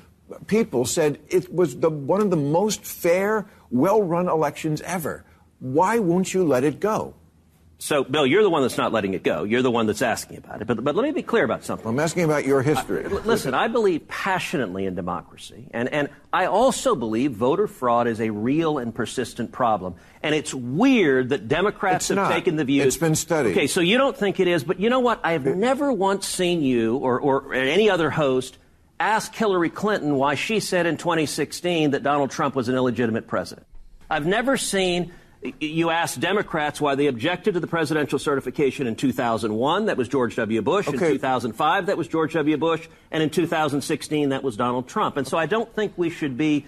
people 0.47 0.85
said 0.85 1.19
it 1.29 1.53
was 1.53 1.77
the, 1.79 1.89
one 1.89 2.21
of 2.21 2.29
the 2.29 2.37
most 2.37 2.83
fair, 2.83 3.45
well-run 3.69 4.27
elections 4.27 4.81
ever. 4.81 5.25
Why 5.59 5.99
won't 5.99 6.33
you 6.33 6.43
let 6.43 6.63
it 6.63 6.79
go? 6.79 7.13
So, 7.83 8.05
Bill, 8.05 8.25
you're 8.25 8.43
the 8.43 8.49
one 8.49 8.61
that's 8.61 8.77
not 8.77 8.93
letting 8.93 9.13
it 9.13 9.23
go. 9.23 9.43
You're 9.43 9.61
the 9.61 9.69
one 9.69 9.87
that's 9.87 10.01
asking 10.01 10.37
about 10.37 10.61
it. 10.61 10.67
But, 10.67 10.81
but 10.85 10.95
let 10.95 11.03
me 11.03 11.11
be 11.11 11.21
clear 11.21 11.43
about 11.43 11.65
something. 11.65 11.85
I'm 11.85 11.99
asking 11.99 12.23
about 12.23 12.45
your 12.45 12.61
history. 12.61 13.03
Uh, 13.03 13.09
l- 13.09 13.21
Listen, 13.25 13.53
I 13.53 13.67
believe 13.67 14.07
passionately 14.07 14.85
in 14.85 14.95
democracy, 14.95 15.67
and, 15.71 15.89
and 15.89 16.07
I 16.31 16.45
also 16.45 16.95
believe 16.95 17.33
voter 17.33 17.67
fraud 17.67 18.07
is 18.07 18.21
a 18.21 18.29
real 18.29 18.77
and 18.77 18.95
persistent 18.95 19.51
problem. 19.51 19.95
And 20.21 20.33
it's 20.33 20.53
weird 20.53 21.27
that 21.29 21.49
Democrats 21.49 22.05
It's 22.05 22.07
have 22.07 22.29
not. 22.29 22.31
taken 22.31 22.55
the 22.55 22.63
view. 22.63 22.83
It's 22.83 22.95
been 22.95 23.15
studied. 23.15 23.51
Okay, 23.51 23.67
so 23.67 23.81
you 23.81 23.97
don't 23.97 24.15
think 24.15 24.39
it 24.39 24.47
is, 24.47 24.63
but 24.63 24.79
you 24.79 24.89
know 24.89 25.01
what? 25.01 25.19
I 25.21 25.33
have 25.33 25.45
never 25.45 25.91
once 25.91 26.25
seen 26.25 26.61
you 26.61 26.95
or, 26.95 27.19
or 27.19 27.53
any 27.53 27.89
other 27.89 28.09
host 28.09 28.57
ask 28.97 29.35
Hillary 29.35 29.69
Clinton 29.69 30.15
why 30.15 30.35
she 30.35 30.61
said 30.61 30.85
in 30.85 30.95
2016 30.95 31.91
that 31.91 32.01
Donald 32.01 32.31
Trump 32.31 32.55
was 32.55 32.69
an 32.69 32.75
illegitimate 32.75 33.27
president. 33.27 33.67
I've 34.09 34.25
never 34.25 34.55
seen 34.55 35.11
you 35.59 35.89
ask 35.89 36.19
Democrats 36.19 36.79
why 36.79 36.95
they 36.95 37.07
objected 37.07 37.53
to 37.55 37.59
the 37.59 37.67
presidential 37.67 38.19
certification 38.19 38.87
in 38.87 38.95
2001. 38.95 39.85
That 39.85 39.97
was 39.97 40.07
George 40.07 40.35
W. 40.35 40.61
Bush. 40.61 40.87
In 40.87 40.97
2005, 40.97 41.85
that 41.87 41.97
was 41.97 42.07
George 42.07 42.33
W. 42.33 42.57
Bush. 42.57 42.87
And 43.11 43.21
in 43.21 43.29
2016, 43.29 44.29
that 44.29 44.43
was 44.43 44.55
Donald 44.55 44.87
Trump. 44.87 45.17
And 45.17 45.27
so 45.27 45.37
I 45.37 45.45
don't 45.45 45.73
think 45.73 45.93
we 45.97 46.09
should 46.09 46.37
be 46.37 46.65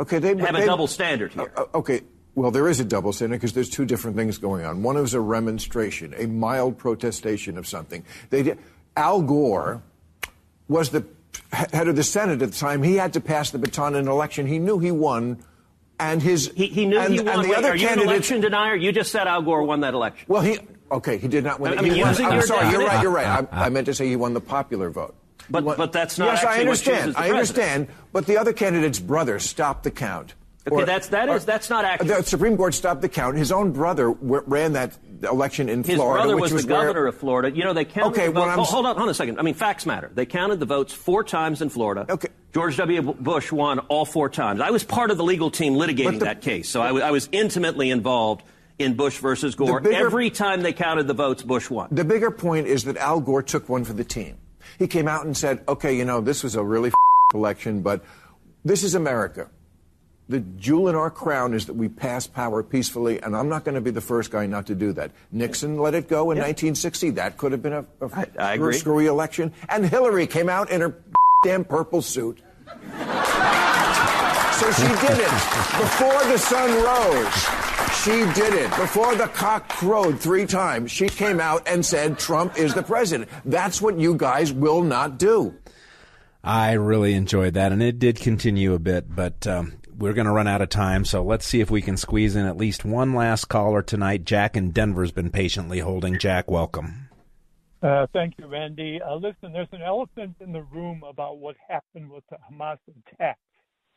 Okay, 0.00 0.18
they 0.18 0.36
have 0.36 0.54
a 0.54 0.64
double 0.64 0.86
standard 0.86 1.32
here. 1.32 1.52
Uh, 1.56 1.64
okay. 1.74 2.02
Well, 2.34 2.52
there 2.52 2.68
is 2.68 2.78
a 2.78 2.84
double 2.84 3.12
standard 3.12 3.36
because 3.36 3.52
there's 3.52 3.68
two 3.68 3.84
different 3.84 4.16
things 4.16 4.38
going 4.38 4.64
on. 4.64 4.84
One 4.84 4.96
is 4.96 5.12
a 5.12 5.20
remonstration, 5.20 6.14
a 6.16 6.26
mild 6.26 6.78
protestation 6.78 7.58
of 7.58 7.66
something. 7.66 8.04
They 8.30 8.44
did, 8.44 8.58
Al 8.96 9.22
Gore 9.22 9.82
was 10.68 10.90
the 10.90 11.04
head 11.52 11.88
of 11.88 11.96
the 11.96 12.04
Senate 12.04 12.40
at 12.42 12.52
the 12.52 12.56
time. 12.56 12.84
He 12.84 12.94
had 12.94 13.14
to 13.14 13.20
pass 13.20 13.50
the 13.50 13.58
baton 13.58 13.94
in 13.94 14.02
an 14.02 14.08
election. 14.08 14.46
He 14.46 14.60
knew 14.60 14.78
he 14.78 14.92
won, 14.92 15.42
and 15.98 16.22
his 16.22 16.50
he, 16.54 16.66
he 16.66 16.86
knew 16.86 16.98
and, 16.98 17.12
he 17.14 17.20
won. 17.20 17.34
and 17.36 17.44
the 17.44 17.48
Wait, 17.50 17.58
other 17.58 17.70
are 17.72 17.76
you 17.76 17.88
an 17.88 18.00
election 18.00 18.40
denier? 18.40 18.74
You 18.74 18.92
just 18.92 19.10
said 19.12 19.26
Al 19.26 19.42
Gore 19.42 19.62
won 19.62 19.80
that 19.80 19.94
election. 19.94 20.26
Well, 20.28 20.42
he 20.42 20.58
okay. 20.92 21.18
He 21.18 21.28
did 21.28 21.44
not 21.44 21.60
win. 21.60 21.78
I 21.78 21.82
mean, 21.82 22.00
won- 22.00 22.08
I'm 22.08 22.42
sorry. 22.42 22.70
You're 22.70 22.86
right. 22.86 23.02
You're 23.02 23.10
right. 23.12 23.46
I, 23.52 23.66
I 23.66 23.68
meant 23.68 23.86
to 23.86 23.94
say 23.94 24.08
he 24.08 24.16
won 24.16 24.34
the 24.34 24.40
popular 24.40 24.90
vote. 24.90 25.14
But- 25.50 25.64
won- 25.64 25.76
but 25.76 25.92
that's 25.92 26.18
not 26.18 26.26
Yes, 26.26 26.44
I 26.44 26.60
understand. 26.60 27.14
I 27.16 27.30
understand. 27.30 27.88
But 28.12 28.26
the 28.26 28.36
other 28.38 28.52
candidate's 28.52 28.98
brother 28.98 29.38
stopped 29.38 29.84
the 29.84 29.90
count. 29.90 30.34
Okay, 30.70 30.84
that's- 30.84 31.08
that 31.08 31.28
is- 31.30 31.46
that's 31.46 31.70
not 31.70 31.84
accurate. 31.86 32.14
The 32.18 32.22
Supreme 32.24 32.56
Court 32.56 32.74
stopped 32.74 33.00
the 33.00 33.08
count. 33.08 33.36
His 33.38 33.50
own 33.50 33.72
brother 33.72 34.08
w- 34.12 34.42
ran 34.46 34.74
that 34.74 34.92
election 35.22 35.68
in 35.68 35.82
His 35.84 35.96
Florida, 35.96 36.22
brother 36.24 36.36
which 36.36 36.52
was, 36.52 36.64
the 36.66 36.72
where- 36.72 36.82
governor 36.86 37.06
of 37.06 37.16
Florida. 37.16 37.50
You 37.56 37.64
know, 37.64 37.72
they 37.72 37.84
counted 37.84 38.10
Okay, 38.18 38.26
the 38.26 38.32
votes. 38.32 38.48
I'm- 38.50 38.60
oh, 38.60 38.64
Hold, 38.64 38.86
on, 38.86 38.94
hold 38.96 39.02
on 39.08 39.10
a 39.10 39.14
second. 39.14 39.38
I 39.38 39.42
mean, 39.42 39.54
facts 39.54 39.86
matter. 39.86 40.10
They 40.14 40.26
counted 40.26 40.60
the 40.60 40.66
votes 40.66 40.92
four 40.92 41.24
times 41.24 41.62
in 41.62 41.68
Florida. 41.68 42.06
Okay. 42.08 42.28
George 42.54 42.76
W. 42.78 43.02
Bush 43.02 43.52
won 43.52 43.78
all 43.80 44.04
four 44.04 44.28
times. 44.28 44.60
I 44.60 44.70
was 44.70 44.82
part 44.84 45.10
of 45.10 45.16
the 45.18 45.24
legal 45.24 45.50
team 45.50 45.74
litigating 45.74 46.18
the- 46.18 46.24
that 46.26 46.40
case, 46.40 46.68
so 46.68 46.80
I, 46.80 46.86
w- 46.88 47.04
I 47.04 47.10
was 47.10 47.28
intimately 47.32 47.90
involved 47.90 48.42
in 48.78 48.94
Bush 48.94 49.18
versus 49.18 49.54
Gore. 49.54 49.80
bigger- 49.80 49.96
Every 49.96 50.30
time 50.30 50.62
they 50.62 50.72
counted 50.72 51.06
the 51.06 51.14
votes, 51.14 51.42
Bush 51.42 51.68
won. 51.68 51.88
The 51.90 52.04
bigger 52.04 52.30
point 52.30 52.66
is 52.66 52.84
that 52.84 52.96
Al 52.96 53.20
Gore 53.20 53.42
took 53.42 53.68
one 53.68 53.84
for 53.84 53.92
the 53.92 54.04
team. 54.04 54.36
He 54.78 54.86
came 54.86 55.08
out 55.08 55.24
and 55.26 55.36
said, 55.36 55.60
okay, 55.68 55.96
you 55.96 56.04
know, 56.04 56.20
this 56.20 56.42
was 56.42 56.54
a 56.54 56.62
really 56.62 56.92
election, 57.34 57.82
but 57.82 58.02
this 58.64 58.82
is 58.82 58.94
America. 58.94 59.48
The 60.28 60.40
jewel 60.40 60.88
in 60.88 60.94
our 60.94 61.10
crown 61.10 61.54
is 61.54 61.66
that 61.66 61.72
we 61.74 61.88
pass 61.88 62.26
power 62.26 62.62
peacefully, 62.62 63.20
and 63.22 63.34
I'm 63.34 63.48
not 63.48 63.64
going 63.64 63.76
to 63.76 63.80
be 63.80 63.90
the 63.90 64.02
first 64.02 64.30
guy 64.30 64.44
not 64.46 64.66
to 64.66 64.74
do 64.74 64.92
that. 64.92 65.10
Nixon 65.32 65.78
let 65.78 65.94
it 65.94 66.06
go 66.06 66.30
in 66.32 66.38
1960. 66.38 67.10
That 67.10 67.38
could 67.38 67.52
have 67.52 67.62
been 67.62 67.72
a, 67.72 67.86
a 68.02 68.10
I- 68.12 68.26
I 68.38 68.52
agree. 68.54 68.74
screwy 68.76 69.06
election. 69.06 69.52
And 69.70 69.86
Hillary 69.86 70.26
came 70.26 70.50
out 70.50 70.70
in 70.70 70.82
her 70.82 70.94
damn 71.42 71.64
purple 71.64 72.02
suit. 72.02 72.42
So 74.58 74.72
she 74.72 74.82
did 74.88 75.18
it 75.18 75.30
before 75.80 76.24
the 76.24 76.36
sun 76.36 76.70
rose. 76.82 77.46
She 78.02 78.10
did 78.40 78.54
it 78.54 78.68
before 78.76 79.14
the 79.14 79.28
cock 79.28 79.68
crowed 79.68 80.20
three 80.20 80.46
times. 80.46 80.90
She 80.90 81.08
came 81.08 81.40
out 81.40 81.62
and 81.66 81.84
said 81.86 82.18
Trump 82.18 82.58
is 82.58 82.74
the 82.74 82.82
president. 82.82 83.30
That's 83.44 83.80
what 83.80 83.98
you 83.98 84.14
guys 84.14 84.52
will 84.52 84.82
not 84.82 85.18
do. 85.18 85.54
I 86.44 86.72
really 86.72 87.14
enjoyed 87.14 87.54
that, 87.54 87.72
and 87.72 87.82
it 87.82 87.98
did 87.98 88.16
continue 88.20 88.74
a 88.74 88.78
bit, 88.78 89.14
but 89.14 89.46
um, 89.46 89.74
we're 89.98 90.12
going 90.12 90.26
to 90.26 90.32
run 90.32 90.46
out 90.46 90.62
of 90.62 90.68
time, 90.68 91.04
so 91.04 91.22
let's 91.24 91.44
see 91.44 91.60
if 91.60 91.70
we 91.70 91.82
can 91.82 91.96
squeeze 91.96 92.36
in 92.36 92.46
at 92.46 92.56
least 92.56 92.84
one 92.84 93.14
last 93.14 93.46
caller 93.46 93.82
tonight. 93.82 94.24
Jack 94.24 94.56
in 94.56 94.70
Denver's 94.70 95.10
been 95.10 95.30
patiently 95.30 95.80
holding. 95.80 96.18
Jack, 96.18 96.48
welcome. 96.48 97.08
Uh, 97.82 98.06
thank 98.12 98.34
you, 98.38 98.46
Randy. 98.46 99.00
Uh, 99.02 99.16
listen, 99.16 99.52
there's 99.52 99.68
an 99.72 99.82
elephant 99.82 100.36
in 100.40 100.52
the 100.52 100.62
room 100.62 101.02
about 101.08 101.38
what 101.38 101.56
happened 101.68 102.10
with 102.10 102.24
the 102.30 102.36
Hamas 102.36 102.78
attack, 103.12 103.38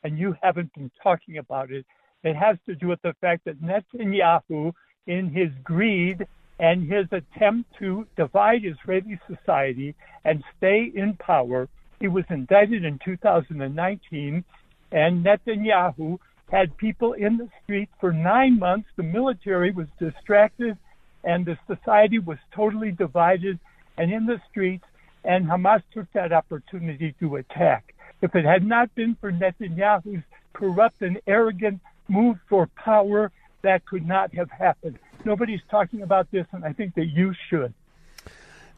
and 0.02 0.18
you 0.18 0.36
haven't 0.42 0.72
been 0.74 0.90
talking 1.02 1.38
about 1.38 1.70
it. 1.70 1.86
It 2.24 2.34
has 2.34 2.56
to 2.66 2.74
do 2.74 2.88
with 2.88 3.02
the 3.02 3.14
fact 3.20 3.44
that 3.44 3.62
Netanyahu, 3.62 4.72
in 5.06 5.30
his 5.30 5.50
greed 5.62 6.26
and 6.58 6.90
his 6.90 7.06
attempt 7.12 7.70
to 7.78 8.06
divide 8.16 8.64
Israeli 8.64 9.18
society 9.28 9.94
and 10.24 10.42
stay 10.56 10.92
in 10.94 11.14
power, 11.14 11.68
he 12.00 12.08
was 12.08 12.24
indicted 12.30 12.84
in 12.84 12.98
2019, 13.04 14.44
and 14.92 15.24
Netanyahu 15.24 16.18
had 16.50 16.76
people 16.76 17.14
in 17.14 17.38
the 17.38 17.48
street 17.62 17.88
for 17.98 18.12
nine 18.12 18.58
months. 18.58 18.88
The 18.96 19.02
military 19.02 19.72
was 19.72 19.86
distracted, 19.98 20.76
and 21.24 21.46
the 21.46 21.58
society 21.66 22.18
was 22.18 22.38
totally 22.54 22.92
divided 22.92 23.58
and 23.96 24.12
in 24.12 24.26
the 24.26 24.40
streets, 24.50 24.84
and 25.24 25.46
Hamas 25.46 25.82
took 25.92 26.10
that 26.12 26.32
opportunity 26.32 27.14
to 27.20 27.36
attack. 27.36 27.94
If 28.20 28.34
it 28.34 28.44
had 28.44 28.64
not 28.64 28.94
been 28.94 29.16
for 29.20 29.32
Netanyahu's 29.32 30.24
corrupt 30.52 31.02
and 31.02 31.20
arrogant 31.26 31.80
move 32.08 32.38
for 32.48 32.66
power, 32.76 33.30
that 33.62 33.84
could 33.86 34.06
not 34.06 34.34
have 34.34 34.50
happened. 34.50 34.98
Nobody's 35.24 35.60
talking 35.70 36.02
about 36.02 36.30
this, 36.30 36.46
and 36.52 36.64
I 36.64 36.72
think 36.72 36.94
that 36.94 37.06
you 37.06 37.32
should. 37.48 37.72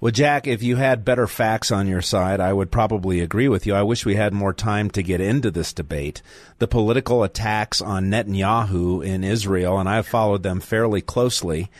Well, 0.04 0.10
Jack, 0.10 0.46
if 0.46 0.62
you 0.62 0.76
had 0.76 1.02
better 1.02 1.26
facts 1.26 1.70
on 1.70 1.88
your 1.88 2.02
side, 2.02 2.38
I 2.38 2.52
would 2.52 2.70
probably 2.70 3.20
agree 3.20 3.48
with 3.48 3.66
you. 3.66 3.74
I 3.74 3.84
wish 3.84 4.04
we 4.04 4.16
had 4.16 4.34
more 4.34 4.52
time 4.52 4.90
to 4.90 5.02
get 5.02 5.18
into 5.18 5.50
this 5.50 5.72
debate. 5.72 6.20
The 6.58 6.68
political 6.68 7.24
attacks 7.24 7.80
on 7.80 8.10
Netanyahu 8.10 9.02
in 9.02 9.24
Israel, 9.24 9.78
and 9.78 9.88
I've 9.88 10.06
followed 10.06 10.42
them 10.42 10.60
fairly 10.60 11.00
closely, 11.00 11.70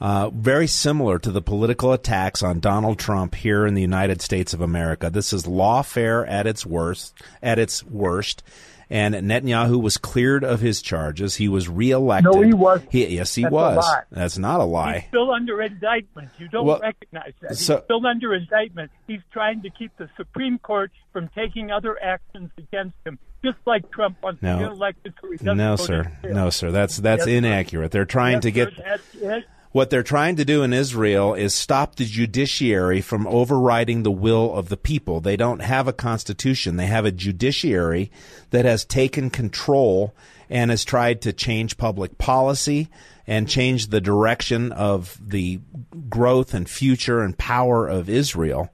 Uh, 0.00 0.28
very 0.30 0.66
similar 0.66 1.18
to 1.18 1.30
the 1.30 1.42
political 1.42 1.92
attacks 1.92 2.42
on 2.42 2.60
Donald 2.60 2.98
Trump 2.98 3.34
here 3.34 3.66
in 3.66 3.74
the 3.74 3.80
United 3.80 4.20
States 4.20 4.52
of 4.54 4.60
America. 4.60 5.08
This 5.10 5.32
is 5.32 5.44
lawfare 5.46 6.26
at 6.28 6.46
its 6.46 6.66
worst. 6.66 7.14
At 7.42 7.58
its 7.58 7.82
worst, 7.84 8.42
and 8.88 9.14
Netanyahu 9.14 9.80
was 9.80 9.96
cleared 9.96 10.44
of 10.44 10.60
his 10.60 10.80
charges. 10.82 11.36
He 11.36 11.48
was 11.48 11.68
reelected. 11.68 12.32
No, 12.32 12.40
he 12.42 12.54
was. 12.54 12.82
yes, 12.90 13.34
he 13.34 13.42
That's 13.42 13.52
was. 13.52 13.96
That's 14.10 14.38
not 14.38 14.60
a 14.60 14.64
lie. 14.64 15.00
He's 15.00 15.08
still 15.08 15.30
under 15.32 15.60
indictment. 15.62 16.30
You 16.38 16.48
don't 16.48 16.66
Well, 16.66 16.78
recognize 16.80 17.32
that. 17.40 17.50
He's 17.50 17.66
so- 17.66 17.82
still 17.84 18.06
under 18.06 18.34
indictment. 18.34 18.90
He's 19.06 19.20
trying 19.32 19.62
to 19.62 19.70
keep 19.70 19.90
the 19.96 20.08
Supreme 20.16 20.58
Court 20.58 20.90
from 21.12 21.28
taking 21.34 21.70
other 21.70 21.96
actions 22.02 22.50
against 22.58 22.96
him, 23.04 23.18
just 23.44 23.58
like 23.66 23.90
Trump 23.90 24.18
wants 24.22 24.42
No. 24.42 24.58
to 24.58 24.64
get 24.64 24.72
elected 24.72 25.14
so 25.20 25.30
he 25.30 25.44
No, 25.54 25.76
sir. 25.76 26.12
No, 26.24 26.50
sir. 26.50 26.70
That's 26.70 26.96
that's 26.98 27.26
Yes, 27.26 27.36
inaccurate. 27.38 27.90
They're 27.90 28.04
trying 28.04 28.34
Yes, 28.34 28.42
to 28.42 28.50
get 28.52 28.68
sir, 28.76 28.82
that's. 29.22 29.46
What 29.72 29.90
they're 29.90 30.02
trying 30.02 30.36
to 30.36 30.44
do 30.44 30.62
in 30.62 30.72
Israel 30.72 31.34
is 31.34 31.54
stop 31.54 31.96
the 31.96 32.04
judiciary 32.04 33.00
from 33.00 33.26
overriding 33.26 34.02
the 34.02 34.10
will 34.10 34.54
of 34.54 34.68
the 34.68 34.76
people. 34.76 35.20
They 35.20 35.36
don't 35.36 35.60
have 35.60 35.86
a 35.88 35.92
constitution. 35.92 36.76
They 36.76 36.86
have 36.86 37.04
a 37.04 37.12
judiciary 37.12 38.10
that 38.50 38.64
has 38.64 38.84
taken 38.84 39.30
control 39.30 40.14
and 40.48 40.70
has 40.70 40.84
tried 40.84 41.22
to 41.22 41.32
change 41.32 41.76
public 41.76 42.18
policy 42.18 42.88
and 43.26 43.48
change 43.48 43.88
the 43.88 44.00
direction 44.00 44.72
of 44.72 45.20
the 45.20 45.60
growth 46.08 46.54
and 46.54 46.68
future 46.68 47.22
and 47.22 47.36
power 47.36 47.88
of 47.88 48.08
Israel. 48.08 48.70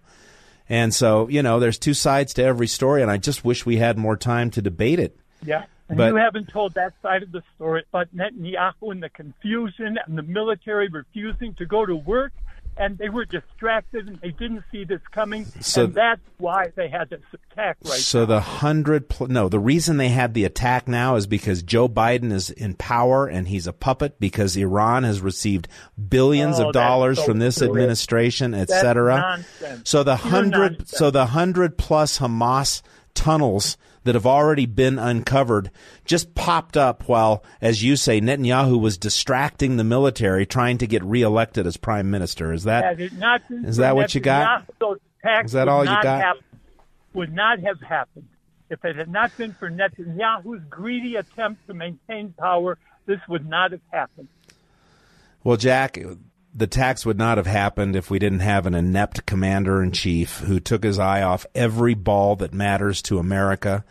And 0.68 0.94
so, 0.94 1.28
you 1.28 1.42
know, 1.42 1.58
there's 1.58 1.78
two 1.78 1.94
sides 1.94 2.34
to 2.34 2.44
every 2.44 2.66
story, 2.66 3.02
and 3.02 3.10
I 3.10 3.16
just 3.16 3.44
wish 3.44 3.66
we 3.66 3.76
had 3.76 3.98
more 3.98 4.16
time 4.16 4.50
to 4.52 4.62
debate 4.62 4.98
it. 4.98 5.18
Yeah. 5.44 5.64
And 5.88 5.98
But- 5.98 6.08
you 6.08 6.16
haven't 6.16 6.48
told 6.48 6.74
that 6.74 6.94
side 7.02 7.22
of 7.22 7.32
the 7.32 7.42
story 7.56 7.84
but 7.92 8.14
Netanyahu 8.16 8.92
and 8.92 9.02
the 9.02 9.08
confusion 9.10 9.98
and 10.06 10.16
the 10.16 10.22
military 10.22 10.88
refusing 10.88 11.54
to 11.54 11.66
go 11.66 11.84
to 11.86 11.94
work. 11.96 12.32
And 12.74 12.96
they 12.96 13.10
were 13.10 13.26
distracted 13.26 14.08
and 14.08 14.18
they 14.22 14.30
didn't 14.30 14.62
see 14.72 14.84
this 14.84 15.02
coming. 15.10 15.44
So- 15.60 15.84
and 15.84 15.94
that's 15.94 16.22
why 16.38 16.68
they 16.74 16.88
had 16.88 17.10
this 17.10 17.20
attack 17.34 17.76
right 17.84 17.92
so 18.00 18.24
the 18.24 18.40
hundred 18.40 19.10
pl- 19.10 19.28
no 19.28 19.48
the 19.50 19.58
reason 19.60 19.98
they 19.98 20.08
had 20.08 20.32
the 20.32 20.44
attack 20.44 20.88
now 20.88 21.16
is 21.16 21.26
because 21.26 21.62
Joe 21.62 21.86
Biden 21.86 22.32
is 22.32 22.48
in 22.48 22.72
power 22.74 23.26
and 23.26 23.46
he's 23.46 23.66
a 23.66 23.74
puppet 23.74 24.18
because 24.18 24.56
Iran 24.56 25.04
has 25.04 25.20
received 25.20 25.68
billions 26.08 26.58
Oh, 26.58 26.68
of 26.68 26.72
dollars 26.72 27.18
so 27.18 27.24
from 27.26 27.38
this 27.40 27.60
administration 27.60 28.54
etc 28.54 29.44
so 29.84 30.02
the 30.02 30.16
Pure 30.16 30.30
hundred 30.30 30.72
nonsense. 30.78 30.90
so 30.98 31.10
the 31.10 31.26
hundred 31.26 31.76
plus 31.76 32.18
Hamas 32.20 32.80
tunnels 33.14 33.76
that 34.04 34.14
have 34.14 34.26
already 34.26 34.66
been 34.66 34.98
uncovered 34.98 35.70
just 36.04 36.34
popped 36.34 36.76
up 36.76 37.08
while 37.08 37.44
as 37.60 37.82
you 37.82 37.96
say 37.96 38.20
Netanyahu 38.20 38.80
was 38.80 38.98
distracting 38.98 39.76
the 39.76 39.84
military 39.84 40.44
trying 40.46 40.78
to 40.78 40.86
get 40.86 41.02
reelected 41.04 41.66
as 41.66 41.76
prime 41.76 42.10
minister 42.10 42.52
is 42.52 42.64
that 42.64 42.84
Had 42.84 43.00
it 43.00 43.12
not 43.14 43.42
is 43.50 43.76
that 43.76 43.94
what 43.96 44.14
you 44.14 44.20
got? 44.20 44.62
Netanyahu, 44.62 44.66
those 44.80 44.98
attacks 45.20 45.46
Is 45.46 45.52
that 45.52 45.68
all 45.68 45.84
you 45.84 45.90
got? 45.90 46.04
happen- 46.04 46.42
would 47.14 47.32
not 47.32 47.60
have 47.60 47.80
happened. 47.80 48.26
If 48.70 48.82
it 48.84 48.96
had 48.96 49.10
not 49.10 49.36
been 49.36 49.52
for 49.52 49.70
Netanyahu's 49.70 50.64
greedy 50.70 51.16
attempt 51.16 51.66
to 51.66 51.74
maintain 51.74 52.32
power, 52.38 52.78
this 53.04 53.20
would 53.28 53.46
not 53.46 53.72
have 53.72 53.82
happened. 53.92 54.28
Well, 55.44 55.58
Jack, 55.58 55.98
the 56.54 56.66
tax 56.66 57.06
would 57.06 57.18
not 57.18 57.38
have 57.38 57.46
happened 57.46 57.96
if 57.96 58.10
we 58.10 58.18
didn't 58.18 58.40
have 58.40 58.66
an 58.66 58.74
inept 58.74 59.24
commander 59.26 59.82
in 59.82 59.90
chief 59.92 60.38
who 60.40 60.60
took 60.60 60.84
his 60.84 60.98
eye 60.98 61.22
off 61.22 61.46
every 61.54 61.94
ball 61.94 62.36
that 62.36 62.52
matters 62.52 63.00
to 63.02 63.18
America. 63.18 63.84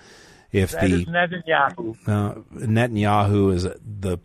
If 0.51 0.71
That 0.73 0.83
is 0.91 1.05
the 1.05 1.11
Netanyahu. 1.11 1.97
uh, 2.07 2.33
Netanyahu 2.53 3.53
is 3.53 3.63
the 3.63 4.17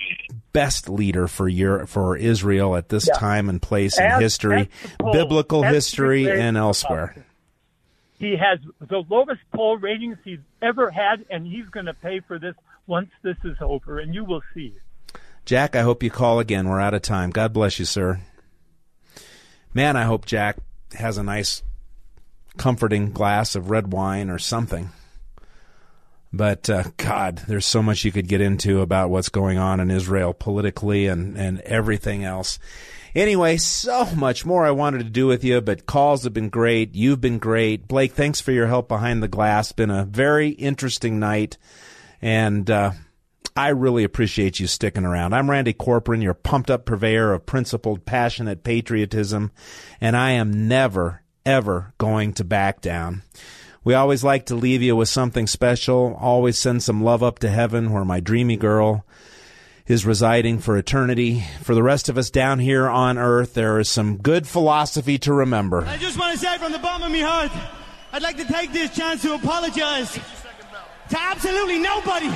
best 0.52 0.88
leader 0.88 1.28
for 1.28 1.48
Europe, 1.48 1.88
for 1.88 2.16
Israel 2.16 2.74
at 2.76 2.88
this 2.88 3.06
Yeah. 3.06 3.14
time 3.14 3.48
and 3.48 3.62
place 3.62 3.96
in 3.96 4.04
Ask- 4.04 4.20
history, 4.22 4.68
biblical 5.12 5.62
history, 5.62 6.28
and 6.30 6.56
elsewhere. 6.56 7.24
He 8.18 8.36
has 8.36 8.58
the 8.80 9.04
lowest 9.08 9.42
poll 9.54 9.76
ratings 9.78 10.16
he's 10.24 10.40
ever 10.60 10.90
had, 10.90 11.24
and 11.30 11.46
he's 11.46 11.66
going 11.68 11.86
to 11.86 11.94
pay 11.94 12.20
for 12.20 12.38
this 12.38 12.54
once 12.86 13.10
this 13.22 13.36
is 13.44 13.56
over, 13.60 13.98
and 14.00 14.14
you 14.14 14.24
will 14.24 14.42
see. 14.52 14.74
Jack, 15.46 15.76
I 15.76 15.82
hope 15.82 16.02
you 16.02 16.10
call 16.10 16.40
again. 16.40 16.68
We're 16.68 16.80
out 16.80 16.92
of 16.92 17.02
time. 17.02 17.30
God 17.30 17.52
bless 17.52 17.78
you, 17.78 17.84
sir. 17.84 18.20
Man, 19.72 19.96
I 19.96 20.02
hope 20.02 20.26
Jack 20.26 20.56
has 20.94 21.18
a 21.18 21.22
nice, 21.22 21.62
comforting 22.56 23.12
glass 23.12 23.54
of 23.54 23.70
red 23.70 23.92
wine 23.92 24.28
or 24.28 24.40
something. 24.40 24.90
But 26.32 26.68
uh, 26.68 26.82
God, 26.96 27.44
there's 27.46 27.64
so 27.64 27.80
much 27.80 28.04
you 28.04 28.10
could 28.10 28.26
get 28.26 28.40
into 28.40 28.80
about 28.80 29.08
what's 29.08 29.28
going 29.28 29.56
on 29.56 29.78
in 29.78 29.88
Israel 29.88 30.34
politically 30.34 31.06
and, 31.06 31.38
and 31.38 31.60
everything 31.60 32.24
else. 32.24 32.58
Anyway, 33.14 33.56
so 33.56 34.04
much 34.16 34.44
more 34.44 34.66
I 34.66 34.72
wanted 34.72 34.98
to 34.98 35.04
do 35.04 35.28
with 35.28 35.44
you, 35.44 35.60
but 35.60 35.86
calls 35.86 36.24
have 36.24 36.34
been 36.34 36.48
great. 36.48 36.96
You've 36.96 37.20
been 37.20 37.38
great. 37.38 37.86
Blake, 37.86 38.12
thanks 38.12 38.40
for 38.40 38.50
your 38.50 38.66
help 38.66 38.88
behind 38.88 39.22
the 39.22 39.28
glass. 39.28 39.70
Been 39.70 39.92
a 39.92 40.04
very 40.04 40.48
interesting 40.48 41.20
night. 41.20 41.56
And 42.20 42.68
uh, 42.68 42.90
I 43.56 43.68
really 43.68 44.04
appreciate 44.04 44.60
you 44.60 44.66
sticking 44.66 45.06
around. 45.06 45.32
I'm 45.32 45.50
Randy 45.50 45.72
Corporon, 45.72 46.22
your 46.22 46.34
pumped 46.34 46.70
up 46.70 46.84
purveyor 46.84 47.32
of 47.32 47.46
principled, 47.46 48.04
passionate 48.04 48.62
patriotism, 48.62 49.50
and 49.98 50.14
I 50.14 50.32
am 50.32 50.68
never, 50.68 51.22
ever 51.46 51.94
going 51.96 52.34
to 52.34 52.44
back 52.44 52.82
down. 52.82 53.22
We 53.82 53.94
always 53.94 54.22
like 54.22 54.44
to 54.46 54.54
leave 54.54 54.82
you 54.82 54.94
with 54.94 55.08
something 55.08 55.46
special. 55.46 56.18
Always 56.20 56.58
send 56.58 56.82
some 56.82 57.02
love 57.02 57.22
up 57.22 57.38
to 57.38 57.48
heaven 57.48 57.92
where 57.92 58.04
my 58.04 58.20
dreamy 58.20 58.58
girl 58.58 59.06
is 59.86 60.04
residing 60.04 60.58
for 60.58 60.76
eternity. 60.76 61.42
For 61.62 61.74
the 61.74 61.82
rest 61.82 62.10
of 62.10 62.18
us 62.18 62.28
down 62.28 62.58
here 62.58 62.86
on 62.86 63.16
earth, 63.16 63.54
there 63.54 63.78
is 63.78 63.88
some 63.88 64.18
good 64.18 64.46
philosophy 64.46 65.16
to 65.20 65.32
remember. 65.32 65.86
I 65.86 65.96
just 65.96 66.18
want 66.18 66.34
to 66.34 66.38
say 66.38 66.58
from 66.58 66.72
the 66.72 66.78
bottom 66.78 67.06
of 67.06 67.12
my 67.12 67.20
heart, 67.20 67.52
I'd 68.12 68.22
like 68.22 68.36
to 68.36 68.44
take 68.44 68.74
this 68.74 68.94
chance 68.94 69.22
to 69.22 69.34
apologize 69.34 70.12
to 71.08 71.18
absolutely 71.18 71.78
nobody. 71.78 72.30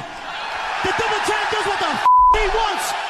The 0.83 0.93
double 0.99 1.20
champ 1.28 1.51
does 1.51 1.66
what 1.66 1.78
the 1.78 1.87
f- 1.87 2.07
he 2.33 2.47
wants. 2.57 3.10